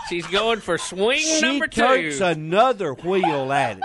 She's 0.08 0.26
going 0.26 0.60
for 0.60 0.78
swing 0.78 1.18
she 1.18 1.40
number 1.40 1.66
two. 1.68 1.80
She 1.80 1.86
takes 2.02 2.20
another 2.20 2.94
wheel 2.94 3.52
at 3.52 3.78
it 3.78 3.84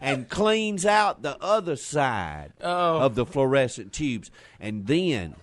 and 0.00 0.28
cleans 0.28 0.84
out 0.84 1.22
the 1.22 1.36
other 1.42 1.76
side 1.76 2.52
Oh. 2.62 2.98
of 2.98 3.14
the 3.14 3.24
fluorescent 3.26 3.92
tubes, 3.92 4.30
and 4.60 4.86
then. 4.86 5.36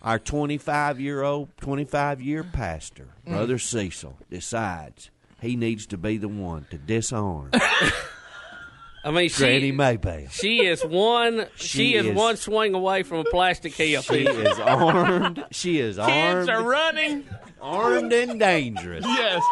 Our 0.00 0.20
25 0.20 1.00
year 1.00 1.22
old, 1.24 1.48
25 1.60 2.20
year 2.20 2.44
pastor, 2.44 3.08
Mm. 3.26 3.32
Brother 3.32 3.58
Cecil, 3.58 4.16
decides 4.30 5.10
he 5.40 5.56
needs 5.56 5.86
to 5.88 5.98
be 5.98 6.16
the 6.18 6.28
one 6.28 6.66
to 6.70 6.78
disarm 6.78 7.50
I 9.04 9.10
mean, 9.10 9.28
she, 9.28 9.38
Granny 9.42 9.72
Maybell. 9.72 10.30
She 10.30 10.64
is 10.66 10.84
one. 10.84 11.46
She, 11.56 11.66
She 11.66 11.94
is, 11.94 12.06
is- 12.06 12.14
one 12.14 12.36
swing 12.36 12.74
away 12.74 13.02
from 13.02 13.18
a 13.18 13.24
plastic 13.24 13.72
heel. 13.74 14.02
She 14.02 14.22
is 14.24 14.58
armed. 14.60 15.44
She 15.50 15.78
is 15.80 15.96
Kids 15.96 16.48
armed. 16.48 16.50
are 16.50 16.62
running. 16.62 17.24
Armed 17.60 18.12
and 18.12 18.38
dangerous. 18.38 19.04
Yes. 19.04 19.42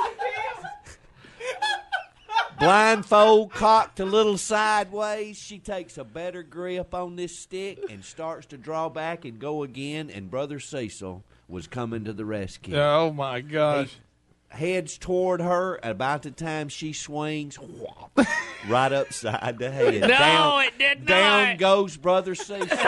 Blindfold 2.59 3.53
cocked 3.53 4.01
a 4.01 4.05
little 4.07 4.39
sideways. 4.39 5.37
She 5.37 5.59
takes 5.59 5.99
a 5.99 6.05
better 6.05 6.43
grip 6.43 6.95
on 6.95 7.17
this 7.17 7.37
stick 7.37 7.79
and 7.91 8.03
starts 8.03 8.47
to 8.47 8.57
draw 8.57 8.89
back 8.89 9.27
and 9.27 9.39
go 9.39 9.63
again. 9.63 10.09
And 10.09 10.31
Brother 10.31 10.59
Cecil 10.59 11.23
was 11.49 11.67
coming 11.67 12.05
to 12.05 12.15
the 12.15 12.25
rescue. 12.25 12.77
Oh 12.79 13.13
my 13.13 13.43
gosh. 13.43 13.97
Heads 14.49 14.97
toward 14.97 15.43
her. 15.43 15.79
About 15.83 16.23
the 16.23 16.31
time 16.31 16.71
she 16.71 16.95
swings, 16.95 17.57
whop, 17.57 18.19
right 18.69 18.93
upside 18.93 19.59
the 19.59 19.71
head. 19.71 20.01
No, 20.01 20.09
down, 20.09 20.65
it 20.65 20.79
did 20.79 20.99
not. 21.01 21.07
Down 21.09 21.57
goes 21.59 21.97
Brother 21.99 22.35
Cecil. 22.35 22.79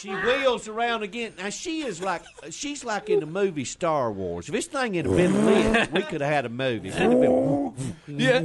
She 0.00 0.10
wheels 0.10 0.66
around 0.68 1.02
again. 1.02 1.34
Now 1.38 1.50
she 1.50 1.82
is 1.82 2.00
like 2.02 2.22
she's 2.50 2.84
like 2.84 3.10
in 3.10 3.20
the 3.20 3.26
movie 3.26 3.64
Star 3.64 4.10
Wars. 4.10 4.48
If 4.48 4.54
this 4.54 4.66
thing 4.66 4.94
had 4.94 5.04
been 5.04 5.44
lit, 5.46 5.92
we 5.92 6.02
could 6.02 6.20
have 6.20 6.30
had 6.32 6.46
a 6.46 6.48
movie. 6.48 6.88
It 6.88 7.08
would 7.08 7.22
have 7.24 7.96
been 8.06 8.18
Yeah. 8.18 8.40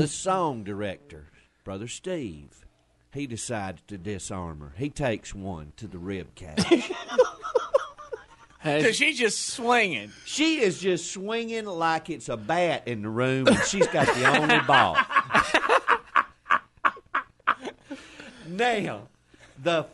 the 0.00 0.08
song 0.08 0.64
director, 0.64 1.26
Brother 1.64 1.86
Steve. 1.88 2.64
He 3.12 3.26
decides 3.26 3.82
to 3.88 3.98
disarm 3.98 4.60
her. 4.60 4.72
He 4.76 4.90
takes 4.90 5.34
one 5.34 5.72
to 5.76 5.86
the 5.86 5.98
rib 5.98 6.34
cage. 6.34 6.92
So 8.64 8.92
she's 8.92 9.18
just 9.18 9.46
swinging. 9.46 10.12
She 10.26 10.60
is 10.60 10.78
just 10.80 11.10
swinging 11.12 11.64
like 11.64 12.10
it's 12.10 12.28
a 12.28 12.36
bat 12.36 12.86
in 12.86 13.00
the 13.02 13.08
room, 13.08 13.46
and 13.46 13.58
she's 13.60 13.86
got 13.86 14.06
the 14.14 14.38
only 14.38 14.58
ball. 14.66 14.96
now, 18.48 19.02
the 19.62 19.86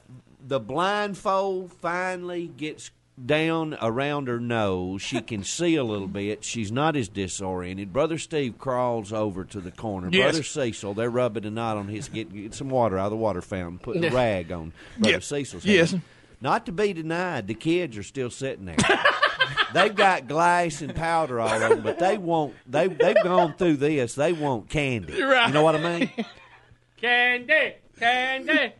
the 0.46 0.60
blindfold 0.60 1.72
finally 1.72 2.46
gets 2.48 2.90
down 3.24 3.76
around 3.80 4.26
her 4.28 4.40
nose. 4.40 5.00
She 5.02 5.20
can 5.20 5.44
see 5.44 5.76
a 5.76 5.84
little 5.84 6.08
bit. 6.08 6.44
She's 6.44 6.72
not 6.72 6.96
as 6.96 7.08
disoriented. 7.08 7.92
Brother 7.92 8.18
Steve 8.18 8.58
crawls 8.58 9.12
over 9.12 9.44
to 9.44 9.60
the 9.60 9.70
corner. 9.70 10.08
Yes. 10.10 10.32
Brother 10.32 10.42
Cecil, 10.42 10.94
they're 10.94 11.10
rubbing 11.10 11.44
a 11.44 11.50
knot 11.50 11.76
on 11.76 11.88
his 11.88 12.08
get, 12.08 12.32
get 12.34 12.54
some 12.54 12.70
water 12.70 12.98
out 12.98 13.06
of 13.06 13.10
the 13.12 13.16
water 13.16 13.40
fountain, 13.42 13.78
putting 13.78 14.04
a 14.04 14.10
rag 14.10 14.50
on 14.52 14.72
Brother 14.98 15.12
Yeah. 15.12 15.18
Cecil's 15.20 15.64
Yes. 15.64 15.92
head. 15.92 16.02
Not 16.40 16.66
to 16.66 16.72
be 16.72 16.92
denied, 16.92 17.46
the 17.46 17.54
kids 17.54 17.96
are 17.96 18.02
still 18.02 18.28
sitting 18.30 18.66
there. 18.66 18.76
They've 19.72 19.94
got 19.94 20.28
glass 20.28 20.82
and 20.82 20.94
powder 20.94 21.40
all 21.40 21.48
over 21.48 21.68
them, 21.76 21.82
but 21.82 21.98
they 21.98 22.18
won't. 22.18 22.54
They 22.66 22.86
they've 22.88 23.22
gone 23.24 23.54
through 23.54 23.76
this. 23.78 24.14
They 24.14 24.32
want 24.32 24.68
candy. 24.68 25.20
Right. 25.22 25.48
You 25.48 25.54
know 25.54 25.62
what 25.62 25.74
I 25.76 25.98
mean? 25.98 26.10
Candy, 27.00 27.74
candy. 27.98 28.72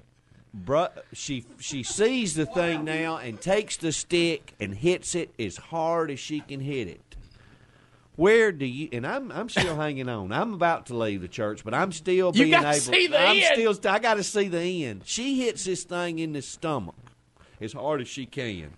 Bruh, 0.55 0.91
she 1.13 1.45
she 1.59 1.83
sees 1.83 2.35
the 2.35 2.47
thing 2.47 2.85
now 2.85 3.17
and 3.17 3.41
takes 3.41 3.77
the 3.77 3.91
stick 3.91 4.55
and 4.61 4.75
hits 4.75 5.15
it 5.15 5.35
as 5.39 5.57
hard 5.57 6.11
as 6.13 6.21
she 6.21 6.41
can 6.41 6.61
hit 6.61 6.87
it. 6.87 7.17
Where 8.17 8.53
do 8.53 8.65
you? 8.65 8.89
And 8.93 9.05
I'm 9.05 9.33
I'm 9.33 9.49
still 9.49 9.75
hanging 9.75 10.09
on. 10.09 10.31
I'm 10.31 10.55
about 10.55 10.87
to 10.87 10.97
leave 10.97 11.23
the 11.23 11.29
church, 11.29 11.65
but 11.65 11.75
I'm 11.75 11.91
still 11.91 12.31
being 12.31 12.55
able. 12.55 12.73
see 12.75 13.09
the 13.09 13.21
I'm 13.21 13.37
end. 13.37 13.75
still. 13.75 13.93
I 13.93 13.99
got 13.99 14.15
to 14.15 14.23
see 14.23 14.47
the 14.47 14.85
end. 14.85 15.03
She 15.05 15.43
hits 15.43 15.65
this 15.65 15.83
thing 15.83 16.21
in 16.21 16.33
the 16.33 16.43
stomach 16.43 16.95
as 17.61 17.73
hard 17.73 18.01
as 18.01 18.09
she 18.09 18.25
can. 18.27 18.75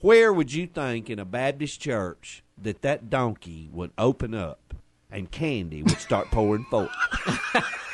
Where 0.00 0.32
would 0.32 0.52
you 0.52 0.66
think 0.66 1.08
in 1.08 1.18
a 1.18 1.24
Baptist 1.24 1.80
church 1.80 2.42
that 2.60 2.82
that 2.82 3.08
donkey 3.08 3.70
would 3.72 3.92
open 3.96 4.34
up 4.34 4.74
and 5.10 5.30
candy 5.30 5.82
would 5.82 5.98
start 5.98 6.30
pouring 6.30 6.64
forth? 6.64 6.90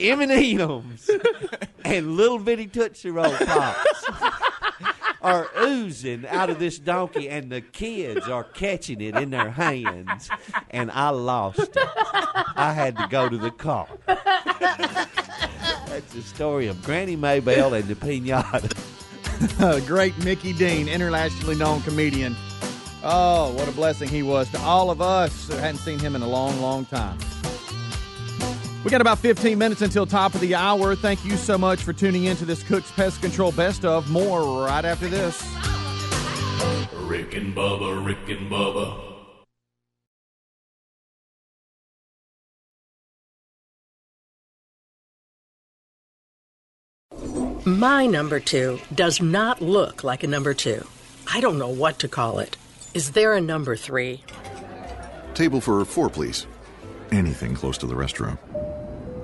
M&M's 0.00 1.10
and 1.84 2.16
little 2.16 2.38
bitty 2.38 2.66
Tootsie 2.66 3.10
Roll 3.10 3.30
Pops 3.30 4.04
are 5.22 5.48
oozing 5.60 6.26
out 6.26 6.50
of 6.50 6.58
this 6.58 6.78
donkey, 6.78 7.28
and 7.28 7.50
the 7.50 7.60
kids 7.60 8.28
are 8.28 8.44
catching 8.44 9.00
it 9.00 9.16
in 9.16 9.30
their 9.30 9.50
hands, 9.50 10.28
and 10.70 10.90
I 10.90 11.10
lost 11.10 11.58
it. 11.58 11.76
I 11.76 12.72
had 12.74 12.96
to 12.98 13.06
go 13.08 13.28
to 13.28 13.36
the 13.36 13.50
car. 13.50 13.88
That's 14.06 16.12
the 16.12 16.22
story 16.22 16.68
of 16.68 16.82
Granny 16.82 17.16
Maybell 17.16 17.78
and 17.78 17.88
the 17.88 17.94
pinata. 17.94 18.74
great 19.86 20.16
Mickey 20.24 20.52
Dean, 20.52 20.88
internationally 20.88 21.56
known 21.56 21.80
comedian. 21.82 22.36
Oh, 23.04 23.52
what 23.54 23.68
a 23.68 23.72
blessing 23.72 24.08
he 24.08 24.22
was 24.22 24.50
to 24.50 24.60
all 24.60 24.90
of 24.90 25.00
us 25.00 25.48
who 25.48 25.54
hadn't 25.54 25.78
seen 25.78 25.98
him 25.98 26.16
in 26.16 26.22
a 26.22 26.28
long, 26.28 26.60
long 26.60 26.84
time. 26.86 27.18
We 28.84 28.90
got 28.90 29.00
about 29.00 29.18
15 29.18 29.58
minutes 29.58 29.82
until 29.82 30.06
top 30.06 30.34
of 30.34 30.40
the 30.40 30.54
hour. 30.54 30.94
Thank 30.94 31.24
you 31.24 31.36
so 31.36 31.58
much 31.58 31.82
for 31.82 31.92
tuning 31.92 32.24
in 32.24 32.36
to 32.36 32.44
this 32.44 32.62
Cook's 32.62 32.90
Pest 32.92 33.20
Control 33.20 33.50
Best 33.50 33.84
of. 33.84 34.08
More 34.08 34.64
right 34.64 34.84
after 34.84 35.08
this. 35.08 35.42
Rick 37.08 37.34
and 37.34 37.54
Bubba, 37.54 38.04
Rick 38.04 38.28
and 38.28 38.50
Bubba. 38.50 39.04
My 47.64 48.06
number 48.06 48.40
two 48.40 48.78
does 48.94 49.20
not 49.20 49.60
look 49.60 50.04
like 50.04 50.22
a 50.22 50.26
number 50.28 50.54
two. 50.54 50.86
I 51.30 51.40
don't 51.40 51.58
know 51.58 51.68
what 51.68 51.98
to 51.98 52.08
call 52.08 52.38
it. 52.38 52.56
Is 52.94 53.10
there 53.10 53.34
a 53.34 53.40
number 53.40 53.76
three? 53.76 54.22
Table 55.34 55.60
for 55.60 55.84
four, 55.84 56.08
please. 56.08 56.46
Anything 57.12 57.54
close 57.54 57.78
to 57.78 57.86
the 57.86 57.94
restroom. 57.94 58.38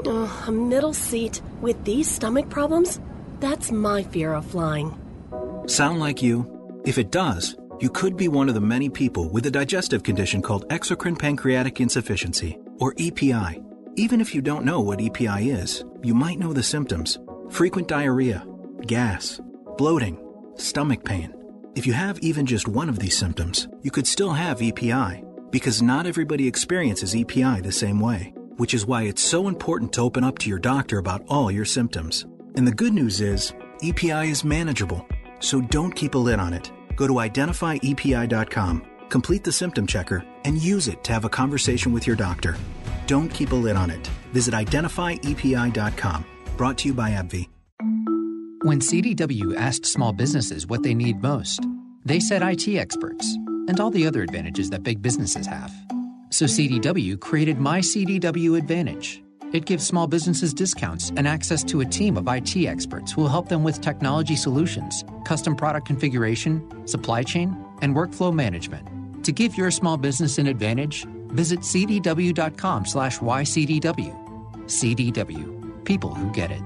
Oh, 0.07 0.45
a 0.47 0.53
middle 0.53 0.93
seat 0.93 1.41
with 1.61 1.82
these 1.85 2.11
stomach 2.11 2.49
problems? 2.51 3.01
That's 3.41 3.72
my 3.72 4.03
fear 4.03 4.35
of 4.35 4.45
flying. 4.47 4.99
Sound 5.66 6.01
like 6.01 6.22
you? 6.22 6.51
If 6.85 6.99
it 6.99 7.11
does, 7.11 7.57
you 7.80 7.91
could 7.91 8.16
be 8.16 8.28
one 8.28 8.49
of 8.49 8.55
the 8.55 8.61
many 8.61 8.89
people 8.89 9.28
with 9.30 9.47
a 9.47 9.51
digestive 9.51 10.03
condition 10.03 10.43
called 10.43 10.68
exocrine 10.68 11.18
pancreatic 11.18 11.80
insufficiency, 11.80 12.59
or 12.78 12.95
EPI. 12.99 13.61
Even 13.97 14.20
if 14.20 14.35
you 14.35 14.43
don't 14.43 14.64
know 14.64 14.80
what 14.80 15.01
EPI 15.01 15.51
is, 15.51 15.85
you 16.03 16.14
might 16.14 16.39
know 16.39 16.53
the 16.53 16.62
symptoms 16.62 17.18
frequent 17.51 17.89
diarrhea, 17.89 18.47
gas, 18.87 19.41
bloating, 19.76 20.18
stomach 20.57 21.05
pain. 21.05 21.35
If 21.74 21.87
you 21.87 21.93
have 21.93 22.18
even 22.20 22.47
just 22.47 22.68
one 22.68 22.89
of 22.89 22.99
these 22.99 23.16
symptoms, 23.16 23.68
you 23.82 23.91
could 23.91 24.07
still 24.07 24.32
have 24.32 24.62
EPI, 24.62 25.24
because 25.55 25.80
not 25.80 26.05
everybody 26.05 26.48
experiences 26.48 27.14
EPI 27.14 27.61
the 27.61 27.70
same 27.70 28.00
way, 28.00 28.34
which 28.57 28.74
is 28.74 28.86
why 28.86 29.02
it's 29.05 29.22
so 29.22 29.46
important 29.46 29.92
to 29.92 30.00
open 30.00 30.24
up 30.24 30.36
to 30.36 30.48
your 30.48 30.59
doctor 30.59 30.98
about 30.98 31.22
all 31.28 31.48
your 31.48 31.64
symptoms. 31.64 32.26
And 32.57 32.66
the 32.66 32.74
good 32.74 32.92
news 32.92 33.20
is, 33.20 33.55
EPI 33.80 34.30
is 34.30 34.42
manageable, 34.42 35.07
so 35.38 35.61
don't 35.61 35.94
keep 35.94 36.16
a 36.16 36.18
lid 36.18 36.40
on 36.40 36.55
it. 36.55 36.72
Go 36.96 37.07
to 37.07 37.12
identifyepi.com, 37.12 38.82
complete 39.11 39.44
the 39.44 39.52
symptom 39.52 39.86
checker, 39.86 40.24
and 40.44 40.61
use 40.61 40.88
it 40.88 41.05
to 41.05 41.12
have 41.12 41.24
a 41.24 41.28
conversation 41.28 41.92
with 41.92 42.05
your 42.05 42.16
doctor. 42.16 42.57
Don't 43.07 43.28
keep 43.28 43.52
a 43.52 43.55
lid 43.55 43.76
on 43.76 43.92
it. 43.92 44.05
Visit 44.32 44.55
identifyepi.com. 44.55 46.24
Brought 46.57 46.78
to 46.78 46.88
you 46.88 46.94
by 46.94 47.11
AbbVie. 47.11 47.48
When 48.64 48.80
CDW 48.80 49.57
asked 49.57 49.86
small 49.86 50.12
businesses 50.12 50.66
what 50.66 50.82
they 50.82 50.94
need 50.94 51.22
most, 51.22 51.64
they 52.05 52.18
said 52.18 52.42
IT 52.42 52.66
experts 52.76 53.36
and 53.69 53.81
all 53.81 53.91
the 53.91 54.07
other 54.07 54.23
advantages 54.23 54.71
that 54.71 54.83
big 54.83 55.03
businesses 55.03 55.47
have. 55.47 55.73
So 56.31 56.47
CDW 56.47 57.21
created 57.21 57.59
My 57.59 57.81
CDW 57.81 58.59
Advantage. 58.59 59.23
It 59.53 59.67
gives 59.67 59.87
small 59.87 60.09
businesses 60.09 60.53
discounts 60.53 61.11
and 61.17 61.29
access 61.29 61.62
to 61.65 61.81
a 61.81 61.85
team 61.85 62.17
of 62.17 62.27
IT 62.27 62.57
experts 62.57 63.12
who 63.12 63.21
will 63.23 63.29
help 63.29 63.49
them 63.49 63.62
with 63.62 63.81
technology 63.81 64.35
solutions, 64.35 65.05
custom 65.25 65.55
product 65.55 65.87
configuration, 65.87 66.89
supply 66.89 67.23
chain, 67.23 67.57
and 67.81 67.95
workflow 67.95 68.35
management. 68.35 68.89
To 69.25 69.31
give 69.31 69.57
your 69.57 69.71
small 69.71 69.97
business 69.97 70.39
an 70.39 70.49
advantage, 70.49 71.05
visit 71.29 71.61
cdw.com 71.61 72.85
slash 72.85 73.19
ycdw. 73.21 74.25
CDW. 74.67 75.85
People 75.85 76.15
who 76.15 76.33
get 76.33 76.51
it. 76.51 76.62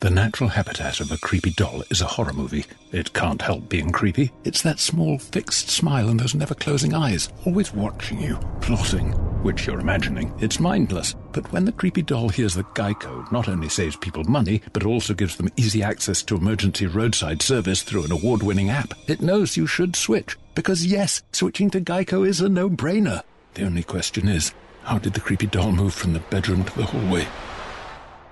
The 0.00 0.08
natural 0.08 0.48
habitat 0.48 1.00
of 1.00 1.12
a 1.12 1.18
creepy 1.18 1.50
doll 1.50 1.82
is 1.90 2.00
a 2.00 2.06
horror 2.06 2.32
movie. 2.32 2.64
It 2.90 3.12
can't 3.12 3.42
help 3.42 3.68
being 3.68 3.90
creepy. 3.90 4.32
It's 4.44 4.62
that 4.62 4.80
small 4.80 5.18
fixed 5.18 5.68
smile 5.68 6.08
and 6.08 6.18
those 6.18 6.34
never 6.34 6.54
closing 6.54 6.94
eyes, 6.94 7.28
always 7.44 7.74
watching 7.74 8.18
you, 8.18 8.38
plotting, 8.62 9.12
which 9.42 9.66
you're 9.66 9.78
imagining. 9.78 10.32
It's 10.40 10.58
mindless. 10.58 11.14
But 11.32 11.52
when 11.52 11.66
the 11.66 11.72
creepy 11.72 12.00
doll 12.00 12.30
hears 12.30 12.54
that 12.54 12.74
Geico 12.74 13.30
not 13.30 13.46
only 13.46 13.68
saves 13.68 13.94
people 13.94 14.24
money, 14.24 14.62
but 14.72 14.86
also 14.86 15.12
gives 15.12 15.36
them 15.36 15.50
easy 15.58 15.82
access 15.82 16.22
to 16.22 16.36
emergency 16.36 16.86
roadside 16.86 17.42
service 17.42 17.82
through 17.82 18.04
an 18.04 18.12
award 18.12 18.42
winning 18.42 18.70
app, 18.70 18.94
it 19.06 19.20
knows 19.20 19.58
you 19.58 19.66
should 19.66 19.94
switch. 19.94 20.38
Because 20.54 20.86
yes, 20.86 21.22
switching 21.32 21.68
to 21.72 21.80
Geico 21.82 22.26
is 22.26 22.40
a 22.40 22.48
no 22.48 22.70
brainer. 22.70 23.22
The 23.52 23.66
only 23.66 23.82
question 23.82 24.28
is, 24.28 24.54
how 24.82 24.98
did 24.98 25.12
the 25.12 25.20
creepy 25.20 25.46
doll 25.46 25.72
move 25.72 25.92
from 25.92 26.14
the 26.14 26.20
bedroom 26.20 26.64
to 26.64 26.78
the 26.78 26.86
hallway? 26.86 27.28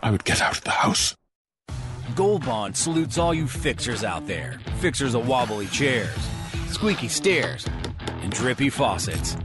I 0.03 0.11
would 0.11 0.25
get 0.25 0.41
out 0.41 0.57
of 0.57 0.65
the 0.65 0.71
house. 0.71 1.15
Gold 2.15 2.45
Bond 2.45 2.77
salutes 2.77 3.19
all 3.19 3.35
you 3.35 3.47
fixers 3.47 4.03
out 4.03 4.27
there. 4.27 4.59
Fixers 4.81 5.15
of 5.15 5.29
wobbly 5.29 5.67
chairs, 5.67 6.17
squeaky 6.69 7.09
stairs, 7.09 7.67
and 8.23 8.33
drippy 8.33 8.71
faucets. 8.71 9.37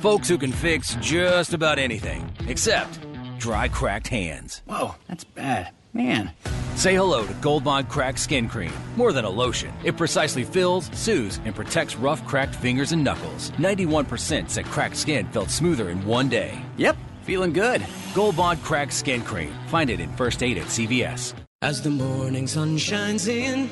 Folks 0.00 0.28
who 0.28 0.38
can 0.38 0.52
fix 0.52 0.96
just 1.00 1.52
about 1.52 1.78
anything, 1.78 2.30
except 2.48 3.00
dry, 3.38 3.68
cracked 3.68 4.08
hands. 4.08 4.62
Whoa, 4.66 4.94
that's 5.08 5.24
bad. 5.24 5.72
Man. 5.92 6.30
Say 6.76 6.94
hello 6.94 7.26
to 7.26 7.34
Gold 7.34 7.64
Bond 7.64 7.88
Cracked 7.88 8.18
Skin 8.18 8.48
Cream. 8.48 8.72
More 8.96 9.12
than 9.12 9.24
a 9.24 9.30
lotion, 9.30 9.72
it 9.84 9.96
precisely 9.96 10.44
fills, 10.44 10.88
soothes, 10.94 11.40
and 11.44 11.54
protects 11.54 11.96
rough, 11.96 12.24
cracked 12.26 12.54
fingers 12.54 12.92
and 12.92 13.04
knuckles. 13.04 13.50
91% 13.52 14.48
said 14.48 14.64
cracked 14.66 14.96
skin 14.96 15.26
felt 15.28 15.50
smoother 15.50 15.90
in 15.90 16.04
one 16.06 16.28
day. 16.28 16.62
Yep, 16.76 16.96
feeling 17.22 17.52
good. 17.52 17.84
Gold 18.14 18.36
Bond 18.36 18.62
Cracked 18.62 18.92
Skin 18.92 19.22
Cream. 19.22 19.52
Find 19.66 19.90
it 19.90 20.00
in 20.00 20.10
First 20.16 20.42
Aid 20.42 20.58
at 20.58 20.66
CVS. 20.66 21.34
As 21.62 21.82
the 21.82 21.90
morning 21.90 22.46
sun 22.46 22.78
shines 22.78 23.28
in, 23.28 23.68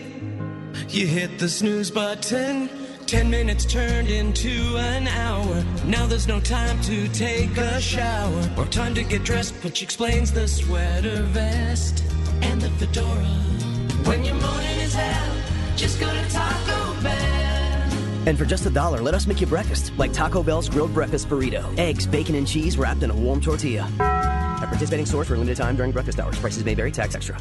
you 0.91 1.07
hit 1.07 1.39
the 1.39 1.49
snooze 1.49 1.91
button. 1.91 2.69
Ten 3.07 3.31
minutes 3.31 3.65
turned 3.65 4.11
into 4.11 4.77
an 4.77 5.09
hour. 5.09 5.65
Now 5.87 6.05
there's 6.05 6.29
no 6.29 6.39
time 6.39 6.79
to 6.83 7.09
take 7.09 7.57
a 7.57 7.81
shower 7.81 8.51
or 8.59 8.67
time 8.67 8.95
to 8.95 9.03
get 9.03 9.25
dressed, 9.25 9.55
which 9.65 9.83
explains 9.83 10.31
the 10.31 10.47
sweater 10.47 11.23
vest 11.23 12.05
and 12.43 12.61
the 12.61 12.69
fedora. 12.73 13.25
When 14.05 14.23
your 14.23 14.35
morning 14.35 14.81
is 14.81 14.93
hell, 14.93 15.37
just 15.75 15.99
go 15.99 16.13
to 16.13 16.29
Taco 16.29 17.03
Bell. 17.03 18.29
And 18.29 18.37
for 18.37 18.45
just 18.45 18.67
a 18.67 18.71
dollar, 18.71 19.01
let 19.01 19.15
us 19.15 19.27
make 19.27 19.41
you 19.41 19.47
breakfast, 19.47 19.95
like 19.97 20.13
Taco 20.13 20.43
Bell's 20.43 20.69
grilled 20.69 20.93
breakfast 20.93 21.31
burrito. 21.31 21.65
Eggs, 21.79 22.07
bacon, 22.07 22.35
and 22.35 22.47
cheese 22.47 22.77
wrapped 22.77 23.03
in 23.03 23.11
a 23.11 23.17
warm 23.17 23.41
tortilla. 23.41 23.91
At 23.99 24.69
participating 24.69 25.07
stores 25.07 25.29
for 25.29 25.37
a 25.37 25.39
limited 25.39 25.57
time 25.57 25.75
during 25.75 25.93
breakfast 25.93 26.21
hours. 26.21 26.39
Prices 26.39 26.63
may 26.67 26.75
vary, 26.75 26.93
tax 26.93 27.15
extra. 27.15 27.41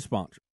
sponsor. 0.01 0.41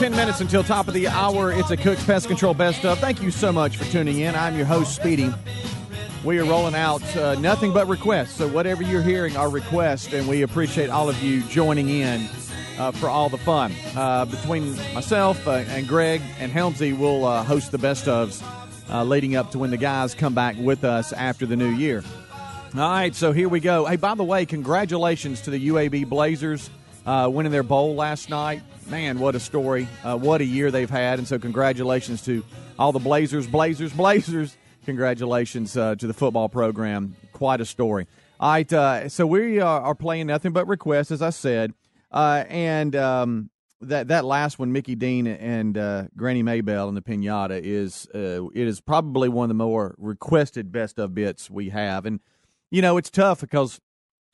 10 0.00 0.12
minutes 0.12 0.40
until 0.40 0.64
top 0.64 0.88
of 0.88 0.94
the 0.94 1.06
hour. 1.06 1.52
It's 1.52 1.70
a 1.70 1.76
Cook's 1.76 2.02
Pest 2.02 2.26
Control 2.26 2.54
Best 2.54 2.86
of. 2.86 2.98
Thank 3.00 3.20
you 3.20 3.30
so 3.30 3.52
much 3.52 3.76
for 3.76 3.84
tuning 3.92 4.20
in. 4.20 4.34
I'm 4.34 4.56
your 4.56 4.64
host, 4.64 4.96
Speedy. 4.96 5.30
We 6.22 6.38
are 6.38 6.44
rolling 6.44 6.74
out 6.74 7.02
uh, 7.16 7.34
nothing 7.36 7.72
but 7.72 7.88
requests. 7.88 8.32
So, 8.32 8.46
whatever 8.46 8.82
you're 8.82 9.00
hearing 9.00 9.38
are 9.38 9.48
requests, 9.48 10.12
and 10.12 10.28
we 10.28 10.42
appreciate 10.42 10.90
all 10.90 11.08
of 11.08 11.22
you 11.22 11.40
joining 11.44 11.88
in 11.88 12.28
uh, 12.78 12.92
for 12.92 13.08
all 13.08 13.30
the 13.30 13.38
fun. 13.38 13.72
Uh, 13.96 14.26
between 14.26 14.76
myself 14.92 15.48
uh, 15.48 15.52
and 15.52 15.88
Greg 15.88 16.20
and 16.38 16.52
Helmsy, 16.52 16.96
we'll 16.96 17.24
uh, 17.24 17.42
host 17.42 17.72
the 17.72 17.78
best 17.78 18.04
ofs 18.04 18.42
uh, 18.90 19.02
leading 19.02 19.34
up 19.34 19.50
to 19.52 19.58
when 19.58 19.70
the 19.70 19.78
guys 19.78 20.14
come 20.14 20.34
back 20.34 20.56
with 20.58 20.84
us 20.84 21.14
after 21.14 21.46
the 21.46 21.56
new 21.56 21.70
year. 21.70 22.04
All 22.74 22.80
right, 22.80 23.14
so 23.14 23.32
here 23.32 23.48
we 23.48 23.60
go. 23.60 23.86
Hey, 23.86 23.96
by 23.96 24.14
the 24.14 24.22
way, 24.22 24.44
congratulations 24.44 25.40
to 25.42 25.50
the 25.50 25.68
UAB 25.68 26.06
Blazers 26.06 26.68
winning 27.06 27.50
their 27.50 27.62
bowl 27.62 27.94
last 27.94 28.28
night. 28.28 28.60
Man, 28.88 29.20
what 29.20 29.34
a 29.34 29.40
story. 29.40 29.84
What 30.02 30.42
a 30.42 30.44
year 30.44 30.70
they've 30.70 30.90
had. 30.90 31.18
And 31.18 31.26
so, 31.26 31.38
congratulations 31.38 32.22
to 32.26 32.44
all 32.78 32.92
the 32.92 32.98
Blazers, 32.98 33.46
Blazers, 33.46 33.94
Blazers. 33.94 34.54
Congratulations 34.84 35.76
uh, 35.76 35.94
to 35.96 36.06
the 36.06 36.14
football 36.14 36.48
program. 36.48 37.16
Quite 37.32 37.60
a 37.60 37.64
story. 37.64 38.06
All 38.38 38.50
right, 38.52 38.72
uh, 38.72 39.08
so 39.08 39.26
we 39.26 39.60
are, 39.60 39.80
are 39.82 39.94
playing 39.94 40.28
nothing 40.28 40.52
but 40.52 40.66
requests, 40.66 41.10
as 41.10 41.20
I 41.20 41.30
said. 41.30 41.74
Uh, 42.10 42.44
and 42.48 42.96
um, 42.96 43.50
that 43.82 44.08
that 44.08 44.24
last 44.24 44.58
one, 44.58 44.72
Mickey 44.72 44.94
Dean 44.94 45.26
and 45.26 45.76
uh, 45.76 46.04
Granny 46.16 46.42
Maybell 46.42 46.88
and 46.88 46.96
the 46.96 47.02
Pinata, 47.02 47.60
is 47.62 48.08
uh, 48.14 48.46
it 48.54 48.66
is 48.66 48.80
probably 48.80 49.28
one 49.28 49.44
of 49.44 49.48
the 49.48 49.54
more 49.54 49.94
requested 49.98 50.72
best 50.72 50.98
of 50.98 51.14
bits 51.14 51.50
we 51.50 51.68
have. 51.68 52.06
And 52.06 52.20
you 52.70 52.82
know, 52.82 52.96
it's 52.96 53.10
tough 53.10 53.40
because 53.40 53.80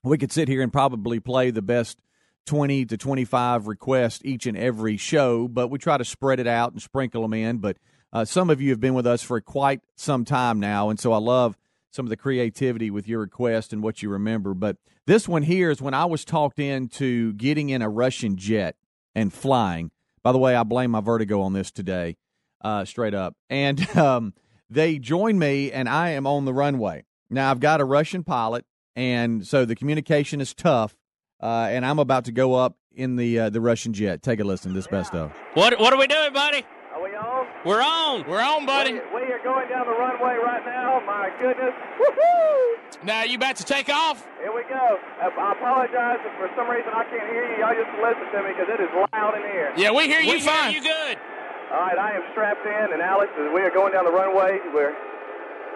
we 0.03 0.19
could 0.19 0.33
sit 0.33 0.49
here 0.49 0.63
and 0.63 0.73
probably 0.73 1.21
play 1.21 1.51
the 1.51 1.63
best 1.63 1.99
20 2.47 2.87
to 2.87 2.97
25 2.97 3.67
requests 3.67 4.21
each 4.25 4.47
and 4.47 4.57
every 4.57 4.97
show, 4.97 5.49
but 5.49 5.69
we 5.69 5.79
try 5.79 5.99
to 5.99 6.05
spread 6.05 6.39
it 6.39 6.47
out 6.47 6.73
and 6.73 6.81
sprinkle 6.81 7.23
them 7.23 7.35
in. 7.35 7.59
But 7.59 7.77
uh, 8.17 8.25
some 8.25 8.49
of 8.49 8.63
you 8.63 8.71
have 8.71 8.81
been 8.81 8.95
with 8.95 9.07
us 9.07 9.23
for 9.23 9.39
quite 9.43 9.83
some 9.95 10.25
time 10.25 10.59
now, 10.59 10.89
and 10.89 10.99
so 10.99 11.13
I 11.13 11.19
love 11.19 11.59
some 11.91 12.07
of 12.07 12.09
the 12.09 12.17
creativity 12.17 12.91
with 12.91 13.07
your 13.07 13.21
request 13.21 13.75
and 13.75 13.83
what 13.83 14.03
you 14.03 14.09
remember. 14.09 14.55
But 14.55 14.79
this 15.07 15.29
one 15.29 15.43
here 15.43 15.71
is 15.71 15.83
when 15.83 15.93
I 15.93 16.07
was 16.07 16.25
talked 16.25 16.59
into 16.59 17.35
getting 17.35 17.69
in 17.69 17.83
a 17.83 17.91
Russian 17.91 18.39
jet 18.39 18.75
and 19.15 19.31
flying. 19.31 19.91
By 20.23 20.33
the 20.33 20.39
way, 20.39 20.57
I 20.57 20.63
blame 20.63 20.93
my 20.93 21.03
vertigo 21.03 21.43
on 21.43 21.53
this 21.53 21.71
today, 21.71 22.17
uh, 22.63 22.87
straight 22.87 23.13
up. 23.13 23.37
And 23.51 23.87
um, 23.99 24.33
they 24.71 24.99
joined 24.99 25.39
me, 25.39 25.71
and 25.71 25.87
I 25.87 26.11
am 26.13 26.27
on 26.27 26.47
the 26.47 26.55
runway. 26.55 27.05
Now, 27.29 27.51
I've 27.51 27.61
got 27.61 27.83
a 27.83 27.85
Russian 27.85 28.25
pilot, 28.25 28.65
and 28.95 29.47
so 29.47 29.67
the 29.67 29.77
communication 29.77 30.41
is 30.41 30.55
tough. 30.55 30.97
Uh, 31.39 31.69
and 31.69 31.85
I'm 31.85 31.99
about 31.99 32.25
to 32.25 32.33
go 32.33 32.55
up 32.55 32.79
in 32.95 33.17
the 33.17 33.39
uh, 33.41 33.51
the 33.51 33.61
Russian 33.61 33.93
jet. 33.93 34.23
Take 34.23 34.41
a 34.41 34.45
listen. 34.45 34.73
to 34.73 34.75
This 34.75 34.87
best 34.87 35.15
of. 35.15 35.33
What 35.53 35.79
What 35.79 35.93
are 35.93 35.99
we 35.99 36.07
doing, 36.07 36.33
buddy? 36.33 36.65
Are 36.97 37.03
we 37.05 37.13
on? 37.13 37.45
We're 37.61 37.85
on. 37.85 38.25
We're 38.25 38.41
on, 38.41 38.65
buddy. 38.65 38.95
We, 38.97 39.01
we 39.21 39.29
are 39.29 39.45
going 39.45 39.69
down 39.69 39.85
the 39.85 39.93
runway 39.93 40.41
right 40.41 40.65
now. 40.65 41.05
My 41.05 41.29
goodness. 41.37 41.77
Woohoo! 42.01 43.05
Now, 43.05 43.23
you 43.23 43.37
about 43.37 43.57
to 43.57 43.65
take 43.65 43.91
off? 43.91 44.25
Here 44.41 44.49
we 44.49 44.65
go. 44.65 44.97
I, 45.21 45.29
I 45.29 45.53
apologize 45.53 46.25
if 46.25 46.33
for 46.41 46.49
some 46.57 46.73
reason 46.73 46.89
I 46.97 47.05
can't 47.13 47.29
hear 47.29 47.53
you. 47.53 47.61
Y'all 47.61 47.77
just 47.77 47.93
listen 48.01 48.25
to 48.33 48.41
me 48.49 48.57
because 48.57 48.73
it 48.73 48.81
is 48.81 48.89
loud 49.13 49.37
in 49.37 49.45
here. 49.53 49.77
Yeah, 49.77 49.93
we 49.93 50.09
hear 50.09 50.25
you 50.25 50.33
We 50.33 50.41
hear 50.41 50.49
fine. 50.49 50.73
you 50.73 50.81
good. 50.81 51.21
All 51.69 51.85
right, 51.85 51.99
I 52.01 52.17
am 52.17 52.25
strapped 52.33 52.65
in, 52.65 52.89
and 52.97 53.03
Alex, 53.03 53.29
we 53.37 53.61
are 53.61 53.69
going 53.69 53.93
down 53.93 54.07
the 54.07 54.17
runway. 54.17 54.57
We're 54.73 54.97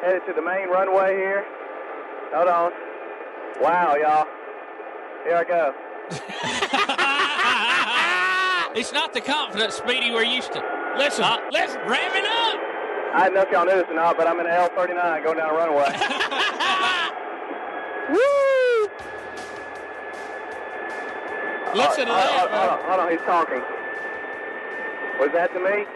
headed 0.01 0.25
to 0.25 0.33
the 0.33 0.41
main 0.41 0.73
runway 0.73 1.21
here. 1.21 1.45
Hold 2.33 2.49
on. 2.49 2.73
Wow, 3.61 3.93
y'all. 4.01 4.25
Here 5.29 5.37
I 5.37 5.45
go. 5.45 5.75
It's 8.73 8.93
not 8.93 9.13
the 9.13 9.21
confident 9.21 9.73
Speedy 9.73 10.13
we're 10.13 10.23
used 10.23 10.53
to. 10.53 10.80
Listen, 10.99 11.25
Uh, 11.25 11.39
listen. 11.53 11.79
Ram 11.87 12.17
it 12.17 12.25
up. 12.25 12.61
I 13.13 13.25
don't 13.27 13.35
know 13.35 13.41
if 13.43 13.51
y'all 13.51 13.65
knew 13.65 13.75
this 13.75 13.87
or 13.89 13.95
not, 13.95 14.17
but 14.17 14.29
I'm 14.29 14.39
in 14.39 14.47
an 14.47 14.53
L39 14.53 15.25
going 15.25 15.39
down 15.39 15.51
a 15.51 15.55
runway. 15.55 15.83
Woo! 18.11 18.89
Listen 21.75 22.07
to 22.07 22.13
that, 22.15 22.31
hold, 22.35 22.51
man. 22.51 22.59
hold 22.59 22.71
on, 22.71 22.79
hold 22.87 23.01
on, 23.01 23.11
he's 23.11 23.23
talking. 23.27 23.63
Was 25.19 25.31
that 25.35 25.51
to 25.55 25.61
me? 25.63 25.87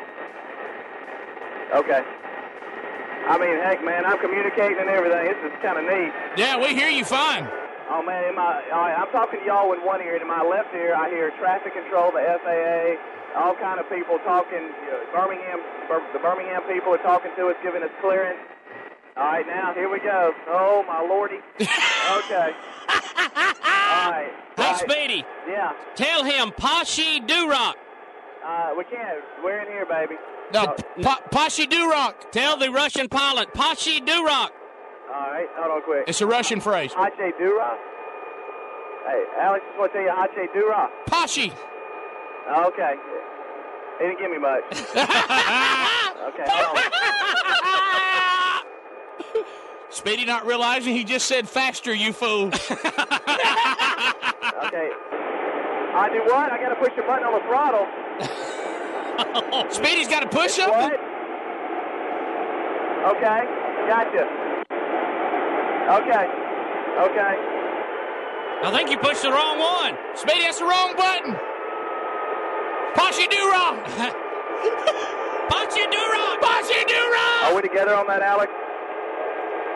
Okay. 1.75 2.03
I 3.27 3.39
mean, 3.39 3.57
heck, 3.63 3.83
man, 3.85 4.05
I'm 4.07 4.19
communicating 4.21 4.79
and 4.79 4.89
everything. 4.91 5.25
This 5.27 5.39
is 5.51 5.55
kind 5.63 5.79
of 5.79 5.85
neat. 5.87 6.13
Yeah, 6.37 6.59
we 6.61 6.75
hear 6.75 6.89
you 6.91 7.05
fine. 7.05 7.49
Oh 7.91 8.03
man, 8.03 8.25
in 8.29 8.35
my, 8.35 8.63
all 8.73 8.81
right, 8.87 8.95
I'm 8.99 9.11
talking 9.11 9.41
to 9.41 9.47
y'all 9.47 9.73
in 9.73 9.81
one 9.85 10.01
ear. 10.03 10.17
In 10.17 10.27
my 10.29 10.43
left 10.43 10.73
ear, 10.75 10.95
I 10.95 11.09
hear 11.11 11.31
traffic 11.39 11.73
control, 11.75 12.11
the 12.13 12.23
FAA, 12.43 12.97
all 13.37 13.55
kind 13.57 13.81
of 13.81 13.89
people 13.91 14.19
talking. 14.25 14.71
Birmingham, 15.13 15.61
Bir- 15.89 16.07
the 16.13 16.19
Birmingham 16.21 16.63
people 16.71 16.95
are 16.95 16.99
talking 17.03 17.31
to 17.37 17.49
us, 17.49 17.57
giving 17.63 17.83
us 17.83 17.91
clearance. 18.01 18.39
All 19.17 19.25
right, 19.25 19.47
now 19.47 19.73
here 19.75 19.89
we 19.91 19.99
go. 20.01 20.33
Oh 20.49 20.85
my 20.87 21.01
lordy. 21.01 21.39
Okay. 21.61 22.51
all 22.91 24.11
right. 24.11 24.29
Hey, 24.57 24.63
all 24.63 24.65
right. 24.73 24.79
Speedy, 24.79 25.25
Yeah. 25.49 25.73
tell 25.95 26.25
him 26.25 26.51
Pashi 26.53 27.25
Durock. 27.27 27.75
Uh, 28.45 28.75
we 28.77 28.85
can't. 28.85 29.21
We're 29.43 29.61
in 29.61 29.69
here, 29.69 29.87
baby. 29.87 30.17
No, 30.53 30.75
pa- 31.03 31.21
Pashi 31.31 31.67
Durock. 31.67 32.31
Tell 32.31 32.57
the 32.57 32.71
Russian 32.71 33.09
pilot 33.09 33.53
Pashi 33.55 34.01
Durock. 34.05 34.51
All 35.13 35.31
right, 35.31 35.47
hold 35.57 35.73
on 35.77 35.83
quick. 35.83 36.05
It's 36.09 36.21
a 36.21 36.27
Russian 36.27 36.61
phrase. 36.61 36.93
Hache 36.93 37.33
Dura. 37.39 37.79
Hey, 39.07 39.23
Alex, 39.39 39.65
just 39.67 39.79
want 39.79 39.93
to 39.93 39.99
tell 39.99 40.07
you 40.07 40.13
Hache 40.13 40.53
Dura. 40.53 40.91
Pashi. 41.07 41.53
Okay. 42.51 42.95
He 43.99 44.05
didn't 44.07 44.19
give 44.19 44.31
me 44.31 44.39
much. 44.39 44.65
okay. 46.29 46.47
Speedy 49.91 50.25
not 50.25 50.45
realizing 50.47 50.95
he 50.95 51.05
just 51.05 51.27
said 51.27 51.49
faster, 51.49 51.95
you 51.95 52.13
fool. 52.13 52.51
Okay. 54.65 54.91
I 55.95 56.09
do 56.11 56.21
what? 56.25 56.51
I 56.51 56.59
got 56.59 56.71
to 56.71 56.77
push 56.77 56.93
the 56.97 57.03
button 57.03 57.25
on 57.25 57.33
the 57.35 57.45
throttle. 57.47 57.87
Speedy's 59.71 60.09
got 60.09 60.21
to 60.21 60.29
push 60.29 60.59
What? 60.59 60.73
something. 60.73 60.99
Okay, 63.15 63.41
gotcha. 63.87 64.25
Okay, 66.01 66.27
okay. 67.07 67.35
I 68.65 68.71
think 68.75 68.91
you 68.91 68.97
pushed 68.99 69.23
the 69.23 69.31
wrong 69.31 69.59
one. 69.61 69.97
Speedy, 70.17 70.41
that's 70.43 70.59
the 70.59 70.65
wrong 70.65 70.97
button. 70.97 71.37
Pashi 72.97 73.27
Durock. 73.29 73.85
Pashi 75.51 75.85
Durock. 75.91 76.39
Pashi 76.41 76.81
Durock. 76.85 77.43
Are 77.45 77.55
we 77.55 77.63
together 77.63 77.95
on 77.95 78.07
that, 78.07 78.23
Alex? 78.23 78.53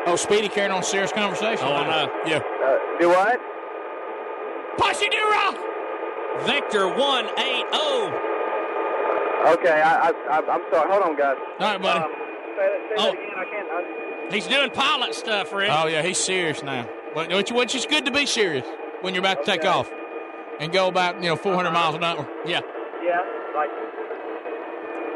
Oh, 0.07 0.17
Speedy 0.17 0.49
carrying 0.49 0.73
on 0.73 0.81
a 0.81 0.83
serious 0.83 1.13
conversation. 1.13 1.67
Oh, 1.67 1.73
I 1.75 1.87
know. 1.87 2.13
Yeah. 2.27 2.39
Uh, 2.39 2.79
do 3.01 3.09
what? 3.09 3.41
Pashi 4.79 5.09
Durock. 5.11 5.57
Victor 6.47 6.87
180. 6.89 7.65
Okay, 9.53 9.81
I, 9.81 10.09
I, 10.09 10.11
I, 10.31 10.39
I'm 10.39 10.63
sorry. 10.73 10.91
Hold 10.91 11.03
on, 11.03 11.17
guys. 11.17 11.37
All 11.59 11.67
right, 11.73 11.83
buddy. 11.83 12.01
Um, 12.01 12.11
say 12.11 12.17
that, 12.57 12.81
say 12.89 12.95
Oh. 12.99 13.03
that 13.03 13.13
again. 13.13 13.35
I 13.37 13.45
can't. 13.45 13.69
I, 13.71 14.33
He's 14.35 14.47
doing 14.47 14.71
pilot 14.71 15.15
stuff, 15.15 15.53
Rick. 15.55 15.71
Oh 15.73 15.87
yeah, 15.87 16.03
he's 16.03 16.19
serious 16.19 16.63
now. 16.63 16.87
But 17.15 17.31
which, 17.33 17.51
which 17.51 17.75
is 17.75 17.87
good 17.87 18.05
to 18.05 18.11
be 18.11 18.27
serious 18.27 18.67
when 19.01 19.15
you're 19.15 19.23
about 19.23 19.43
to 19.43 19.51
take 19.51 19.65
off 19.65 19.91
and 20.61 20.71
go 20.71 20.87
about 20.89 21.23
you 21.23 21.31
know 21.31 21.37
400 21.37 21.71
miles 21.71 21.95
an 21.95 22.05
hour. 22.05 22.29
Yeah. 22.45 22.61
Yeah, 23.03 23.23
like. 23.55 23.71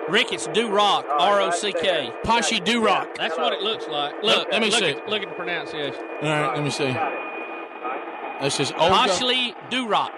Rick, 0.08 0.32
it's 0.32 0.48
Do 0.48 0.68
Rock, 0.68 1.06
R 1.08 1.40
O 1.40 1.50
C 1.50 1.72
K. 1.72 2.12
Poshy 2.24 2.62
Do 2.62 2.84
Rock. 2.84 3.14
That's 3.16 3.36
what 3.38 3.52
it 3.52 3.60
looks 3.60 3.86
like. 3.86 4.14
Look, 4.22 4.48
let 4.50 4.60
me 4.60 4.70
look 4.70 4.80
see. 4.80 4.90
At, 4.90 5.08
look 5.08 5.22
at 5.22 5.28
the 5.28 5.34
pronunciation. 5.34 6.02
All 6.22 6.28
right, 6.28 6.54
let 6.54 6.64
me 6.64 6.70
see. 6.70 6.92
This 8.40 8.58
is 8.58 8.72
Olga. 8.72 8.94
Poshley 8.94 9.54
Do 9.70 9.86
Rock. 9.86 10.12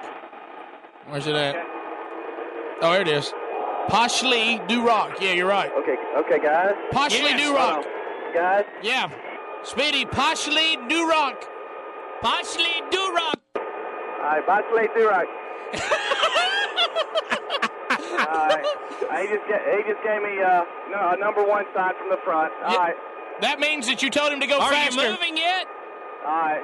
Where's 1.08 1.26
it 1.26 1.34
at? 1.34 1.56
Oh, 2.80 2.92
there 2.92 3.02
it 3.02 3.08
is. 3.08 3.32
Poshley 3.88 4.66
Do 4.66 4.86
Rock. 4.86 5.20
Yeah, 5.20 5.32
you're 5.32 5.48
right. 5.48 5.70
Okay, 5.72 5.96
okay, 6.16 6.38
guys. 6.42 6.72
Poshley 6.90 7.20
Yes. 7.20 7.40
Do 7.40 7.54
Rock. 7.54 7.84
Guys. 8.34 8.64
Yeah. 8.82 9.10
Speedy, 9.64 10.06
Poshley 10.06 10.88
Do 10.88 11.08
Rock. 11.08 11.44
Poshley 12.22 12.90
Do 12.90 13.14
Rock. 13.14 13.38
All 14.24 14.30
right, 14.30 14.46
bye, 14.46 14.62
Slade 14.72 14.90
Durock. 14.96 15.26
All 18.28 18.48
right. 18.48 18.64
He 19.14 19.28
just, 19.28 19.46
he 19.46 19.82
just 19.86 20.02
gave 20.02 20.22
me 20.22 20.42
uh, 20.42 20.64
no, 20.90 21.12
a 21.14 21.16
number 21.16 21.44
one 21.44 21.64
sign 21.72 21.94
from 21.96 22.10
the 22.10 22.18
front. 22.24 22.52
All 22.64 22.76
right. 22.76 22.96
That 23.40 23.60
means 23.60 23.86
that 23.86 24.02
you 24.02 24.10
told 24.10 24.32
him 24.32 24.40
to 24.40 24.46
go 24.46 24.58
Are 24.58 24.70
faster. 24.70 25.00
Are 25.00 25.04
you 25.04 25.10
moving 25.12 25.36
yet? 25.36 25.66
All 26.26 26.32
right. 26.32 26.62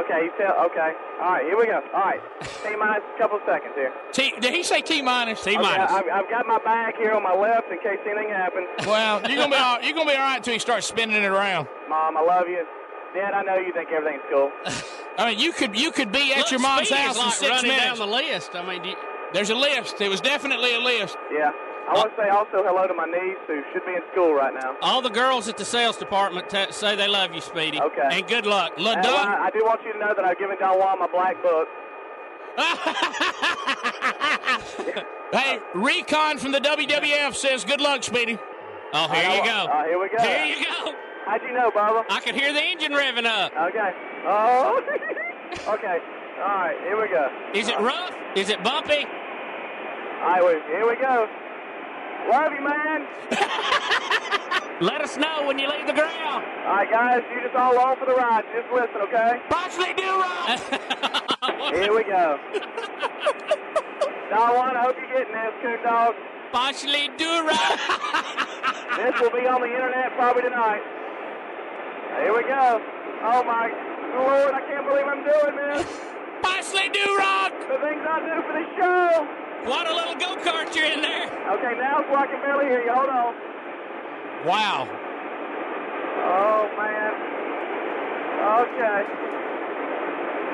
Okay, 0.00 0.24
you 0.24 0.32
tell. 0.36 0.54
Okay. 0.66 0.92
All 1.20 1.32
right, 1.32 1.44
here 1.44 1.56
we 1.56 1.66
go. 1.66 1.80
All 1.94 2.00
right. 2.00 2.20
T 2.40 2.76
minus 2.76 3.02
a 3.14 3.18
couple 3.18 3.40
seconds 3.46 3.72
here. 3.74 3.92
T, 4.12 4.34
did 4.40 4.52
he 4.52 4.62
say 4.62 4.82
T 4.82 5.00
minus? 5.00 5.42
T 5.42 5.56
Okay, 5.56 5.66
I've, 5.66 6.04
I've 6.12 6.28
got 6.28 6.46
my 6.46 6.58
bag 6.58 6.96
here 6.96 7.12
on 7.12 7.22
my 7.22 7.34
left 7.34 7.70
in 7.70 7.78
case 7.78 7.98
anything 8.04 8.28
happens. 8.28 8.68
Well, 8.86 9.20
you're 9.28 9.38
gonna 9.38 9.50
be 9.50 9.56
all, 9.62 9.80
you're 9.80 9.94
gonna 9.94 10.10
be 10.10 10.16
all 10.16 10.22
right 10.22 10.36
until 10.36 10.54
you 10.54 10.60
start 10.60 10.84
spinning 10.84 11.16
it 11.16 11.24
around. 11.24 11.68
Mom, 11.88 12.16
I 12.16 12.20
love 12.20 12.48
you. 12.48 12.66
Dad, 13.14 13.32
I 13.32 13.42
know 13.42 13.56
you 13.56 13.72
think 13.72 13.90
everything's 13.90 14.22
cool. 14.30 14.52
I 15.18 15.30
mean, 15.30 15.38
you 15.40 15.52
could 15.52 15.78
you 15.78 15.90
could 15.90 16.12
be 16.12 16.32
at 16.32 16.38
Look, 16.38 16.50
your 16.52 16.60
mom's 16.60 16.88
Speedy 16.88 17.02
house 17.02 17.16
is 17.16 17.20
in 17.20 17.24
like 17.26 17.34
six 17.34 17.50
running 17.50 17.70
minutes. 17.70 17.86
down 17.86 17.98
the 17.98 18.06
list. 18.14 18.50
I 18.54 18.66
mean, 18.66 18.82
do 18.82 18.88
you, 18.90 18.96
There's 19.32 19.50
a 19.50 19.54
list. 19.54 20.00
It 20.00 20.08
was 20.08 20.20
definitely 20.20 20.74
a 20.74 20.80
list. 20.80 21.16
Yeah. 21.32 21.50
I 21.90 21.94
want 21.94 22.14
to 22.14 22.22
say 22.22 22.28
also 22.28 22.62
hello 22.68 22.86
to 22.86 22.92
my 22.94 23.06
niece 23.06 23.38
who 23.46 23.62
should 23.72 23.84
be 23.86 23.92
in 23.94 24.02
school 24.12 24.34
right 24.34 24.52
now. 24.52 24.76
all 24.82 25.00
the 25.00 25.08
girls 25.08 25.48
at 25.48 25.56
the 25.56 25.64
sales 25.64 25.96
department 25.96 26.50
t- 26.50 26.66
say 26.70 26.94
they 26.96 27.08
love 27.08 27.32
you, 27.34 27.40
Speedy. 27.40 27.80
Okay. 27.80 28.08
And 28.12 28.26
good 28.28 28.44
luck. 28.44 28.72
And 28.76 28.86
I, 28.86 29.46
I 29.46 29.50
do 29.50 29.60
want 29.64 29.80
you 29.86 29.94
to 29.94 29.98
know 29.98 30.12
that 30.14 30.22
I've 30.24 30.38
given 30.38 30.58
Don 30.58 30.78
Juan 30.78 30.98
my 30.98 31.06
black 31.06 31.42
book. 31.42 31.66
Hey, 35.30 35.58
Recon 35.74 36.38
from 36.38 36.52
the 36.52 36.58
WWF 36.60 37.34
says 37.34 37.62
good 37.64 37.82
luck, 37.82 38.02
Speedy. 38.02 38.38
Oh, 38.94 39.08
here 39.08 39.28
you 39.30 39.44
go. 39.44 39.50
Uh, 39.50 39.84
here 39.84 39.98
we 40.00 40.08
go. 40.08 40.22
Here 40.22 40.44
you 40.46 40.64
go. 40.64 40.92
How'd 41.28 41.42
you 41.42 41.52
know, 41.52 41.70
Bubba? 41.70 42.06
I 42.08 42.20
could 42.20 42.34
hear 42.34 42.54
the 42.54 42.62
engine 42.64 42.92
revving 42.92 43.26
up. 43.26 43.52
Okay. 43.52 43.92
Oh. 44.24 44.80
okay. 45.76 45.98
All 46.40 46.56
right. 46.56 46.76
Here 46.80 46.98
we 46.98 47.06
go. 47.08 47.28
Is 47.52 47.68
it 47.68 47.76
uh, 47.76 47.82
rough? 47.82 48.14
Is 48.34 48.48
it 48.48 48.64
bumpy? 48.64 49.04
All 49.04 50.24
right. 50.24 50.42
Wait, 50.42 50.62
here 50.72 50.88
we 50.88 50.96
go. 50.96 51.28
Love 52.32 52.52
you, 52.56 52.64
man. 52.64 53.06
Let 54.80 55.02
us 55.02 55.18
know 55.18 55.44
when 55.46 55.58
you 55.58 55.68
leave 55.68 55.86
the 55.86 55.92
ground. 55.92 56.46
All 56.64 56.76
right, 56.76 56.90
guys. 56.90 57.22
You 57.30 57.42
just 57.42 57.54
all 57.54 57.74
along 57.74 57.96
for 57.98 58.06
the 58.06 58.14
ride. 58.14 58.44
Just 58.56 58.72
listen, 58.72 58.96
okay? 59.02 59.38
Possibly 59.50 59.92
do 60.00 60.08
Here 61.76 61.94
we 61.94 62.04
go. 62.04 62.38
Juan, 64.32 64.76
I 64.76 64.80
hope 64.80 64.96
you're 64.96 65.12
getting 65.12 65.34
this, 65.34 65.52
coon 65.60 65.76
dog. 65.82 66.14
Partially 66.52 67.10
do 67.18 67.28
right. 67.44 67.76
This 68.96 69.20
will 69.20 69.30
be 69.30 69.46
on 69.46 69.60
the 69.60 69.68
internet 69.68 70.16
probably 70.16 70.42
tonight. 70.42 70.80
Here 72.18 72.34
we 72.34 72.42
go. 72.42 72.82
Oh 73.22 73.42
my 73.44 73.70
lord, 74.18 74.54
I 74.54 74.60
can't 74.66 74.86
believe 74.86 75.06
I'm 75.06 75.22
doing 75.22 75.54
this. 75.54 75.86
Parsley 76.42 76.88
do 76.90 77.04
rock. 77.16 77.52
The 77.70 77.78
things 77.78 78.02
I 78.02 78.18
do 78.26 78.42
for 78.42 78.54
the 78.58 78.66
show. 78.74 79.26
What 79.70 79.86
a 79.86 79.94
little 79.94 80.14
go 80.14 80.34
kart 80.42 80.74
you're 80.74 80.86
in 80.86 81.00
there. 81.00 81.26
Okay, 81.26 81.78
now 81.78 82.02
so 82.08 82.14
I 82.14 82.26
can 82.26 82.40
barely 82.42 82.66
hear 82.66 82.82
you. 82.82 82.92
Hold 82.92 83.08
on. 83.08 83.34
Wow. 84.46 84.88
Oh 86.26 86.66
man. 86.78 87.12
Okay. 88.66 89.00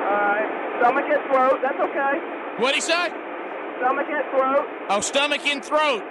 All 0.05 0.21
right. 0.21 0.49
Stomach 0.81 1.05
and 1.09 1.25
throat. 1.33 1.61
That's 1.63 1.81
okay. 1.81 2.15
What'd 2.61 2.75
he 2.75 2.81
say? 2.81 3.09
Stomach 3.79 4.07
and 4.09 4.25
throat. 4.31 4.67
Oh, 4.89 5.01
stomach 5.01 5.47
and 5.47 5.65
throat. 5.65 6.05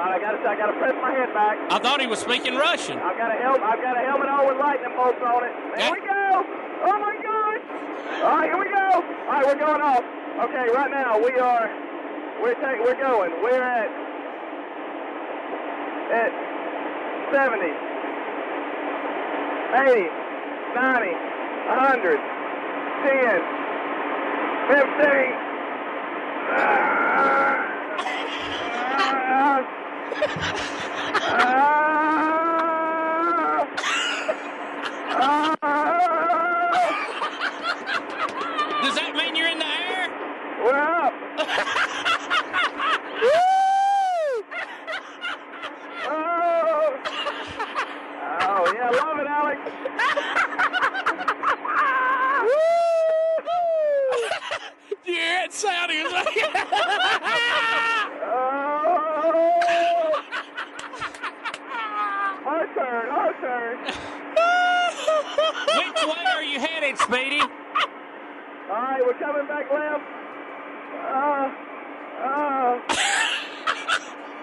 Right, 0.00 0.16
I 0.16 0.18
gotta, 0.18 0.40
I 0.48 0.56
gotta 0.56 0.72
press 0.80 0.96
my 0.96 1.12
head 1.12 1.28
back. 1.36 1.60
I 1.68 1.78
thought 1.78 2.00
he 2.00 2.06
was 2.06 2.20
speaking 2.20 2.56
Russian. 2.56 2.96
I've 2.96 3.20
got 3.20 3.36
a 3.36 3.36
helmet. 3.36 3.60
I've 3.60 3.84
got 3.84 4.00
a 4.00 4.04
helmet 4.08 4.32
on 4.32 4.48
with 4.48 4.56
lightning 4.56 4.96
bolts 4.96 5.20
on 5.20 5.44
it. 5.44 5.52
There 5.76 5.92
we 5.92 6.00
go. 6.00 6.40
Oh 6.88 6.96
my 6.96 7.20
God. 7.20 7.60
All 8.24 8.32
right, 8.32 8.48
here 8.48 8.56
we 8.56 8.64
go. 8.72 8.96
All 8.96 9.28
right, 9.28 9.44
we're 9.44 9.60
going 9.60 9.84
off. 9.84 10.00
Okay, 10.00 10.72
right 10.72 10.88
now 10.88 11.20
we 11.20 11.36
are. 11.36 11.68
We're 12.40 12.56
taking. 12.56 12.80
We're 12.80 12.96
going. 12.96 13.28
We're 13.44 13.60
at 13.60 13.92
at 16.16 16.32
70, 17.28 17.60
80, 19.84 20.08
90, 20.80 21.12
100, 21.76 22.16
10, 23.04 23.36
15. 24.64 25.36
Ah! 26.56 27.60
Ah! 29.12 29.79
Does 38.82 38.94
that 38.96 39.14
mean 39.14 39.36
you're 39.36 39.48
in 39.48 39.58
the 39.58 39.66
air? 39.66 40.08
We're 40.64 40.78
up. 40.78 41.12
Oh. 46.12 46.96
oh, 48.40 48.72
yeah, 48.74 48.90
love 48.90 49.18
it, 49.20 49.26
Alex. 49.26 49.60
Do 55.04 55.12
you 55.12 55.18
hear 55.18 55.42
it 55.44 55.52
sound? 55.52 55.90
He 55.92 56.02
was 56.02 56.12
like, 56.12 56.26
Oh. 58.22 60.22
Our 62.46 62.66
turn, 62.80 63.08
our 63.10 63.32
turn. 63.40 63.78
Which 65.76 66.00
way 66.04 66.24
are 66.34 66.42
you 66.42 66.58
headed, 66.60 66.96
Speedy? 66.98 67.40
All 67.40 67.48
right, 68.70 69.02
we're 69.04 69.18
coming 69.18 69.46
back 69.46 69.70
left. 69.72 70.04
Uh, 71.10 71.50
uh, 72.22 72.80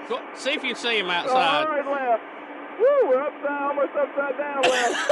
Go, 0.10 0.22
see 0.36 0.52
if 0.52 0.64
you 0.64 0.76
see 0.76 1.00
him 1.00 1.10
outside. 1.10 1.66
hard 1.66 1.86
left. 1.86 2.24
Woo, 2.80 3.10
we're 3.10 3.22
upside, 3.22 3.62
almost 3.62 3.92
upside 3.96 4.38
down 4.38 4.62
left. 4.64 4.96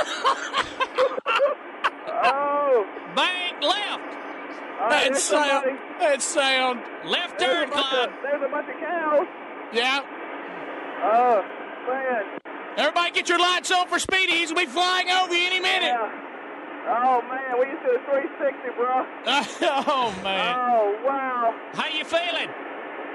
oh. 2.07 2.85
Bank 3.15 3.61
left. 3.61 4.15
All 4.81 4.87
right, 4.89 5.11
that 5.11 5.17
sound. 5.17 5.79
That 5.99 6.21
sound. 6.21 6.81
Left 7.05 7.39
There's 7.39 7.69
turn, 7.69 7.69
Clyde. 7.71 8.09
there's 8.21 8.43
a 8.43 8.49
bunch 8.49 8.69
of 8.69 8.79
cows. 8.79 9.27
Yeah. 9.73 10.01
Oh, 11.03 11.43
man. 11.87 12.44
Everybody 12.77 13.11
get 13.11 13.29
your 13.29 13.39
lights 13.39 13.71
on 13.71 13.87
for 13.87 13.99
Speedy. 13.99 14.33
He's 14.33 14.51
going 14.51 14.65
to 14.65 14.71
be 14.71 14.73
flying 14.73 15.09
over 15.09 15.33
you 15.33 15.45
any 15.47 15.59
minute. 15.59 15.87
Yeah. 15.87 16.21
Oh, 16.87 17.21
man, 17.29 17.59
we 17.59 17.65
used 17.67 17.81
to 17.81 17.87
do 17.87 17.99
360, 18.05 18.69
bro. 18.77 19.05
oh, 19.87 20.13
man. 20.23 20.55
Oh, 20.59 21.01
wow. 21.05 21.55
How 21.73 21.87
you 21.87 22.03
feeling? 22.03 22.49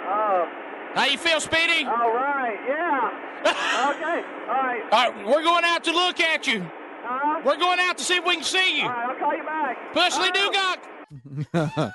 Oh, 0.08 0.48
How 0.94 1.04
you 1.04 1.18
feel, 1.18 1.40
Speedy? 1.40 1.84
all 1.86 2.12
right, 2.12 2.58
yeah. 2.66 3.10
okay, 3.90 4.24
all 4.48 4.54
right. 4.56 4.82
All 4.90 5.12
right, 5.12 5.26
we're 5.26 5.44
going 5.44 5.64
out 5.64 5.84
to 5.84 5.92
look 5.92 6.18
at 6.20 6.46
you. 6.48 6.68
Uh, 7.08 7.40
We're 7.44 7.56
going 7.58 7.78
out 7.80 7.96
to 7.98 8.04
see 8.04 8.16
if 8.16 8.24
we 8.24 8.34
can 8.34 8.44
see 8.44 8.78
you. 8.78 8.84
all 8.84 8.90
right, 8.90 9.08
I'll 9.10 9.18
call 9.18 9.36
you 9.36 9.42
back. 9.44 9.78
Pusley 9.94 10.30
Oh. 10.34 11.52
Dugok. 11.54 11.92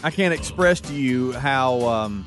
I 0.04 0.10
can't 0.10 0.32
express 0.34 0.80
to 0.82 0.94
you 0.94 1.32
how 1.32 1.80
um, 1.86 2.26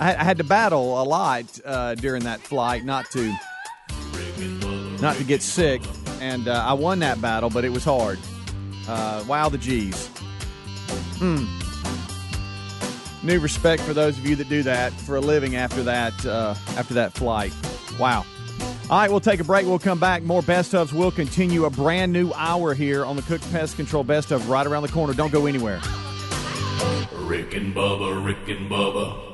I, 0.00 0.12
had- 0.24 0.38
to 0.38 0.44
battle 0.44 1.00
a 1.00 1.04
lot 1.04 1.44
uh, 1.64 1.94
during 1.94 2.24
that 2.24 2.40
flight, 2.40 2.84
not 2.84 3.10
to 3.12 3.32
not 5.00 5.16
to 5.16 5.24
get 5.24 5.42
sick, 5.42 5.82
and 6.20 6.48
uh, 6.48 6.64
I 6.66 6.72
won 6.72 6.98
that 7.00 7.20
battle, 7.20 7.50
but 7.50 7.64
it 7.64 7.70
was 7.70 7.84
hard. 7.84 8.18
Uh, 8.88 9.24
wow, 9.26 9.48
the 9.48 9.58
G's. 9.58 10.08
Hmm. 11.18 11.44
New 13.26 13.38
respect 13.40 13.82
for 13.82 13.94
those 13.94 14.18
of 14.18 14.26
you 14.26 14.36
that 14.36 14.48
do 14.48 14.62
that 14.64 14.92
for 14.92 15.16
a 15.16 15.20
living 15.20 15.56
after 15.56 15.82
that 15.84 16.26
uh, 16.26 16.54
after 16.76 16.94
that 16.94 17.12
flight. 17.12 17.52
Wow. 17.98 18.24
All 18.90 18.98
right, 18.98 19.10
we'll 19.10 19.20
take 19.20 19.40
a 19.40 19.44
break. 19.44 19.66
We'll 19.66 19.78
come 19.78 19.98
back. 19.98 20.22
More 20.22 20.42
best 20.42 20.72
ofs 20.72 20.92
We'll 20.92 21.10
continue. 21.10 21.64
A 21.64 21.70
brand 21.70 22.12
new 22.12 22.32
hour 22.34 22.74
here 22.74 23.04
on 23.04 23.16
the 23.16 23.22
Cook 23.22 23.40
Pest 23.50 23.76
Control 23.76 24.04
Best 24.04 24.30
of 24.30 24.50
right 24.50 24.66
around 24.66 24.82
the 24.82 24.90
corner. 24.90 25.14
Don't 25.14 25.32
go 25.32 25.46
anywhere. 25.46 25.80
Rick 27.14 27.54
and 27.54 27.74
Bubba, 27.74 28.22
Rick 28.24 28.46
and 28.48 28.70
Bubba. 28.70 29.33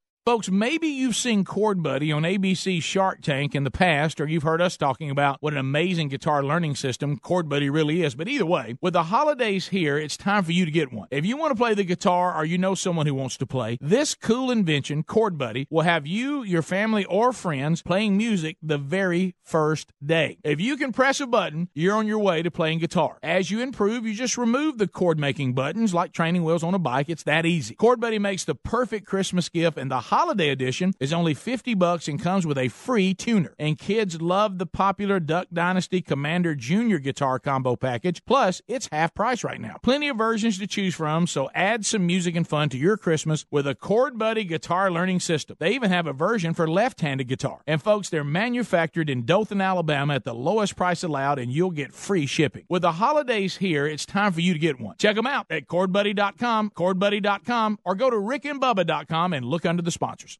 Folks, 0.23 0.51
maybe 0.51 0.87
you've 0.87 1.15
seen 1.15 1.43
Chord 1.43 1.81
Buddy 1.81 2.11
on 2.11 2.21
ABC 2.21 2.79
Shark 2.83 3.21
Tank 3.21 3.55
in 3.55 3.63
the 3.63 3.71
past, 3.71 4.21
or 4.21 4.27
you've 4.27 4.43
heard 4.43 4.61
us 4.61 4.77
talking 4.77 5.09
about 5.09 5.37
what 5.39 5.53
an 5.53 5.57
amazing 5.57 6.09
guitar 6.09 6.43
learning 6.43 6.75
system 6.75 7.17
Chord 7.17 7.49
Buddy 7.49 7.71
really 7.71 8.03
is. 8.03 8.13
But 8.13 8.27
either 8.27 8.45
way, 8.45 8.75
with 8.81 8.93
the 8.93 9.05
holidays 9.05 9.69
here, 9.69 9.97
it's 9.97 10.15
time 10.15 10.43
for 10.43 10.51
you 10.51 10.63
to 10.63 10.69
get 10.69 10.93
one. 10.93 11.07
If 11.09 11.25
you 11.25 11.37
want 11.37 11.53
to 11.53 11.55
play 11.55 11.73
the 11.73 11.83
guitar 11.83 12.35
or 12.35 12.45
you 12.45 12.59
know 12.59 12.75
someone 12.75 13.07
who 13.07 13.15
wants 13.15 13.35
to 13.37 13.47
play, 13.47 13.79
this 13.81 14.13
cool 14.13 14.51
invention, 14.51 15.01
Chord 15.01 15.39
Buddy, 15.39 15.65
will 15.71 15.81
have 15.81 16.05
you, 16.05 16.43
your 16.43 16.61
family, 16.61 17.03
or 17.05 17.33
friends 17.33 17.81
playing 17.81 18.15
music 18.15 18.57
the 18.61 18.77
very 18.77 19.33
first 19.43 19.91
day. 20.05 20.37
If 20.43 20.61
you 20.61 20.77
can 20.77 20.91
press 20.93 21.19
a 21.19 21.25
button, 21.25 21.69
you're 21.73 21.95
on 21.95 22.05
your 22.05 22.19
way 22.19 22.43
to 22.43 22.51
playing 22.51 22.77
guitar. 22.77 23.17
As 23.23 23.49
you 23.49 23.59
improve, 23.59 24.05
you 24.05 24.13
just 24.13 24.37
remove 24.37 24.77
the 24.77 24.87
chord 24.87 25.17
making 25.17 25.53
buttons 25.53 25.95
like 25.95 26.13
training 26.13 26.43
wheels 26.43 26.63
on 26.63 26.75
a 26.75 26.79
bike. 26.79 27.09
It's 27.09 27.23
that 27.23 27.47
easy. 27.47 27.73
Chord 27.73 27.99
Buddy 27.99 28.19
makes 28.19 28.45
the 28.45 28.53
perfect 28.53 29.07
Christmas 29.07 29.49
gift, 29.49 29.79
and 29.79 29.89
the 29.89 30.10
holiday 30.11 30.49
edition 30.49 30.93
is 30.99 31.13
only 31.13 31.33
50 31.33 31.73
bucks 31.75 32.09
and 32.09 32.21
comes 32.21 32.45
with 32.45 32.57
a 32.57 32.67
free 32.67 33.13
tuner. 33.13 33.55
And 33.57 33.77
kids 33.77 34.21
love 34.21 34.57
the 34.57 34.65
popular 34.65 35.21
Duck 35.21 35.47
Dynasty 35.53 36.01
Commander 36.01 36.53
Junior 36.53 36.99
guitar 36.99 37.39
combo 37.39 37.77
package. 37.77 38.21
Plus, 38.25 38.61
it's 38.67 38.89
half 38.91 39.13
price 39.13 39.41
right 39.41 39.61
now. 39.61 39.77
Plenty 39.81 40.09
of 40.09 40.17
versions 40.17 40.59
to 40.59 40.67
choose 40.67 40.95
from, 40.95 41.27
so 41.27 41.49
add 41.55 41.85
some 41.85 42.05
music 42.05 42.35
and 42.35 42.45
fun 42.45 42.67
to 42.69 42.77
your 42.77 42.97
Christmas 42.97 43.45
with 43.49 43.65
a 43.65 43.73
Chord 43.73 44.17
Buddy 44.17 44.43
guitar 44.43 44.91
learning 44.91 45.21
system. 45.21 45.55
They 45.59 45.71
even 45.71 45.91
have 45.91 46.07
a 46.07 46.13
version 46.13 46.53
for 46.53 46.67
left-handed 46.69 47.29
guitar. 47.29 47.61
And 47.65 47.81
folks, 47.81 48.09
they're 48.09 48.25
manufactured 48.25 49.09
in 49.09 49.23
Dothan, 49.23 49.61
Alabama 49.61 50.15
at 50.15 50.25
the 50.25 50.35
lowest 50.35 50.75
price 50.75 51.03
allowed 51.03 51.39
and 51.39 51.53
you'll 51.53 51.71
get 51.71 51.93
free 51.93 52.25
shipping. 52.25 52.65
With 52.67 52.81
the 52.81 52.91
holidays 52.91 53.55
here, 53.55 53.87
it's 53.87 54.05
time 54.05 54.33
for 54.33 54.41
you 54.41 54.51
to 54.51 54.59
get 54.59 54.77
one. 54.77 54.97
Check 54.97 55.15
them 55.15 55.27
out 55.27 55.45
at 55.49 55.67
chordbuddy.com, 55.67 56.71
chordbuddy.com, 56.71 57.79
or 57.85 57.95
go 57.95 58.09
to 58.09 58.17
rickandbubba.com 58.17 59.31
and 59.31 59.45
look 59.45 59.65
under 59.65 59.81
the 59.81 60.00
sponsors. 60.01 60.39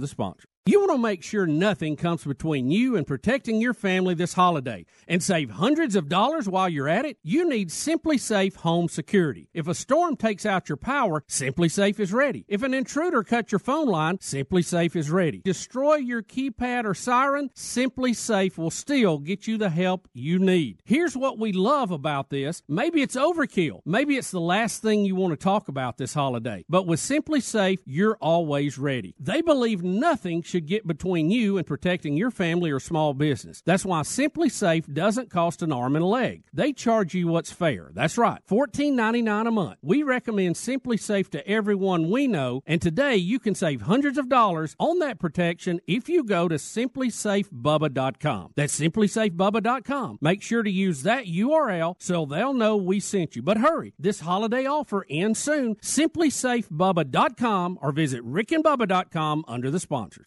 the 0.00 0.08
sponsor. 0.08 0.44
You 0.70 0.78
want 0.78 0.92
to 0.92 0.98
make 0.98 1.24
sure 1.24 1.48
nothing 1.48 1.96
comes 1.96 2.22
between 2.22 2.70
you 2.70 2.94
and 2.94 3.04
protecting 3.04 3.60
your 3.60 3.74
family 3.74 4.14
this 4.14 4.34
holiday 4.34 4.86
and 5.08 5.20
save 5.20 5.50
hundreds 5.50 5.96
of 5.96 6.08
dollars 6.08 6.48
while 6.48 6.68
you're 6.68 6.88
at 6.88 7.04
it? 7.04 7.16
You 7.24 7.48
need 7.48 7.70
SimpliSafe 7.70 8.54
Home 8.54 8.88
Security. 8.88 9.48
If 9.52 9.66
a 9.66 9.74
storm 9.74 10.14
takes 10.14 10.46
out 10.46 10.68
your 10.68 10.76
power, 10.76 11.24
SimpliSafe 11.28 11.98
is 11.98 12.12
ready. 12.12 12.44
If 12.46 12.62
an 12.62 12.72
intruder 12.72 13.24
cuts 13.24 13.50
your 13.50 13.58
phone 13.58 13.88
line, 13.88 14.18
SimpliSafe 14.18 14.94
is 14.94 15.10
ready. 15.10 15.40
Destroy 15.40 15.96
your 15.96 16.22
keypad 16.22 16.84
or 16.84 16.94
siren, 16.94 17.50
SimpliSafe 17.56 18.56
will 18.56 18.70
still 18.70 19.18
get 19.18 19.48
you 19.48 19.58
the 19.58 19.70
help 19.70 20.06
you 20.12 20.38
need. 20.38 20.82
Here's 20.84 21.16
what 21.16 21.36
we 21.36 21.50
love 21.50 21.90
about 21.90 22.30
this. 22.30 22.62
Maybe 22.68 23.02
it's 23.02 23.16
overkill. 23.16 23.80
Maybe 23.84 24.16
it's 24.16 24.30
the 24.30 24.38
last 24.38 24.82
thing 24.82 25.04
you 25.04 25.16
want 25.16 25.32
to 25.32 25.36
talk 25.36 25.66
about 25.66 25.98
this 25.98 26.14
holiday. 26.14 26.64
But 26.68 26.86
with 26.86 27.00
SimpliSafe, 27.00 27.80
you're 27.86 28.18
always 28.20 28.78
ready. 28.78 29.16
They 29.18 29.42
believe 29.42 29.82
nothing 29.82 30.42
should 30.42 30.59
get 30.60 30.86
between 30.86 31.30
you 31.30 31.58
and 31.58 31.66
protecting 31.66 32.16
your 32.16 32.30
family 32.30 32.70
or 32.70 32.80
small 32.80 33.14
business. 33.14 33.62
That's 33.64 33.84
why 33.84 34.02
SimpliSafe 34.02 34.92
doesn't 34.92 35.30
cost 35.30 35.62
an 35.62 35.72
arm 35.72 35.96
and 35.96 36.04
a 36.04 36.08
leg. 36.08 36.44
They 36.52 36.72
charge 36.72 37.14
you 37.14 37.28
what's 37.28 37.52
fair. 37.52 37.90
That's 37.94 38.18
right, 38.18 38.40
$14.99 38.50 39.48
a 39.48 39.50
month. 39.50 39.78
We 39.82 40.02
recommend 40.02 40.56
SimpliSafe 40.56 41.28
to 41.30 41.46
everyone 41.48 42.10
we 42.10 42.26
know, 42.26 42.62
and 42.66 42.80
today 42.80 43.16
you 43.16 43.38
can 43.38 43.54
save 43.54 43.82
hundreds 43.82 44.18
of 44.18 44.28
dollars 44.28 44.74
on 44.78 44.98
that 45.00 45.18
protection 45.18 45.80
if 45.86 46.08
you 46.08 46.24
go 46.24 46.48
to 46.48 46.56
simplisafebubba.com. 46.56 48.52
That's 48.56 48.78
simplisafebubba.com. 48.78 50.18
Make 50.20 50.42
sure 50.42 50.62
to 50.62 50.70
use 50.70 51.02
that 51.02 51.26
URL 51.26 51.96
so 51.98 52.24
they'll 52.24 52.54
know 52.54 52.76
we 52.76 53.00
sent 53.00 53.36
you. 53.36 53.42
But 53.42 53.58
hurry, 53.58 53.94
this 53.98 54.20
holiday 54.20 54.66
offer 54.66 55.06
ends 55.08 55.38
soon. 55.38 55.76
Simplisafebubba.com 55.76 57.78
or 57.80 57.92
visit 57.92 58.24
rickandbubba.com 58.24 59.44
under 59.48 59.70
the 59.70 59.80
sponsors. 59.80 60.26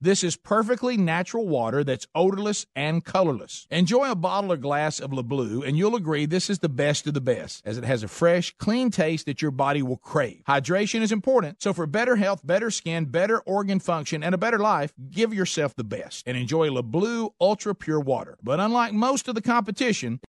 This 0.00 0.24
is 0.24 0.36
perfectly 0.36 0.96
natural 0.96 1.46
water 1.46 1.84
that's 1.84 2.06
odorless 2.14 2.66
and 2.74 3.04
colorless. 3.04 3.66
Enjoy 3.70 4.10
a 4.10 4.14
bottle 4.14 4.52
or 4.52 4.56
glass 4.56 5.00
of 5.00 5.10
LeBleu, 5.10 5.66
and 5.66 5.76
you'll 5.76 5.96
agree 5.96 6.26
this 6.26 6.50
is 6.50 6.58
the 6.58 6.68
best 6.68 7.06
of 7.06 7.14
the 7.14 7.20
best, 7.20 7.62
as 7.66 7.78
it 7.78 7.84
has 7.84 8.02
a 8.02 8.08
fresh, 8.08 8.54
clean 8.58 8.90
taste 8.90 9.26
that 9.26 9.42
your 9.42 9.50
body 9.50 9.82
will 9.82 9.96
crave. 9.96 10.42
Hydration 10.48 11.00
is 11.00 11.12
important, 11.12 11.62
so 11.62 11.72
for 11.72 11.86
better 11.86 12.16
health, 12.16 12.46
better 12.46 12.70
skin, 12.70 13.06
better 13.06 13.40
organ 13.40 13.80
function, 13.80 14.22
and 14.22 14.34
a 14.34 14.38
better 14.38 14.58
life, 14.58 14.92
give 15.10 15.32
yourself 15.32 15.74
the 15.74 15.84
best 15.84 16.24
and 16.26 16.36
enjoy 16.36 16.68
LeBleu 16.68 17.30
Ultra 17.40 17.74
Pure 17.74 18.00
Water. 18.00 18.36
But 18.42 18.60
unlike 18.60 18.92
most 18.92 19.28
of 19.28 19.34
the 19.34 19.42
competition, 19.42 20.20